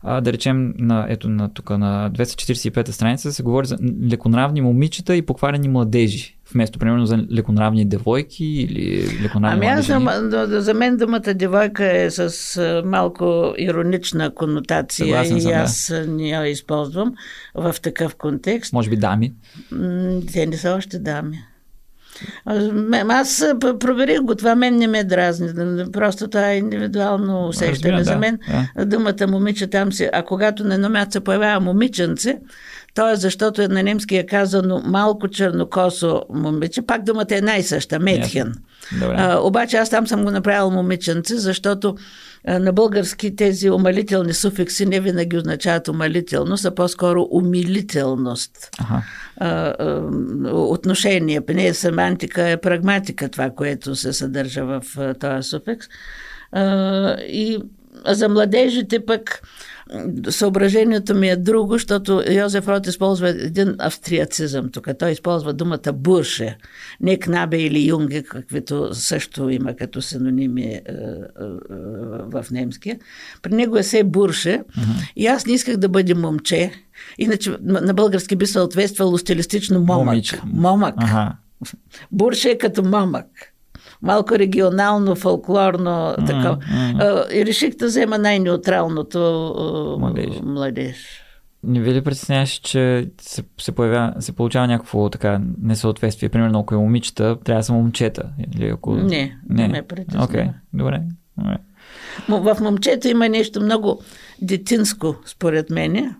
[0.02, 3.78] а, да речем, на, ето на, тук на 245 страница се говори за
[4.10, 10.60] леконравни момичета и покварени младежи, вместо примерно за леконравни девойки или леконравни Ами аз за,
[10.60, 16.06] за мен думата девойка е с малко иронична конотация Съгласен и съм, аз да.
[16.06, 17.14] не я използвам
[17.54, 18.72] в такъв контекст.
[18.72, 19.32] Може би дами?
[20.32, 21.38] Те не са още дами.
[23.08, 25.48] Аз проверих го, това мен не ме дразни.
[25.92, 27.98] Просто това е индивидуално усещане.
[27.98, 28.38] Да, за мен
[28.76, 28.86] да.
[28.86, 32.38] думата момиче там си, а когато на едно място се появява момиченце,
[32.94, 37.98] то е защото е на немски е казано малко чернокосо момиче, пак думата е най-съща,
[37.98, 38.54] Метхен.
[39.02, 41.96] А, обаче аз там съм го направил момиченце, защото
[42.46, 48.70] а, на български тези умалителни суфикси не винаги означават умалителност, а по-скоро умилителност.
[48.78, 49.02] Ага.
[49.36, 50.02] А, а,
[50.52, 55.86] отношение, не е семантика, е прагматика това, което се съдържа в а, този суфикс.
[56.52, 57.58] А, и
[58.06, 59.42] за младежите пък
[60.30, 64.88] съображението ми е друго, защото Йозеф Рот използва един австриацизъм тук.
[64.98, 66.58] Той използва думата бурше,
[67.00, 71.04] не кнабе или юнге, каквито също има като синоними е, е, е,
[72.24, 72.98] в немския.
[73.42, 75.12] При него е се бурше uh-huh.
[75.16, 76.72] и аз не исках да бъде момче,
[77.18, 80.06] иначе на български би съответствало стилистично момък.
[80.06, 80.40] Момиче.
[80.44, 80.94] Момък.
[80.94, 81.32] Uh-huh.
[82.12, 83.26] Бурше е като момък
[84.02, 86.56] малко регионално, фолклорно, mm, така.
[86.56, 87.32] Mm.
[87.32, 90.40] И реших да взема най-неутралното младеж.
[90.42, 90.96] младеж.
[91.64, 96.28] Не ви ли притесняваш, че се, се, появя, се получава някакво така несъответствие?
[96.28, 98.22] Примерно, ако е момичета, трябва да са момчета.
[98.54, 98.94] Или ако...
[98.94, 100.24] Не, не, не ме притеснява.
[100.24, 101.02] Окей, okay, добре.
[101.38, 101.56] добре.
[102.28, 104.02] В момчето има нещо много
[104.42, 106.14] детинско, според мен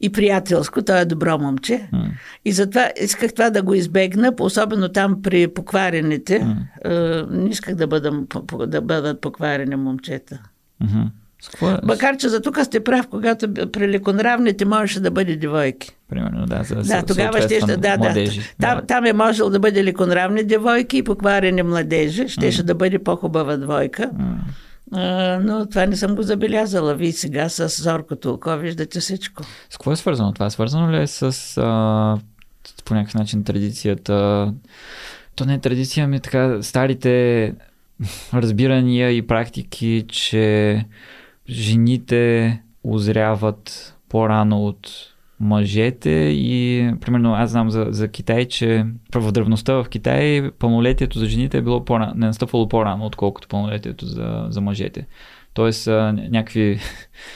[0.00, 0.82] и приятелско.
[0.82, 1.88] Той е добро момче.
[1.94, 2.10] Mm.
[2.44, 6.40] И затова исках това да го избегна, особено там при покварените.
[6.84, 7.30] Mm.
[7.30, 8.26] не исках да, бъдам,
[8.66, 10.38] да бъдат покварени момчета.
[10.84, 11.10] Mm-hmm.
[11.62, 11.80] Е?
[11.82, 15.96] Макар, че за тук сте прав, когато при леконравните можеше да бъде девойки.
[16.08, 16.62] Примерно, да.
[16.64, 18.40] За, да, тогава ще, да, да, младежи.
[18.60, 18.86] Там, да.
[18.86, 22.28] там е можел да бъде леконравни девойки и покварени младежи.
[22.28, 22.64] Щеше mm.
[22.64, 24.02] да бъде по-хубава двойка.
[24.02, 24.36] Mm
[24.92, 26.94] но това не съм го забелязала.
[26.94, 29.42] Вие сега с зоркото око виждате всичко.
[29.70, 30.50] С какво е свързано това?
[30.50, 31.22] Свързано ли е с
[31.56, 32.18] а,
[32.84, 34.52] по някакъв начин традицията?
[35.34, 37.54] То не е традиция, ами така старите
[38.34, 40.84] разбирания и практики, че
[41.48, 44.90] жените озряват по-рано от
[45.40, 51.26] мъжете и примерно аз знам за, за Китай, че в древността в Китай пълнолетието за
[51.26, 55.06] жените е било по не настъпвало по-рано, отколкото пълнолетието за, за мъжете.
[55.54, 56.80] Тоест някакви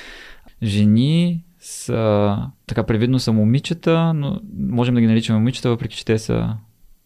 [0.63, 6.19] жени са така привидно са момичета, но можем да ги наричаме момичета, въпреки че те
[6.19, 6.57] са,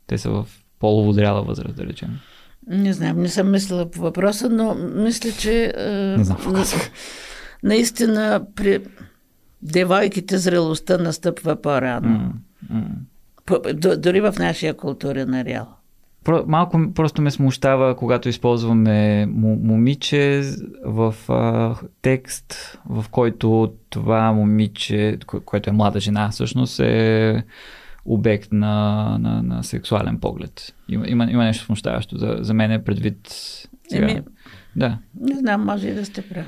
[0.07, 0.47] те са в
[0.79, 2.19] полово зряла възраст, да речем.
[2.69, 5.73] Не знам, не съм мислила по въпроса, но мисля, че
[6.19, 6.39] не знам,
[7.63, 8.81] наистина при
[9.73, 12.33] девойките зрелостта настъпва по-рано.
[12.73, 12.87] Mm,
[13.51, 13.97] mm.
[13.97, 15.69] Дори в нашия културен ареал.
[16.47, 20.43] Малко просто ме смущава, когато използваме момиче
[20.85, 27.45] в а, текст, в който това момиче, което е млада жена, всъщност е
[28.05, 30.75] обект на, на, на сексуален поглед.
[30.89, 33.19] Има, има, има нещо смущаващо за, за мен е предвид
[33.89, 34.11] сега.
[34.11, 34.23] Еми,
[34.77, 34.99] да.
[35.21, 36.47] Не знам, може и да сте прав.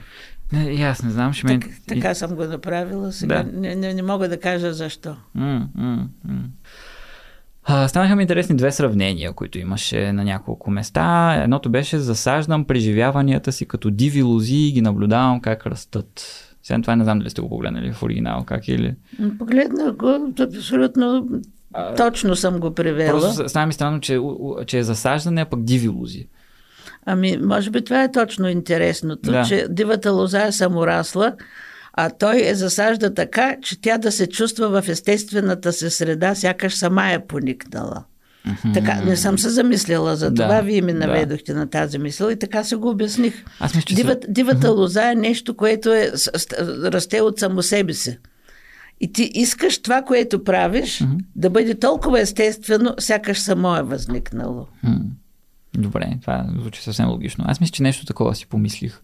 [0.52, 1.60] Не, и аз не знам, ще ме...
[1.60, 3.60] Так, така съм го направила, сега да.
[3.60, 5.16] не, не, не мога да кажа защо.
[5.34, 6.44] М, м, м.
[7.64, 11.34] А, станаха ми интересни две сравнения, които имаше на няколко места.
[11.42, 16.34] Едното беше засаждам преживяванията си като диви лози и ги наблюдавам как растат.
[16.62, 18.94] Сега това не знам дали сте го погледнали в оригинал, как или...
[19.38, 21.28] Погледнах го, абсолютно
[21.96, 23.20] Точно съм го превела.
[23.20, 24.20] Просто става ми странно, че,
[24.66, 26.28] че е засаждане, а пък диви лози.
[27.10, 29.44] Ами, може би това е точно интересното, да.
[29.44, 31.32] че дивата лоза е саморасла,
[31.92, 36.74] а той е засажда така, че тя да се чувства в естествената си среда, сякаш
[36.74, 38.04] сама е поникнала.
[38.46, 38.74] Mm-hmm.
[38.74, 41.58] Така, не съм се замислила за това, да, вие ми наведохте да.
[41.58, 43.44] на тази мисъл и така се го обясних.
[43.60, 44.76] Аз мисля, Дивът, дивата mm-hmm.
[44.76, 46.12] лоза е нещо, което е,
[46.84, 48.18] расте от само себе си.
[49.00, 51.18] И ти искаш това, което правиш, mm-hmm.
[51.36, 54.66] да бъде толкова естествено, сякаш само е възникнало.
[54.84, 55.17] Mm-hmm.
[55.78, 57.44] Добре, това звучи съвсем логично.
[57.48, 59.00] Аз мисля, че нещо такова си помислих,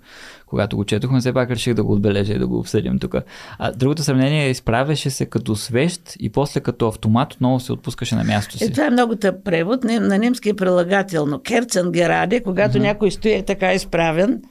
[0.46, 3.14] когато го четохме, все пак реших да го отбележа и да го обсъдим тук.
[3.58, 8.14] А другото сравнение е изправяше се като свещ и после като автомат отново се отпускаше
[8.14, 8.64] на място си.
[8.64, 9.84] Е, това е много тъп превод.
[9.84, 11.40] На немски е прилагателно.
[11.40, 12.82] Керцен гераде, когато mm-hmm.
[12.82, 14.42] някой стои така изправен,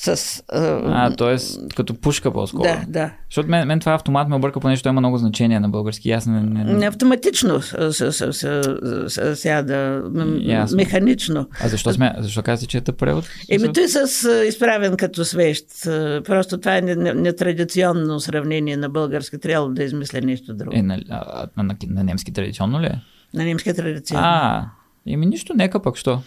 [0.00, 0.42] с...
[0.48, 1.36] А, т.е.
[1.76, 2.62] като пушка по-скоро.
[2.62, 3.10] Да, да.
[3.30, 6.10] Защото мен, мен това автомат ме обърка, понеже има много значение на български.
[6.10, 6.64] Аз не, не...
[6.64, 7.60] не автоматично
[9.34, 10.02] сега да...
[10.74, 11.48] Механично.
[11.60, 13.24] А защо, сме, защо казвате, че е превод?
[13.50, 15.64] Еми, той с изправен като свещ.
[16.24, 19.38] Просто това е нетрадиционно сравнение на български.
[19.38, 20.76] Трябва да измисля нещо друго.
[20.76, 23.00] Е, на, а, на, на, на немски традиционно ли е?
[23.34, 24.22] На немски традиционно.
[24.24, 24.64] А,
[25.06, 26.20] Еми нищо, нека пък, що?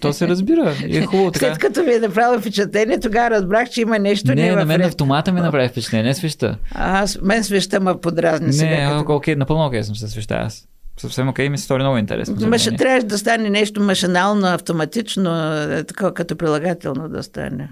[0.00, 0.74] То се разбира.
[0.86, 1.46] И е хубаво така.
[1.46, 4.28] След като ми е направило впечатление, тогава разбрах, че има нещо.
[4.28, 6.58] Не, не на мен автомата ми направи впечатление, свеща.
[6.74, 8.94] А, аз, мен свеща ме подразни не, сега.
[8.94, 9.14] Не, като...
[9.14, 10.68] окей, напълно окей съм се свеща аз.
[10.96, 12.48] Съвсем окей, ми се стори много интересно.
[12.48, 17.68] Маш, трябваше да стане нещо машинално, автоматично, е, така като прилагателно да стане.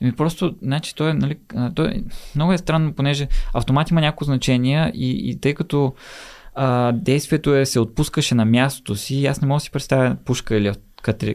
[0.00, 1.38] Еми просто, значи, той е, нали,
[1.74, 2.02] той е,
[2.36, 5.94] много е странно, понеже автомат има някакво значение и, и тъй като
[6.54, 9.26] а, действието е, се отпускаше на мястото си.
[9.26, 10.72] Аз не мога да си представя пушка или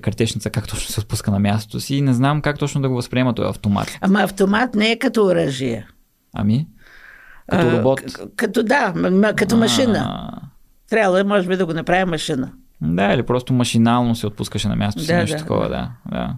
[0.02, 2.96] картечница как точно се отпуска на мястото си и не знам как точно да го
[2.96, 3.98] възприема този автомат.
[4.02, 5.88] Ама автомат не е като оръжие.
[6.34, 6.68] Ами?
[7.52, 8.02] Като робот?
[8.20, 8.94] А, като да,
[9.36, 10.32] като машина.
[10.90, 12.52] Трябвало е, може би, да го направи машина.
[12.82, 15.91] Да, или просто машинално се отпускаше на мястото си, да, нещо да, такова, да.
[16.12, 16.36] да.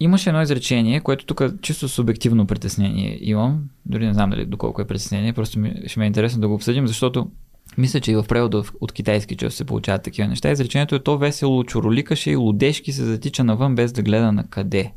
[0.00, 3.62] Имаше едно изречение, което тук чисто субективно притеснение имам.
[3.86, 6.54] Дори не знам дали доколко е притеснение, просто ми, ще ме е интересно да го
[6.54, 7.30] обсъдим, защото
[7.78, 10.50] мисля, че и в превода от китайски че се получават такива неща.
[10.50, 14.92] Изречението е то весело чуроликаше и лудешки се затича навън без да гледа на къде.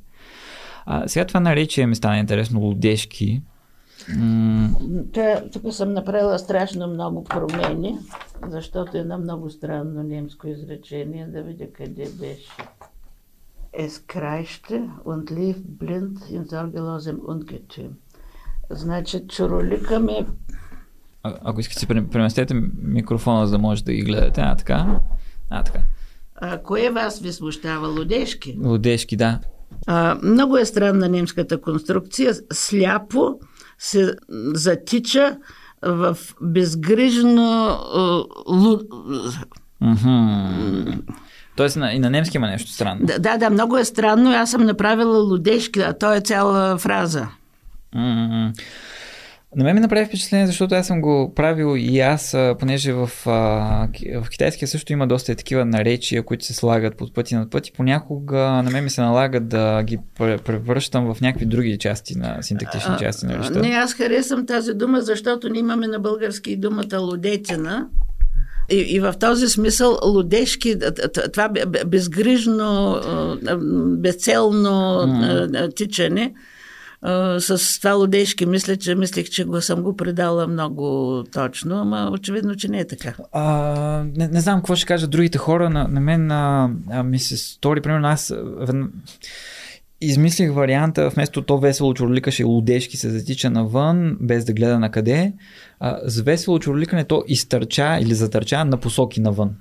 [0.85, 3.41] А, сега това наречие ми стана интересно лудешки.
[4.17, 4.69] М-
[5.53, 7.97] тук съм направила страшно много промени,
[8.47, 12.51] защото е едно много странно немско изречение, да видя къде беше.
[13.73, 17.91] Es kreischte und lief blind in sorgelosem Ungetüm.
[18.69, 20.25] Значи, чуролика ме
[21.23, 22.53] а, ако искате си преместете
[22.83, 24.41] микрофона, за да може да ги гледате.
[24.41, 24.99] А, така.
[25.49, 25.79] А, така.
[26.35, 27.87] А, кое вас ви смущава?
[27.87, 28.57] Лудешки?
[28.63, 29.39] Лудешки, да.
[29.87, 32.33] А, много е странна немската конструкция.
[32.53, 33.39] Сляпо
[33.79, 34.15] се
[34.53, 35.37] затича
[35.81, 37.77] в безгрижно
[38.47, 38.79] лу...
[41.55, 43.05] Тоест и на немски има нещо странно.
[43.05, 44.31] Да, да, да, много е странно.
[44.31, 47.27] Аз съм направила лудешки, а то е цяла фраза.
[47.95, 48.61] Mm-hmm.
[49.55, 54.29] На мен ми направи впечатление, защото аз съм го правил и аз, понеже в, в
[54.31, 57.71] китайския също има доста такива наречия, които се слагат под пъти над пъти.
[57.71, 62.95] Понякога на мен ми се налага да ги превръщам в някакви други части на синтактични
[62.99, 63.59] части на речта.
[63.59, 67.87] Не, аз харесвам тази дума, защото ние имаме на български думата лудетина.
[68.71, 70.75] И, и в този смисъл лудешки,
[71.33, 71.49] това
[71.87, 72.99] безгрижно,
[73.97, 75.75] безцелно mm.
[75.75, 76.33] тичане–
[77.39, 82.55] с това лудешки мисля, че мислех, че го съм го предала много точно, ама очевидно,
[82.55, 83.13] че не е така.
[83.31, 85.69] А, не, не знам какво ще кажат другите хора.
[85.69, 88.33] На, на мен а, а, ми се стори, примерно аз
[90.01, 95.33] измислих варианта, вместо то весело чурликаше лудешки се затича навън, без да гледа на къде.
[95.79, 99.55] А, с весело чурликане то изтърча или затърча на посоки навън.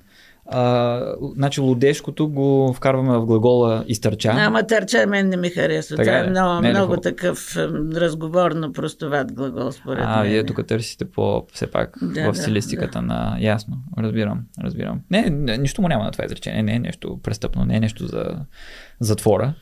[0.51, 4.33] А, значи лудешкото го вкарваме в глагола изтърча.
[4.37, 5.97] Ама търча мен не ми харесва.
[5.97, 7.57] Така Това е много, не много такъв
[7.95, 10.29] разговорно простоват глагол според а, мен.
[10.29, 13.05] вие тук търсите по все пак да, в стилистиката да.
[13.05, 13.37] на...
[13.39, 14.99] Ясно, разбирам, разбирам.
[15.11, 18.25] Не, нищо му няма на това изречение, не е нещо престъпно, не е нещо за
[18.99, 19.53] затвора.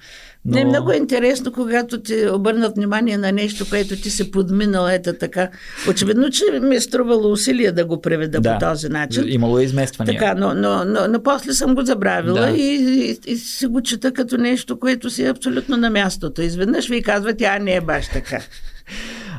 [0.46, 0.56] Но...
[0.56, 5.14] Не, много е интересно, когато ти обърнат внимание на нещо, което ти се подминал, ето
[5.14, 5.50] така.
[5.90, 9.24] Очевидно, че ми е струвало усилия да го преведа да, по този начин.
[9.28, 10.20] Имало е измествания.
[10.20, 12.50] Така, но, но, но, но после съм го забравила да.
[12.50, 12.76] и,
[13.06, 16.42] и, и си го чета като нещо, което си е абсолютно на мястото.
[16.42, 18.42] Изведнъж ви казват, тя не е баш така.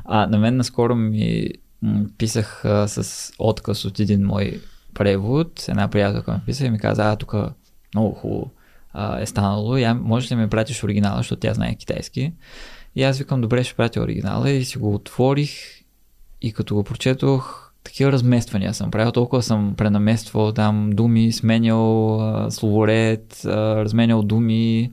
[0.04, 1.48] А, на мен наскоро ми
[2.18, 4.60] писах а, с отказ от един мой
[4.94, 5.64] превод.
[5.68, 7.34] Една приятелка ми писа и ми каза, а, тук
[7.94, 8.50] много хубаво
[8.92, 9.76] а, е станало.
[9.76, 12.32] Я, можеш ли да ми пратиш оригинала, защото тя знае китайски.
[12.96, 15.50] И аз викам, добре, ще пратя оригинала и си го отворих
[16.42, 22.50] и като го прочетох, такива размествания съм правил, толкова съм пренамествал там думи, сменял а,
[22.50, 24.92] словоред, а, разменял думи.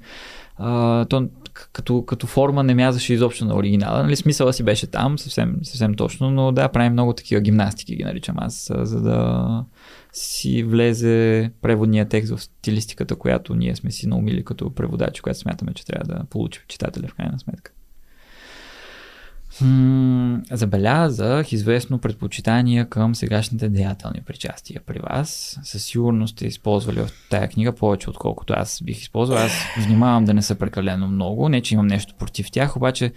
[1.09, 1.29] То,
[1.73, 4.03] като, като форма не мязаше изобщо на оригинала.
[4.03, 8.03] Нали, смисъла си беше там, съвсем, съвсем точно, но да, правим много такива гимнастики, ги
[8.03, 9.65] наричам аз, за да
[10.13, 15.73] си влезе преводния текст в стилистиката, която ние сме си наумили като преводачи, която смятаме,
[15.73, 17.71] че трябва да получи читателя в крайна сметка.
[19.61, 25.59] Hm, забелязах известно предпочитание към сегашните деятелни причастия при вас.
[25.63, 29.37] Със сигурност сте използвали в тая книга повече, отколкото аз бих използвал.
[29.37, 29.51] Аз
[29.85, 31.49] внимавам да не са прекалено много.
[31.49, 33.11] Не, че имам нещо против тях, обаче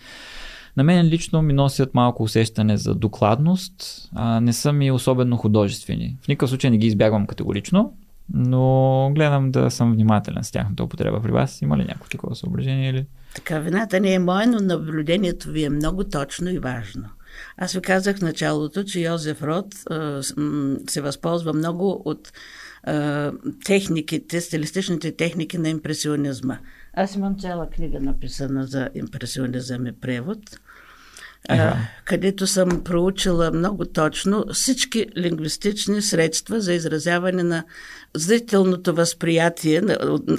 [0.76, 4.08] на мен лично ми носят малко усещане за докладност.
[4.14, 6.16] А не са ми особено художествени.
[6.22, 7.92] В никакъв случай не ги избягвам категорично,
[8.35, 11.62] но гледам да съм внимателен с тяхната употреба при вас.
[11.62, 13.07] Има ли някакво такова съображение или...
[13.35, 17.05] Така, вината не е моя, но наблюдението ви е много точно и важно.
[17.57, 20.23] Аз ви казах в началото, че Йозеф Род а,
[20.89, 22.32] се възползва много от
[22.85, 23.32] а,
[23.65, 26.59] техниките, стилистичните техники на импресионизма.
[26.94, 30.39] Аз имам цяла книга написана за импресионизъм и превод
[31.48, 37.64] а, където съм проучила много точно всички лингвистични средства за изразяване на
[38.14, 39.82] зрителното възприятие,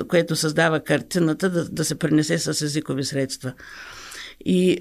[0.07, 3.53] което създава картината, да, да се пренесе с езикови средства.
[4.45, 4.77] И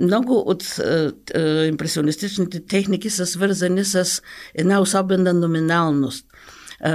[0.00, 4.22] много от е, е, импресионистичните техники са свързани с
[4.54, 6.26] една особена номиналност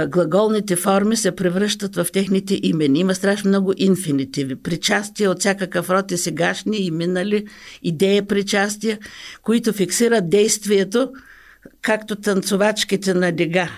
[0.08, 2.98] глаголните форми се превръщат в техните имени.
[2.98, 4.56] Има страшно много инфинитиви.
[4.56, 7.46] Причастия от всякакъв род и сегашни и минали,
[7.82, 8.98] идея причастия,
[9.42, 11.12] които фиксират действието,
[11.82, 13.68] както танцовачките на дега.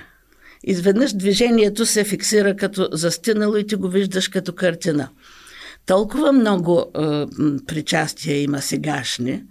[0.65, 5.09] Изведнъж движението се фиксира като застинало и ти го виждаш като картина.
[5.87, 7.01] Толкова много е,
[7.67, 9.43] причастия има сегашни.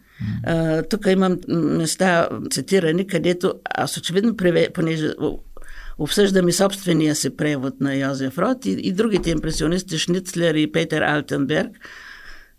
[0.90, 4.36] Тук имам места цитирани, където аз очевидно,
[4.74, 5.12] понеже
[6.00, 11.02] обсъждам и собствения си превод на Йозеф Рот и, и другите импресионисти, Шницлер и Петър
[11.02, 11.72] Алтенберг,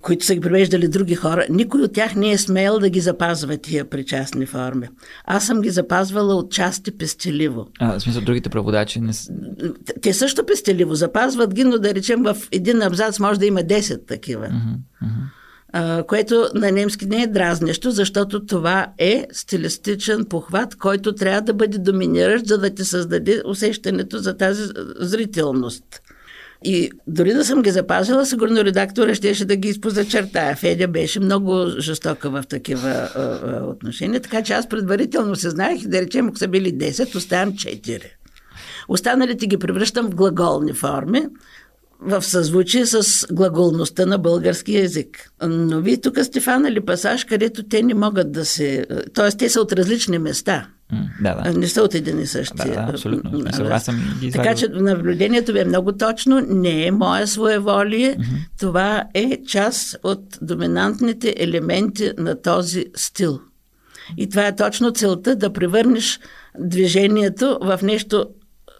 [0.03, 3.57] които са ги превеждали други хора, никой от тях не е смел да ги запазва
[3.57, 4.89] тия причастни форми.
[5.25, 7.67] Аз съм ги запазвала от части пестеливо.
[7.81, 9.13] А, в смисъл, другите преводачи не
[10.03, 14.07] Те също пестеливо запазват ги, но да речем в един абзац може да има 10
[14.07, 14.47] такива.
[14.47, 15.38] Uh-huh, uh-huh
[16.09, 21.79] което на немски не е дразнещо, защото това е стилистичен похват, който трябва да бъде
[21.79, 24.63] доминиращ, за да ти създаде усещането за тази
[24.97, 25.85] зрителност.
[26.65, 30.57] И дори да съм ги запазила, сигурно редактора щеше да ги изпозачертая.
[30.57, 35.87] Федя беше много жестока в такива а, а, отношения, така че аз предварително се знаех
[35.87, 38.03] да речем, ако са били 10, оставям 4.
[38.89, 41.27] Останалите ги превръщам в глаголни форми,
[42.01, 45.31] в съзвучие с глаголността на българския язик.
[45.43, 48.87] Но вие тук сте фанали пасаж, където те не могат да се...
[49.15, 50.69] Тоест, те са от различни места.
[51.23, 51.53] Да, да.
[51.53, 52.57] Не са от един и същи.
[52.57, 53.43] Да, да, абсолютно.
[53.71, 56.41] Аз съм ги така че наблюдението ви е много точно.
[56.41, 58.17] Не е мое своеволие.
[58.17, 58.59] Mm-hmm.
[58.61, 63.41] Това е част от доминантните елементи на този стил.
[64.17, 66.21] И това е точно целта да превърнеш
[66.59, 68.27] движението в нещо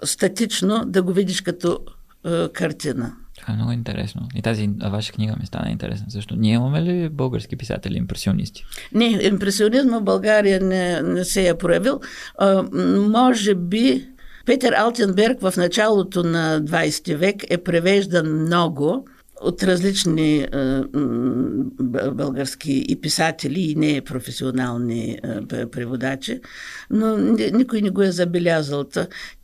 [0.05, 1.79] статично, да го видиш като
[2.27, 3.13] е, картина.
[3.41, 4.29] Това е много интересно.
[4.35, 6.37] И тази ваша книга ми стана интересна също.
[6.37, 8.65] Ние имаме ли български писатели импресионисти?
[8.95, 12.01] Не, импресионизма в България не, не се е проявил.
[12.39, 12.63] А,
[13.11, 14.09] може би
[14.47, 19.05] Петър Алтенберг в началото на 20 век е превеждан много
[19.41, 20.49] от различни е,
[22.13, 26.41] български и писатели, и не професионални е, преводачи,
[26.91, 27.17] но
[27.53, 28.85] никой не го е забелязал.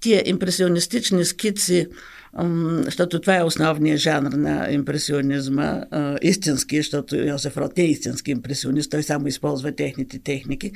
[0.01, 1.87] Тия импресионистични скици
[2.85, 5.81] защото това е основният жанр на импресионизма,
[6.23, 10.73] истински, защото Йосеф Рот е истински импресионист, той само използва техните техники.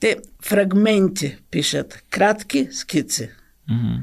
[0.00, 3.30] Те фрагменти пишат, кратки скици.
[3.70, 3.98] Mm-hmm.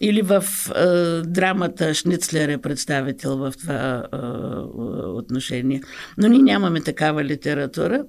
[0.00, 0.44] Или в
[0.76, 0.86] е,
[1.28, 4.16] драмата Шницлер е представител в това е,
[5.06, 5.80] отношение.
[6.18, 8.04] Но ние нямаме такава литература.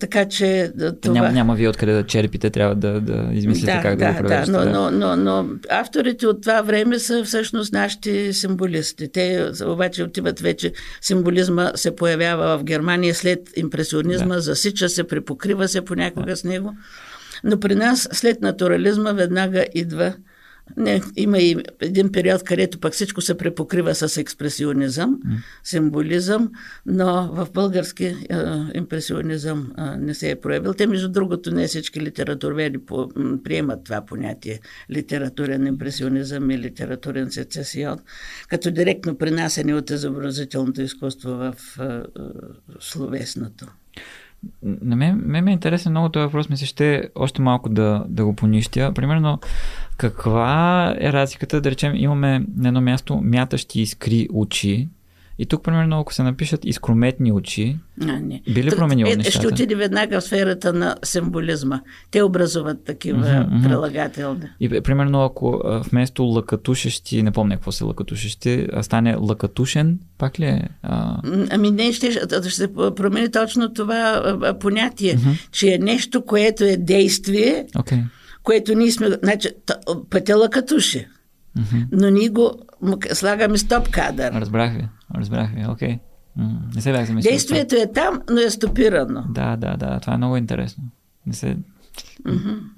[0.00, 0.72] Така че
[1.02, 1.14] това...
[1.14, 4.18] Няма, няма ви откъде да черпите, трябва да, да измислите да, как да, да го
[4.18, 4.64] превеждате.
[4.64, 9.12] Да, но, но, но, но авторите от това време са всъщност нашите символисти.
[9.12, 14.40] Те обаче отиват вече, символизма се появява в Германия след импресионизма, да.
[14.40, 16.36] засича се, припокрива се понякога да.
[16.36, 16.74] с него.
[17.44, 20.14] Но при нас след натурализма веднага идва
[20.76, 25.36] не, има и един период, където пък всичко се препокрива с експресионизъм, mm.
[25.64, 26.50] символизъм,
[26.86, 28.16] но в български е,
[28.74, 30.74] импресионизъм е, не се е проявил.
[30.74, 33.08] Те, между другото, не всички литературоведи по,
[33.44, 37.98] приемат това понятие литературен импресионизъм и литературен сецесион,
[38.48, 42.00] като директно принасяне от изобразителното изкуство в е, е,
[42.80, 43.66] словесното.
[44.62, 48.04] На мен, мен ме е интересен много този въпрос, ми се ще още малко да,
[48.08, 48.92] да го понищя.
[48.94, 49.38] Примерно,
[49.98, 54.88] каква е разликата, да речем, имаме на едно място мятащи искри очи,
[55.40, 58.42] и тук, примерно, ако се напишат изкрометни очи, А, не.
[58.54, 59.38] би ли променило е, нещата?
[59.38, 61.80] Ще отиде веднага в сферата на символизма.
[62.10, 63.62] Те образуват такива мгм.
[63.68, 64.42] прилагателни.
[64.60, 70.44] И бе, примерно, ако вместо лъкатушещи, не помня какво са лъкатушещи, стане лъкатушен, пак ли
[70.44, 70.68] е?
[70.82, 71.16] А,
[71.50, 75.18] Ами не, ще, ще се промени точно това понятие,
[75.52, 77.98] че е нещо, което е действие, окей.
[78.48, 79.08] Което ние сме...
[79.22, 79.48] Значи,
[80.10, 81.06] пътя лъкатуши,
[81.56, 81.82] Мгм.
[81.92, 82.52] но ние го
[83.12, 84.32] слагаме стоп кадър.
[84.32, 85.98] Разбрах ви, разбрах ви, окей.
[86.36, 87.32] М, Не се бях замислил.
[87.32, 89.24] Действието е там, но е стопирано.
[89.28, 90.84] Да, да, да, това е много интересно.
[91.26, 91.56] Не се...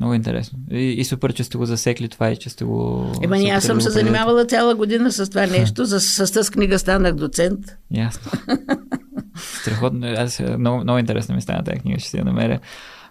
[0.01, 0.59] Много интересно.
[0.70, 3.06] И, и супер, че сте го засекли това и че сте го...
[3.22, 5.84] Ема аз съм се занимавала цяла година с това нещо.
[5.84, 7.60] За, с тази книга станах доцент.
[7.90, 8.32] Ясно.
[9.60, 10.06] Страхотно.
[10.06, 12.60] Аз, е, много, много интересно ми стана тази книга, ще си я намеря.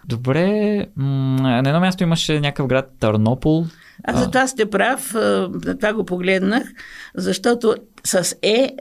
[0.04, 3.64] Добре, на едно място имаше някакъв град Търнопол.
[4.04, 5.14] Аз за това сте прав,
[5.64, 6.62] на това го погледнах,
[7.14, 7.74] защото
[8.04, 8.74] с Е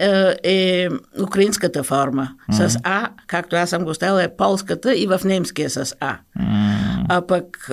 [0.44, 0.88] е
[1.24, 2.30] украинската форма.
[2.52, 6.18] С А, както аз съм го ставила, е полската и в немски е с А.
[7.10, 7.72] А пък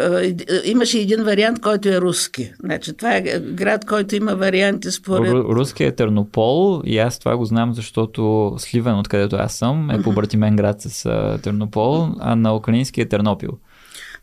[0.64, 2.52] имаше един вариант, който е руски.
[2.60, 5.32] Значи, това е град, който има варианти според...
[5.32, 10.02] Ру- Руски е Тернопол и аз това го знам, защото Сливен, откъдето аз съм, е
[10.02, 11.02] побратимен град с
[11.42, 13.50] Тернопол, а на украински е Тернопил.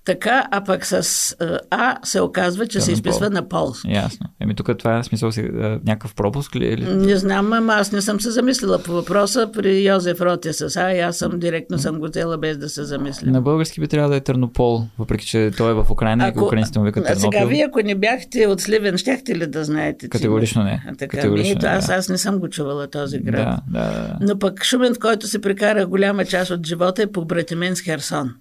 [0.05, 3.09] Така, а пък с а, А се оказва, че се Търнопол.
[3.09, 3.91] изписва на полски.
[3.91, 4.27] Ясно.
[4.39, 6.65] Еми тук това е смисъл си, а, някакъв пропуск ли?
[6.65, 6.95] е Или...
[6.95, 9.49] Не знам, ама аз не съм се замислила по въпроса.
[9.53, 12.69] При Йозеф Рот е с А и аз съм директно съм го взела без да
[12.69, 13.31] се замисля.
[13.31, 16.79] На български би трябвало да е Тернопол, въпреки че той е в Украина и украинците
[16.79, 20.09] му викат а сега вие, ако не бяхте от Сливен, щяхте ли да знаете?
[20.09, 20.83] Категорично не.
[20.87, 23.59] А, така, Категорично ето, аз, аз не съм го чувала този град.
[23.67, 24.17] Да, да, да.
[24.21, 28.33] Но пък Шумен, в който се прекара голяма част от живота е побратимен с Херсон.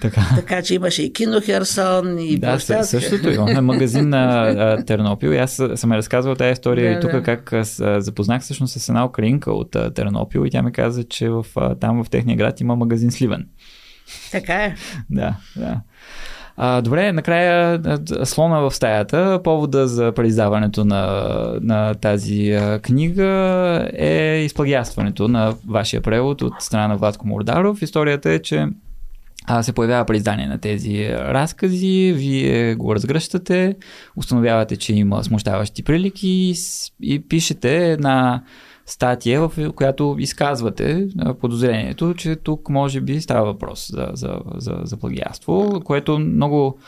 [0.00, 0.20] Така.
[0.36, 2.84] Така че имаше и кино Херсон, и Да, площадка.
[2.84, 6.98] съ- същото имаме магазин на а, Тернопил и аз съм я разказвал тази история Да,
[6.98, 7.22] и тук да.
[7.22, 11.28] как аз запознах всъщност с една украинка от а, Тернопил и тя ми каза, че
[11.28, 13.48] в, а, там в техния град има магазин Сливен.
[14.32, 14.74] Така е.
[15.10, 15.80] Да, да.
[16.56, 17.80] А, добре, накрая
[18.24, 19.40] слона в стаята.
[19.44, 21.22] Повода за преиздаването на,
[21.60, 23.24] на тази книга
[23.92, 27.82] е изплагиастването на вашия превод от страна на Владко Мордаров.
[27.82, 28.66] Историята е, че
[29.44, 33.76] а, се появява преиздание на тези разкази, вие го разгръщате,
[34.16, 36.54] установявате, че има смущаващи прилики и,
[37.02, 38.42] и пишете една
[38.86, 41.08] статия, в която изказвате
[41.40, 46.78] подозрението, че тук може би става въпрос за, за, за, за плагиатство, което много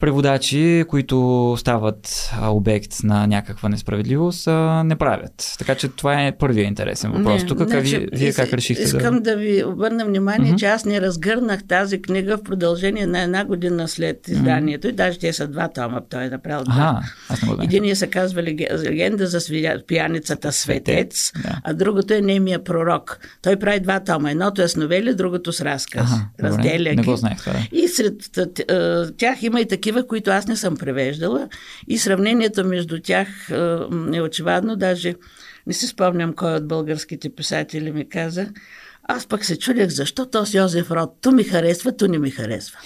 [0.00, 1.16] преводачи, които
[1.58, 4.46] стават обект на някаква несправедливост,
[4.84, 5.54] не правят.
[5.58, 7.42] Така че това е първият интересен въпрос.
[7.42, 9.20] Не, Тук значи, вие, вие как решихте Искам да...
[9.20, 10.56] да ви обърна внимание, Мгм.
[10.56, 14.88] че аз не разгърнах тази книга в продължение на една година след изданието.
[14.88, 17.02] И даже те са два тома, той е направил два.
[17.62, 19.38] Единият се казва «Леге- легенда за
[19.86, 21.60] пияницата Светец, да.
[21.64, 23.18] а другото е Немия пророк.
[23.42, 24.30] Той прави два тома.
[24.30, 26.10] Едното е с новели, другото с разказ.
[26.12, 26.50] Ага.
[26.50, 27.14] Разделя Не ги.
[27.72, 28.14] И сред
[29.16, 31.48] тях има и такива, които аз не съм превеждала.
[31.88, 34.76] И сравнението между тях м, е очевадно.
[34.76, 35.14] Даже
[35.66, 38.48] не си спомням кой от българските писатели ми каза.
[39.08, 42.78] Аз пък се чудех защо този Йозеф Род ту ми харесва, ту не ми харесва.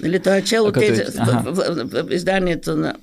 [0.00, 1.52] Нали, той е чел е- тези, в, аха.
[1.52, 2.94] в, в, в, изданието на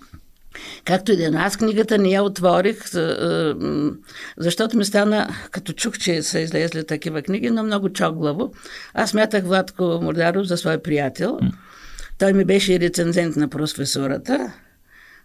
[0.85, 2.93] Както и да е, но аз книгата не я отворих,
[3.59, 3.91] м,
[4.37, 8.53] защото ми стана, като чух, че са излезли такива книги, но много чоглаво.
[8.93, 11.39] Аз мятах Владко Мордаров за свой приятел.
[12.19, 14.53] Той ми беше и рецензент на професората.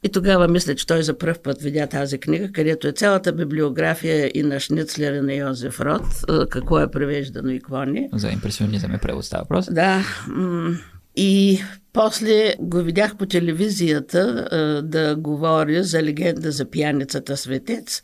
[0.02, 4.30] И тогава мисля, че той за първ път видя тази книга, където е цялата библиография
[4.34, 6.02] и на Шницлер и на Йозеф Рот,
[6.50, 8.08] какво е превеждано и какво не.
[8.12, 9.68] За импресионизъм е превод става въпрос.
[9.72, 10.04] Да.
[11.16, 11.60] И
[11.92, 14.48] после го видях по телевизията
[14.84, 18.02] да говори за легенда за пияницата Светец.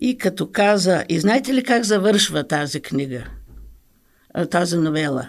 [0.00, 3.24] И като каза, и знаете ли как завършва тази книга,
[4.50, 5.28] тази новела?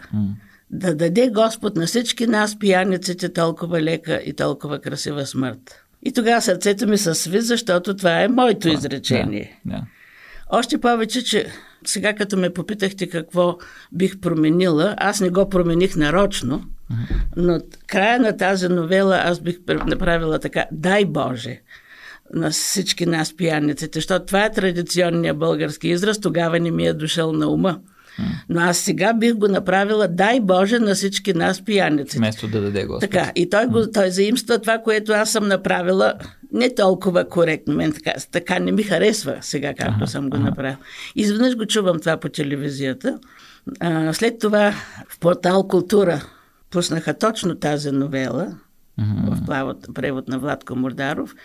[0.71, 5.85] Да даде Господ на всички нас, пияниците, толкова лека и толкова красива смърт.
[6.03, 9.59] И тогава сърцето ми се сви, защото това е моето изречение.
[9.65, 9.83] Да, да.
[10.49, 11.47] Още повече, че
[11.85, 13.57] сега като ме попитахте какво
[13.91, 16.63] бих променила, аз не го промених нарочно,
[17.37, 21.61] но края на тази новела аз бих пр- направила така, дай Боже,
[22.33, 27.33] на всички нас пияниците, защото това е традиционният български израз, тогава не ми е дошъл
[27.33, 27.79] на ума.
[28.49, 32.17] Но аз сега бих го направила, дай Боже на всички нас пияниците.
[32.17, 33.11] Вместо да даде Господ.
[33.11, 36.13] Така, и той, го, той заимства това, което аз съм направила
[36.53, 37.75] не толкова коректно.
[37.75, 40.45] Мен така, така не ми харесва сега, както Аха, съм го аха.
[40.45, 40.77] направила.
[41.15, 43.19] Изведнъж го чувам това по телевизията
[43.79, 44.73] А, след това
[45.09, 46.25] в портал Култура
[46.71, 48.47] пуснаха точно тази новела
[48.99, 49.35] mm-hmm.
[49.35, 51.35] в плавот, превод на Владко Мордаров.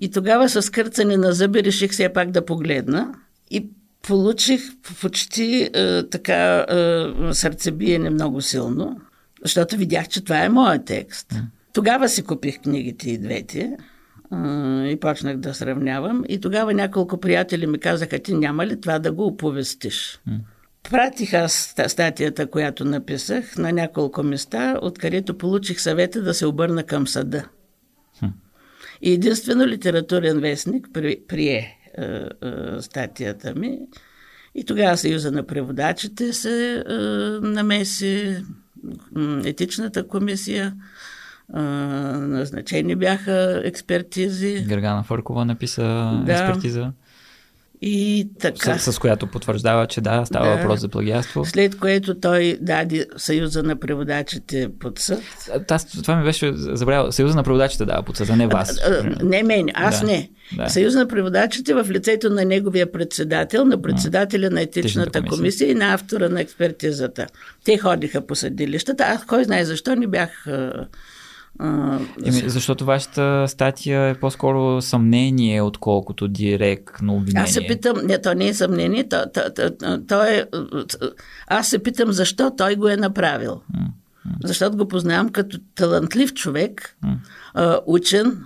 [0.00, 3.14] И тогава с кърцане на зъби реших все пак да погледна
[3.50, 3.70] и
[4.02, 4.62] получих
[5.00, 9.00] почти е, така е, сърцебиене много силно,
[9.42, 11.30] защото видях, че това е моят текст.
[11.30, 11.42] Mm.
[11.72, 16.24] Тогава си купих книгите и двете е, и почнах да сравнявам.
[16.28, 20.20] И тогава няколко приятели ми казаха, ти няма ли това да го оповестиш?
[20.28, 20.38] Mm.
[20.90, 27.06] Пратих аз статията, която написах на няколко места, откъдето получих съвета да се обърна към
[27.06, 27.44] съда.
[29.02, 33.78] И единствено литературен вестник при, прие е, е, статията ми.
[34.54, 36.92] И тогава Съюза на преводачите се е,
[37.46, 38.44] намеси,
[39.44, 40.74] етичната комисия,
[41.56, 44.64] е, назначени бяха експертизи.
[44.68, 45.82] Гергана Фъркова написа
[46.26, 46.32] да.
[46.32, 46.92] експертиза.
[47.82, 48.78] И така.
[48.78, 50.56] С, с която потвърждава, че да, става да.
[50.56, 51.44] въпрос за плагиатство.
[51.44, 55.22] След което той даде Съюза на преводачите под съд.
[55.70, 57.12] Аз, това ми беше забравял.
[57.12, 58.78] Съюза на преводачите дава под съд, а не вас.
[58.78, 60.06] А, а, не мен, аз да.
[60.06, 60.30] не.
[60.56, 60.68] Да.
[60.68, 65.36] Съюз на преводачите в лицето на неговия председател, на председателя на етичната комисия.
[65.36, 67.26] комисия и на автора на експертизата.
[67.64, 69.04] Те ходиха по съдилищата.
[69.04, 70.46] Аз кой знае защо не бях
[72.24, 77.44] Еми, защото вашата статия е по-скоро съмнение, отколкото директно обвинение.
[77.44, 80.46] Аз се питам, не, то не е съмнение, то, то, то, то е...
[81.46, 83.60] Аз се питам защо той го е направил.
[84.44, 86.96] Защото го познавам като талантлив човек,
[87.86, 88.44] учен,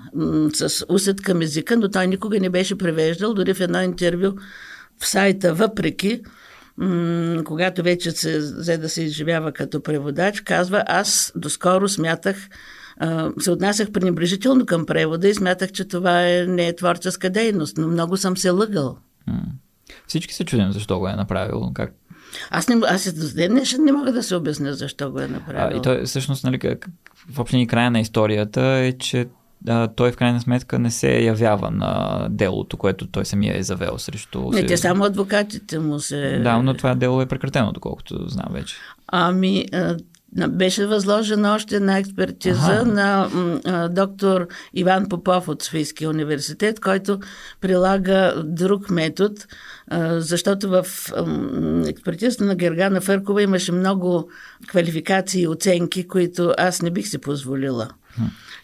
[0.55, 4.33] с усет към езика, но той никога не беше превеждал, дори в едно интервю
[5.01, 6.23] в сайта, въпреки,
[7.45, 12.37] когато вече се взе да се изживява като преводач, казва, аз доскоро смятах,
[13.41, 17.89] се отнасях пренебрежително към превода и смятах, че това е, не е творческа дейност, но
[17.89, 18.99] много съм се лъгал.
[20.07, 21.71] Всички се чудим защо го е направил.
[21.75, 21.93] Как?
[22.51, 25.77] Аз, не, аз до ден не мога да се обясня защо го е направил.
[25.77, 26.89] А, и той всъщност, нали, как,
[27.31, 29.27] в общини края на историята е, че
[29.69, 33.99] а, той в крайна сметка не се явява на делото, което той самия е завел
[33.99, 34.51] срещу...
[34.53, 36.39] Не, те само адвокатите му се...
[36.39, 38.77] Да, но това дело е прекратено, доколкото знам вече.
[39.07, 39.67] Ами,
[40.35, 42.85] беше възложена още една експертиза ага.
[42.85, 43.29] на
[43.65, 47.19] а, доктор Иван Попов от Софийския университет, който
[47.61, 49.35] прилага друг метод,
[49.89, 50.87] а, защото в
[51.17, 51.25] а,
[51.89, 54.31] експертизата на Гергана Фъркова имаше много
[54.69, 57.89] квалификации и оценки, които аз не бих си позволила.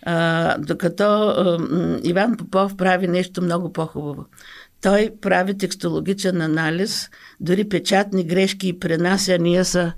[0.03, 1.59] А, докато а,
[2.03, 4.27] Иван Попов прави нещо много по-хубаво.
[4.83, 7.11] Той прави текстологичен анализ,
[7.41, 9.93] дори печатни грешки и пренасяния са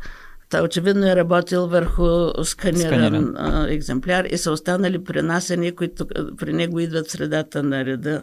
[0.52, 2.04] той очевидно е работил върху
[2.44, 3.66] сканиран, сканиран.
[3.70, 6.06] екземпляр и са останали пренасени, които
[6.36, 8.22] при него идват в средата на реда.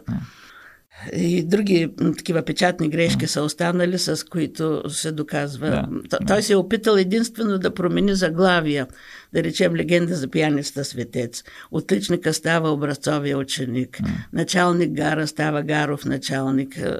[1.12, 5.88] И други такива печатни грешки са останали, с които се доказва.
[6.10, 6.42] Да, той да.
[6.42, 8.86] се е опитал единствено да промени заглавия.
[9.32, 11.44] Да речем легенда за пианиста светец.
[11.70, 13.98] Отличника става образцовия ученик.
[14.02, 14.08] Да.
[14.32, 16.76] Началник Гара става Гаров началник.
[16.76, 16.96] Е,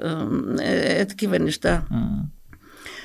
[0.61, 1.81] е, е такива неща.
[1.91, 1.97] Да.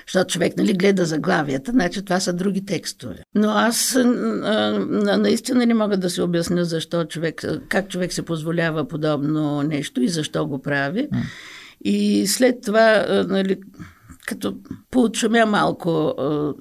[0.06, 3.22] Защото човек нали, гледа заглавията, значи това са други текстове.
[3.34, 8.88] Но аз а, наистина не мога да се обясня защо човек, как човек се позволява
[8.88, 11.08] подобно нещо и защо го прави.
[11.84, 13.56] И след това, нали,
[14.26, 14.56] като
[14.90, 16.54] поучумя малко а,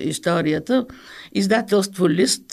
[0.00, 0.86] историята,
[1.34, 2.44] издателство Лист,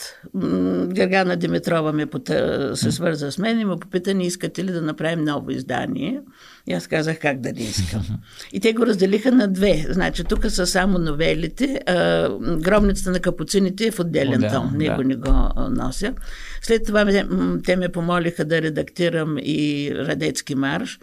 [0.88, 4.82] Гергана Димитрова ме пота, се свърза с мен и ме попита, не искате ли да
[4.82, 6.22] направим ново издание.
[6.68, 8.02] И аз казах как да не искам.
[8.54, 9.86] И те го разделиха на две.
[9.90, 11.82] Значи тук са само новелите.
[11.86, 14.72] А, гробницата на капуцините е в отделен Отдел, том.
[14.78, 15.04] Него да.
[15.04, 16.14] не го нося.
[16.62, 17.24] След това
[17.66, 21.00] те ме помолиха да редактирам и Радецки марш.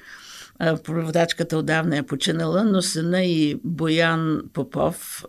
[0.58, 5.24] Преводачката отдавна е починала, но сина и Боян Попов,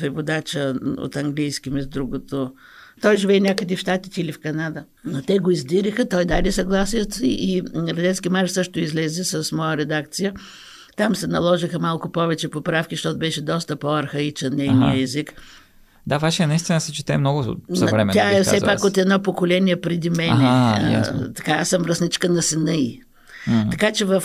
[0.00, 2.52] преводача от английски, между другото,
[3.02, 4.84] той живее някъде в Штатите или в Канада.
[5.04, 9.76] Но те го издириха, той даде съгласието си и Радецки марш също излезе с моя
[9.76, 10.32] редакция.
[10.96, 15.00] Там се наложиха малко повече поправки, защото беше доста по-архаичен нейния ага.
[15.00, 15.34] език.
[16.06, 18.12] Да, вашия наистина се чете много съвременно.
[18.12, 20.32] Тя е все пак от едно поколение преди мен.
[20.32, 23.00] Ага, така, аз съм връзничка на сина й.
[23.48, 23.70] Mm-hmm.
[23.70, 24.22] Така че в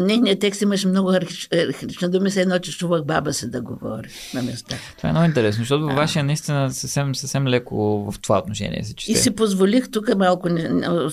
[0.00, 1.10] нейния текст имаше много
[1.52, 4.76] архична думи, се едно, че чувах баба се да говори на места.
[4.96, 8.94] Това е много интересно, защото във вашия наистина съвсем, съвсем леко в това отношение се
[8.94, 9.12] чете.
[9.12, 10.48] И си позволих тук малко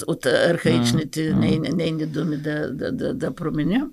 [0.07, 1.39] от архаичните mm-hmm.
[1.39, 3.87] нейни, нейни думи да, да, да, да променя.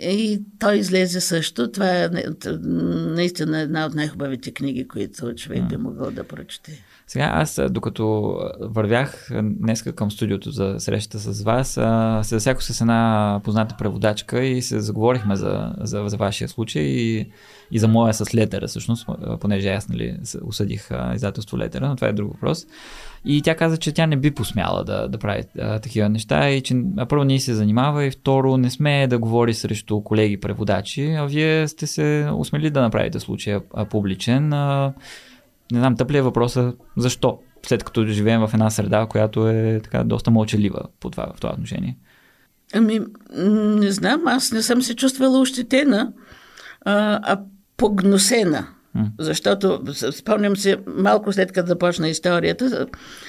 [0.00, 1.70] И той излезе също.
[1.70, 2.08] Това е
[2.44, 6.84] наистина една от най-хубавите книги, които човек би могъл да прочете.
[7.10, 11.68] Сега аз, докато вървях днеска към студиото за срещата с вас,
[12.28, 17.30] се засяко с една позната преводачка и се заговорихме за, за, за вашия случай и,
[17.70, 19.06] и за моя с летера, всъщност,
[19.40, 22.66] понеже аз нали, осъдих издателство летера, но това е друг въпрос.
[23.24, 26.60] И тя каза, че тя не би посмяла да, да прави а, такива неща и
[26.60, 31.24] че първо не се занимава и второ не сме да говори срещу колеги преводачи, а
[31.24, 33.60] вие сте се усмели да направите случая
[33.90, 34.52] публичен.
[34.52, 34.92] А,
[35.72, 39.80] не знам, тъп ли е въпроса защо, след като живеем в една среда, която е
[39.82, 41.96] така доста мълчалива по това, в това отношение?
[42.74, 43.00] Ами,
[43.80, 46.12] не знам, аз не съм се чувствала ощетена,
[46.84, 47.40] а, а
[47.76, 48.66] погносена.
[49.18, 49.82] Защото,
[50.12, 52.86] спомням се, малко след като започна историята,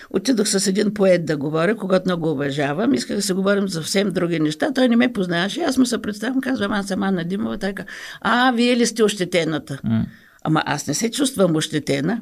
[0.09, 2.93] отидох с един поет да говоря, когато много уважавам.
[2.93, 4.71] Исках да се говорим за съвсем други неща.
[4.75, 5.61] Той не ме познаваше.
[5.61, 7.57] Аз му се представям, казвам, аз съм Анна Димова.
[7.57, 7.83] Така,
[8.21, 9.79] а, вие ли сте ощетената?
[9.85, 10.05] Mm.
[10.41, 12.21] Ама аз не се чувствам ощетена.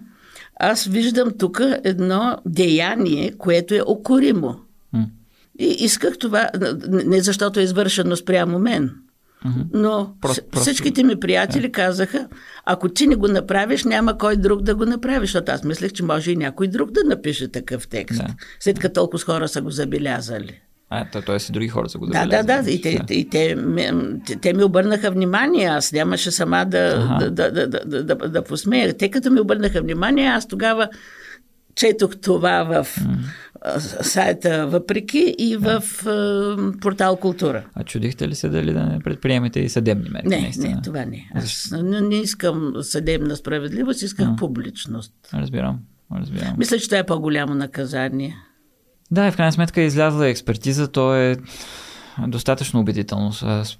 [0.60, 4.60] Аз виждам тук едно деяние, което е окоримо.
[4.96, 5.06] Mm.
[5.60, 6.50] И исках това,
[6.90, 8.96] не защото е извършено спрямо мен,
[9.74, 12.28] но просто, всичките ми приятели казаха,
[12.66, 16.04] ако ти не го направиш, няма кой друг да го направи, защото аз мислех, че
[16.04, 18.22] може и някой друг да напише такъв текст,
[18.60, 20.62] след като толкова хора са го забелязали.
[20.90, 21.36] А, т.е.
[21.49, 23.14] и други хора са го да, да, да, и, те, да.
[23.14, 23.56] и те,
[24.26, 27.32] те, те ми обърнаха внимание, аз нямаше сама да, ага.
[27.32, 28.98] да, да, да, да, да, да посмея.
[28.98, 30.90] Те като ми обърнаха внимание, аз тогава
[31.76, 32.88] четох това в
[34.02, 35.84] сайта Въпреки и в
[36.82, 37.66] портал Култура.
[37.76, 40.28] А чудихте ли се дали да не предприемете и съдебни мерки?
[40.28, 40.76] Не, наистина?
[40.76, 41.32] не, това не.
[41.36, 45.14] Аз не, не искам съдебна справедливост, искам а, публичност.
[45.34, 45.80] Разбирам,
[46.16, 46.56] разбирам.
[46.57, 48.36] Мисля, че това е по-голямо наказание.
[49.11, 51.38] Да, и в крайна сметка е излязла експертиза, то е
[52.27, 53.31] достатъчно убедително.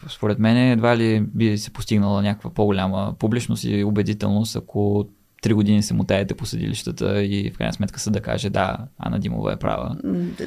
[0.10, 5.06] Според мен едва ли би се постигнала някаква по-голяма публичност и убедителност, ако
[5.42, 9.20] три години се мутаете по съдилищата и в крайна сметка са да каже да, Ана
[9.20, 9.96] Димова е права.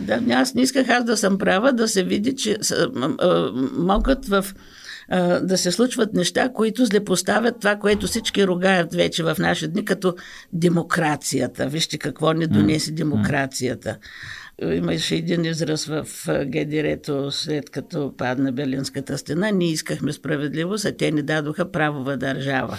[0.00, 2.59] Да, аз не исках аз да съм права, да се види, че
[3.76, 4.44] могат в
[5.42, 10.14] да се случват неща, които злепоставят това, което всички ругаят вече в наши дни, като
[10.52, 11.66] демокрацията.
[11.66, 13.98] Вижте какво ни донесе демокрацията.
[14.62, 16.07] Имаше един израз в
[16.45, 19.51] Гедирето, след като падна Берлинската стена.
[19.51, 22.79] Ние искахме справедливост, а те ни дадоха правова държава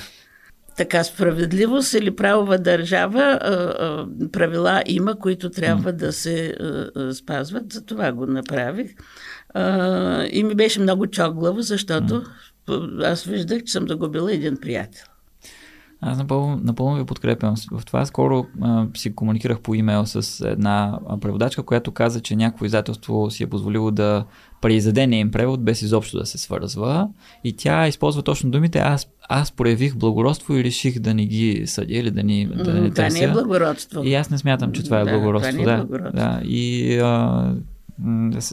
[0.78, 3.40] така справедливост или правова държава,
[4.32, 6.56] правила има, които трябва да се
[7.14, 7.74] спазват.
[7.74, 8.92] За това го направих.
[10.32, 12.24] И ми беше много чоглаво, защото
[13.04, 15.06] аз виждах, че съм загубила един приятел.
[16.06, 18.06] Аз напълно, напълно ви подкрепям в това.
[18.06, 23.44] Скоро а, си комуникирах по имейл с една преводачка, която каза, че някакво издателство си
[23.44, 24.26] е позволило да
[24.62, 27.10] преиздаде нейн превод без изобщо да се свързва.
[27.44, 31.96] И тя използва точно думите аз, аз проявих благородство и реших да не ги съдя
[31.96, 34.04] или да ни, да не Това не е благородство.
[34.04, 35.52] И аз не смятам, че това е благородство.
[35.52, 36.18] Това не е благородство.
[36.18, 36.42] Да, да.
[36.46, 37.56] И а,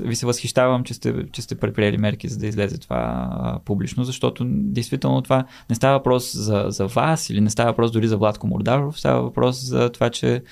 [0.01, 4.05] ви се възхищавам, че сте, че сте предприели мерки, за да излезе това а, публично,
[4.05, 8.17] защото действително това не става въпрос за, за вас или не става въпрос дори за
[8.17, 10.43] Владко Мордаров, става въпрос за това, че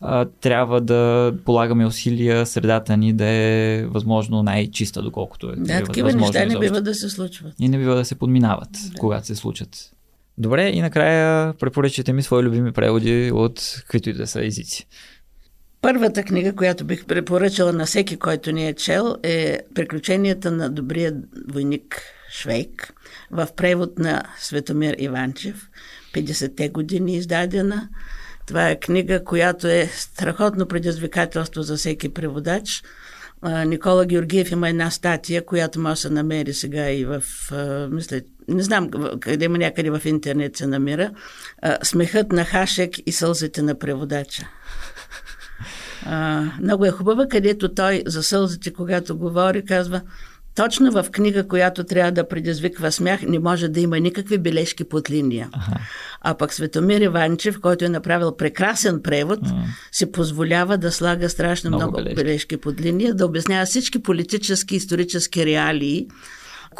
[0.00, 5.56] а, трябва да полагаме усилия средата ни да е възможно най-чиста, доколкото е.
[5.56, 7.54] Да, такива неща не бива да се случват.
[7.58, 8.98] И не бива да се подминават, да.
[8.98, 9.92] когато се случат.
[10.38, 14.86] Добре, и накрая препоръчайте ми свои любими преводи от каквито и да са езици.
[15.82, 21.14] Първата книга, която бих препоръчала на всеки, който ни е чел, е Приключенията на добрия
[21.48, 22.02] войник
[22.32, 22.94] Швейк
[23.30, 25.68] в превод на Светомир Иванчев,
[26.14, 27.88] 50-те години издадена.
[28.46, 32.82] Това е книга, която е страхотно предизвикателство за всеки преводач.
[33.66, 37.22] Никола Георгиев има една статия, която може да се намери сега и в,
[37.90, 38.90] мисля, не знам
[39.20, 41.10] къде има някъде в интернет се намира,
[41.82, 44.48] Смехът на Хашек и сълзите на преводача.
[46.06, 50.00] А, много е хубава, където той за сълзите, когато говори, казва
[50.54, 55.10] точно в книга, която трябва да предизвиква смях, не може да има никакви бележки под
[55.10, 55.48] линия.
[55.52, 55.80] Ага.
[56.20, 59.54] А пък Светомир Иванчев, който е направил прекрасен превод, ага.
[59.92, 62.14] си позволява да слага страшно много, много бележки.
[62.14, 66.08] бележки под линия, да обяснява всички политически, исторически реалии,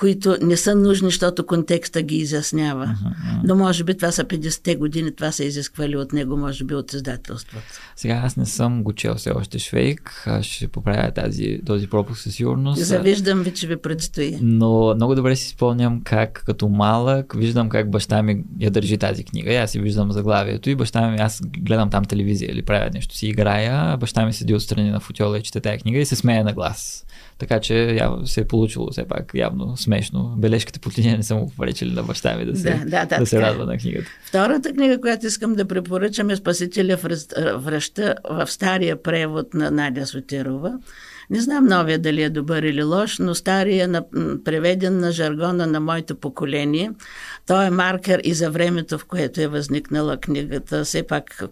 [0.00, 2.86] които не са нужни, защото контекста ги изяснява.
[2.86, 3.40] Uh-huh.
[3.44, 6.92] Но може би това са 50-те години, това са изисквали от него, може би от
[6.92, 7.64] издателството.
[7.96, 12.34] Сега аз не съм го чел все още Швейк, ще поправя тази, този пропуск със
[12.34, 12.84] сигурност.
[12.84, 14.38] Завиждам ви, че ви предстои.
[14.42, 19.24] Но много добре си спомням как като малък виждам как баща ми я държи тази
[19.24, 19.52] книга.
[19.52, 23.14] И аз си виждам заглавието и баща ми, аз гледам там телевизия или правя нещо
[23.14, 26.44] си играя, баща ми седи отстрани на футьола и чете тази книга и се смее
[26.44, 27.06] на глас.
[27.40, 30.34] Така че яв, се е получило все пак явно смешно.
[30.38, 33.18] Бележките под линия не са му поречили на баща ми да се, да, да, да,
[33.18, 34.06] да се радва на книгата.
[34.24, 36.96] Втората книга, която искам да препоръчам е Спасителя
[37.56, 40.78] връща в стария превод на Надя Сотирова.
[41.30, 44.00] Не знам новия дали е добър или лош, но стария е
[44.44, 46.90] преведен на жаргона на моето поколение.
[47.46, 50.84] Той е маркер и за времето, в което е възникнала книгата.
[50.84, 51.44] Все пак,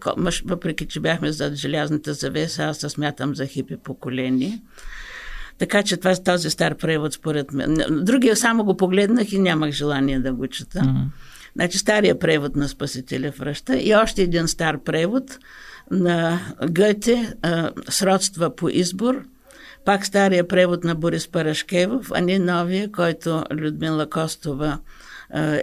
[0.44, 4.60] въпреки че бяхме зад желязната завеса, аз се смятам за хипи поколение.
[5.58, 7.76] Така че това, този стар превод, според мен.
[7.90, 10.78] Другия само го погледнах и нямах желание да го чета.
[10.78, 11.04] Mm-hmm.
[11.54, 15.38] Значи стария превод на Спасителя връща и още един стар превод
[15.90, 16.40] на
[16.70, 17.34] Гъте
[17.88, 19.22] Сродства по избор–
[19.88, 24.78] пак стария превод на Борис Парашкевов, а не новия, който Людмила Костова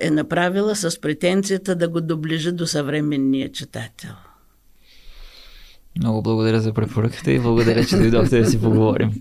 [0.01, 4.09] е направила с претенцията да го доближи до съвременния читател.
[5.99, 9.13] Много благодаря за препоръката и благодаря, че дойдохте да си поговорим.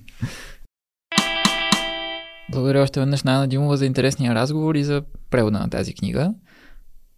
[2.54, 6.34] Благодаря още веднъж на Димова за интересния разговор и за превода на тази книга.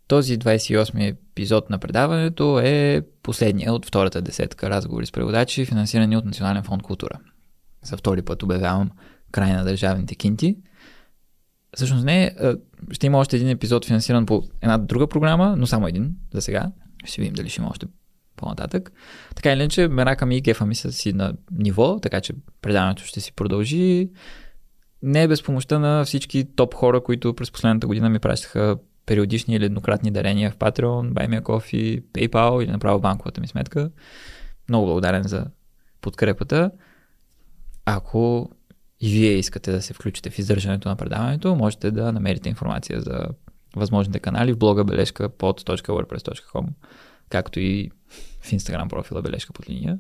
[0.08, 6.24] Този 28 епизод на предаването е последния от втората десетка разговори с преводачи, финансирани от
[6.24, 7.18] Национален фонд култура
[7.84, 8.90] за втори път обявявам
[9.32, 10.56] край на държавните кинти.
[11.76, 12.36] Всъщност не,
[12.90, 16.72] ще има още един епизод финансиран по една друга програма, но само един за сега.
[17.04, 17.86] Ще видим дали ще има още
[18.36, 18.92] по-нататък.
[19.34, 23.02] Така или иначе, мерака ми и кефа ми са си на ниво, така че предаването
[23.02, 24.10] ще си продължи.
[25.02, 29.54] Не е без помощта на всички топ хора, които през последната година ми пращаха периодични
[29.54, 33.90] или еднократни дарения в Patreon, BuyMeACoffee, PayPal или направо банковата ми сметка.
[34.68, 35.46] Много благодарен за
[36.00, 36.70] подкрепата.
[37.84, 38.50] Ако
[39.00, 43.26] и вие искате да се включите в издържането на предаването, можете да намерите информация за
[43.76, 46.66] възможните канали в блога бележка pod.wordpress.com,
[47.28, 47.90] както и
[48.40, 49.98] в Instagram профила бележка под линия.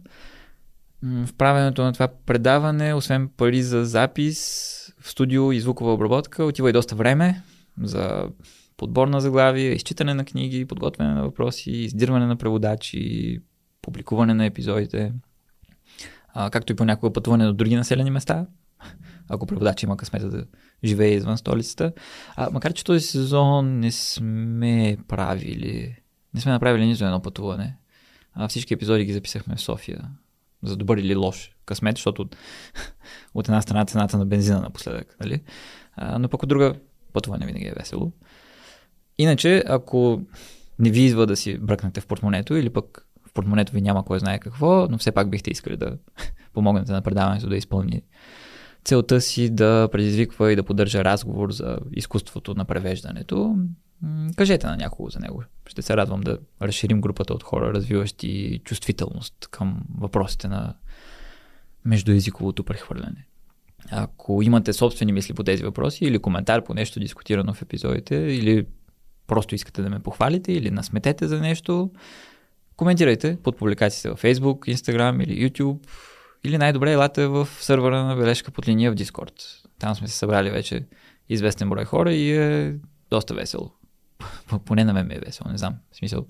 [1.02, 4.72] В правенето на това предаване, освен пари за запис,
[5.06, 7.42] в студио и звукова обработка, отива и доста време
[7.82, 8.28] за
[8.76, 13.38] подбор на заглавия, изчитане на книги, подготвяне на въпроси, издирване на преводачи,
[13.82, 15.12] публикуване на епизодите
[16.38, 18.46] а, както и понякога пътуване до други населени места,
[19.28, 20.46] ако преводач има късмета да
[20.84, 21.92] живее извън столицата.
[22.36, 25.96] А, макар, че този сезон не сме правили,
[26.34, 27.76] не сме направили нито едно пътуване.
[28.34, 30.10] А, всички епизоди ги записахме в София.
[30.68, 32.28] За добър или лош късмет, защото
[33.34, 35.40] от една страна цената на бензина напоследък, нали?
[35.96, 36.74] А, но пък от друга
[37.12, 38.12] пътуване винаги е весело.
[39.18, 40.22] Иначе, ако
[40.78, 44.38] не ви идва да си бръкнете в портмонето или пък портмонето ви няма кой знае
[44.38, 45.98] какво, но все пак бихте искали да
[46.52, 48.02] помогнете на предаването да изпълни
[48.84, 53.56] целта си да предизвиква и да поддържа разговор за изкуството на превеждането,
[54.36, 55.42] кажете на някого за него.
[55.66, 60.74] Ще се радвам да разширим групата от хора, развиващи чувствителност към въпросите на
[61.84, 63.26] междуязиковото прехвърляне.
[63.90, 68.66] Ако имате собствени мисли по тези въпроси или коментар по нещо дискутирано в епизодите, или
[69.26, 71.90] просто искате да ме похвалите или насметете за нещо,
[72.76, 75.86] Коментирайте под публикациите в Facebook, Instagram или YouTube
[76.44, 79.66] или най-добре елате в сървъра на бележка под линия в Discord.
[79.78, 80.86] Там сме се събрали вече
[81.28, 82.74] известен брой хора и е
[83.10, 83.72] доста весело.
[84.64, 85.74] Поне на мен ме е весело, не знам.
[85.92, 86.26] В смисъл,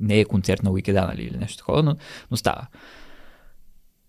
[0.00, 1.96] не е концерт на Уикеда, нали, или нещо такова, но,
[2.30, 2.66] но става.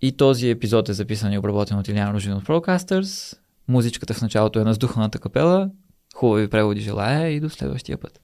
[0.01, 3.37] И този епизод е записан и обработен от Илян Ружин от Procasters.
[3.67, 5.69] Музичката в началото е на сдуханата капела.
[6.15, 8.11] Хубави преводи желая и до следващия път.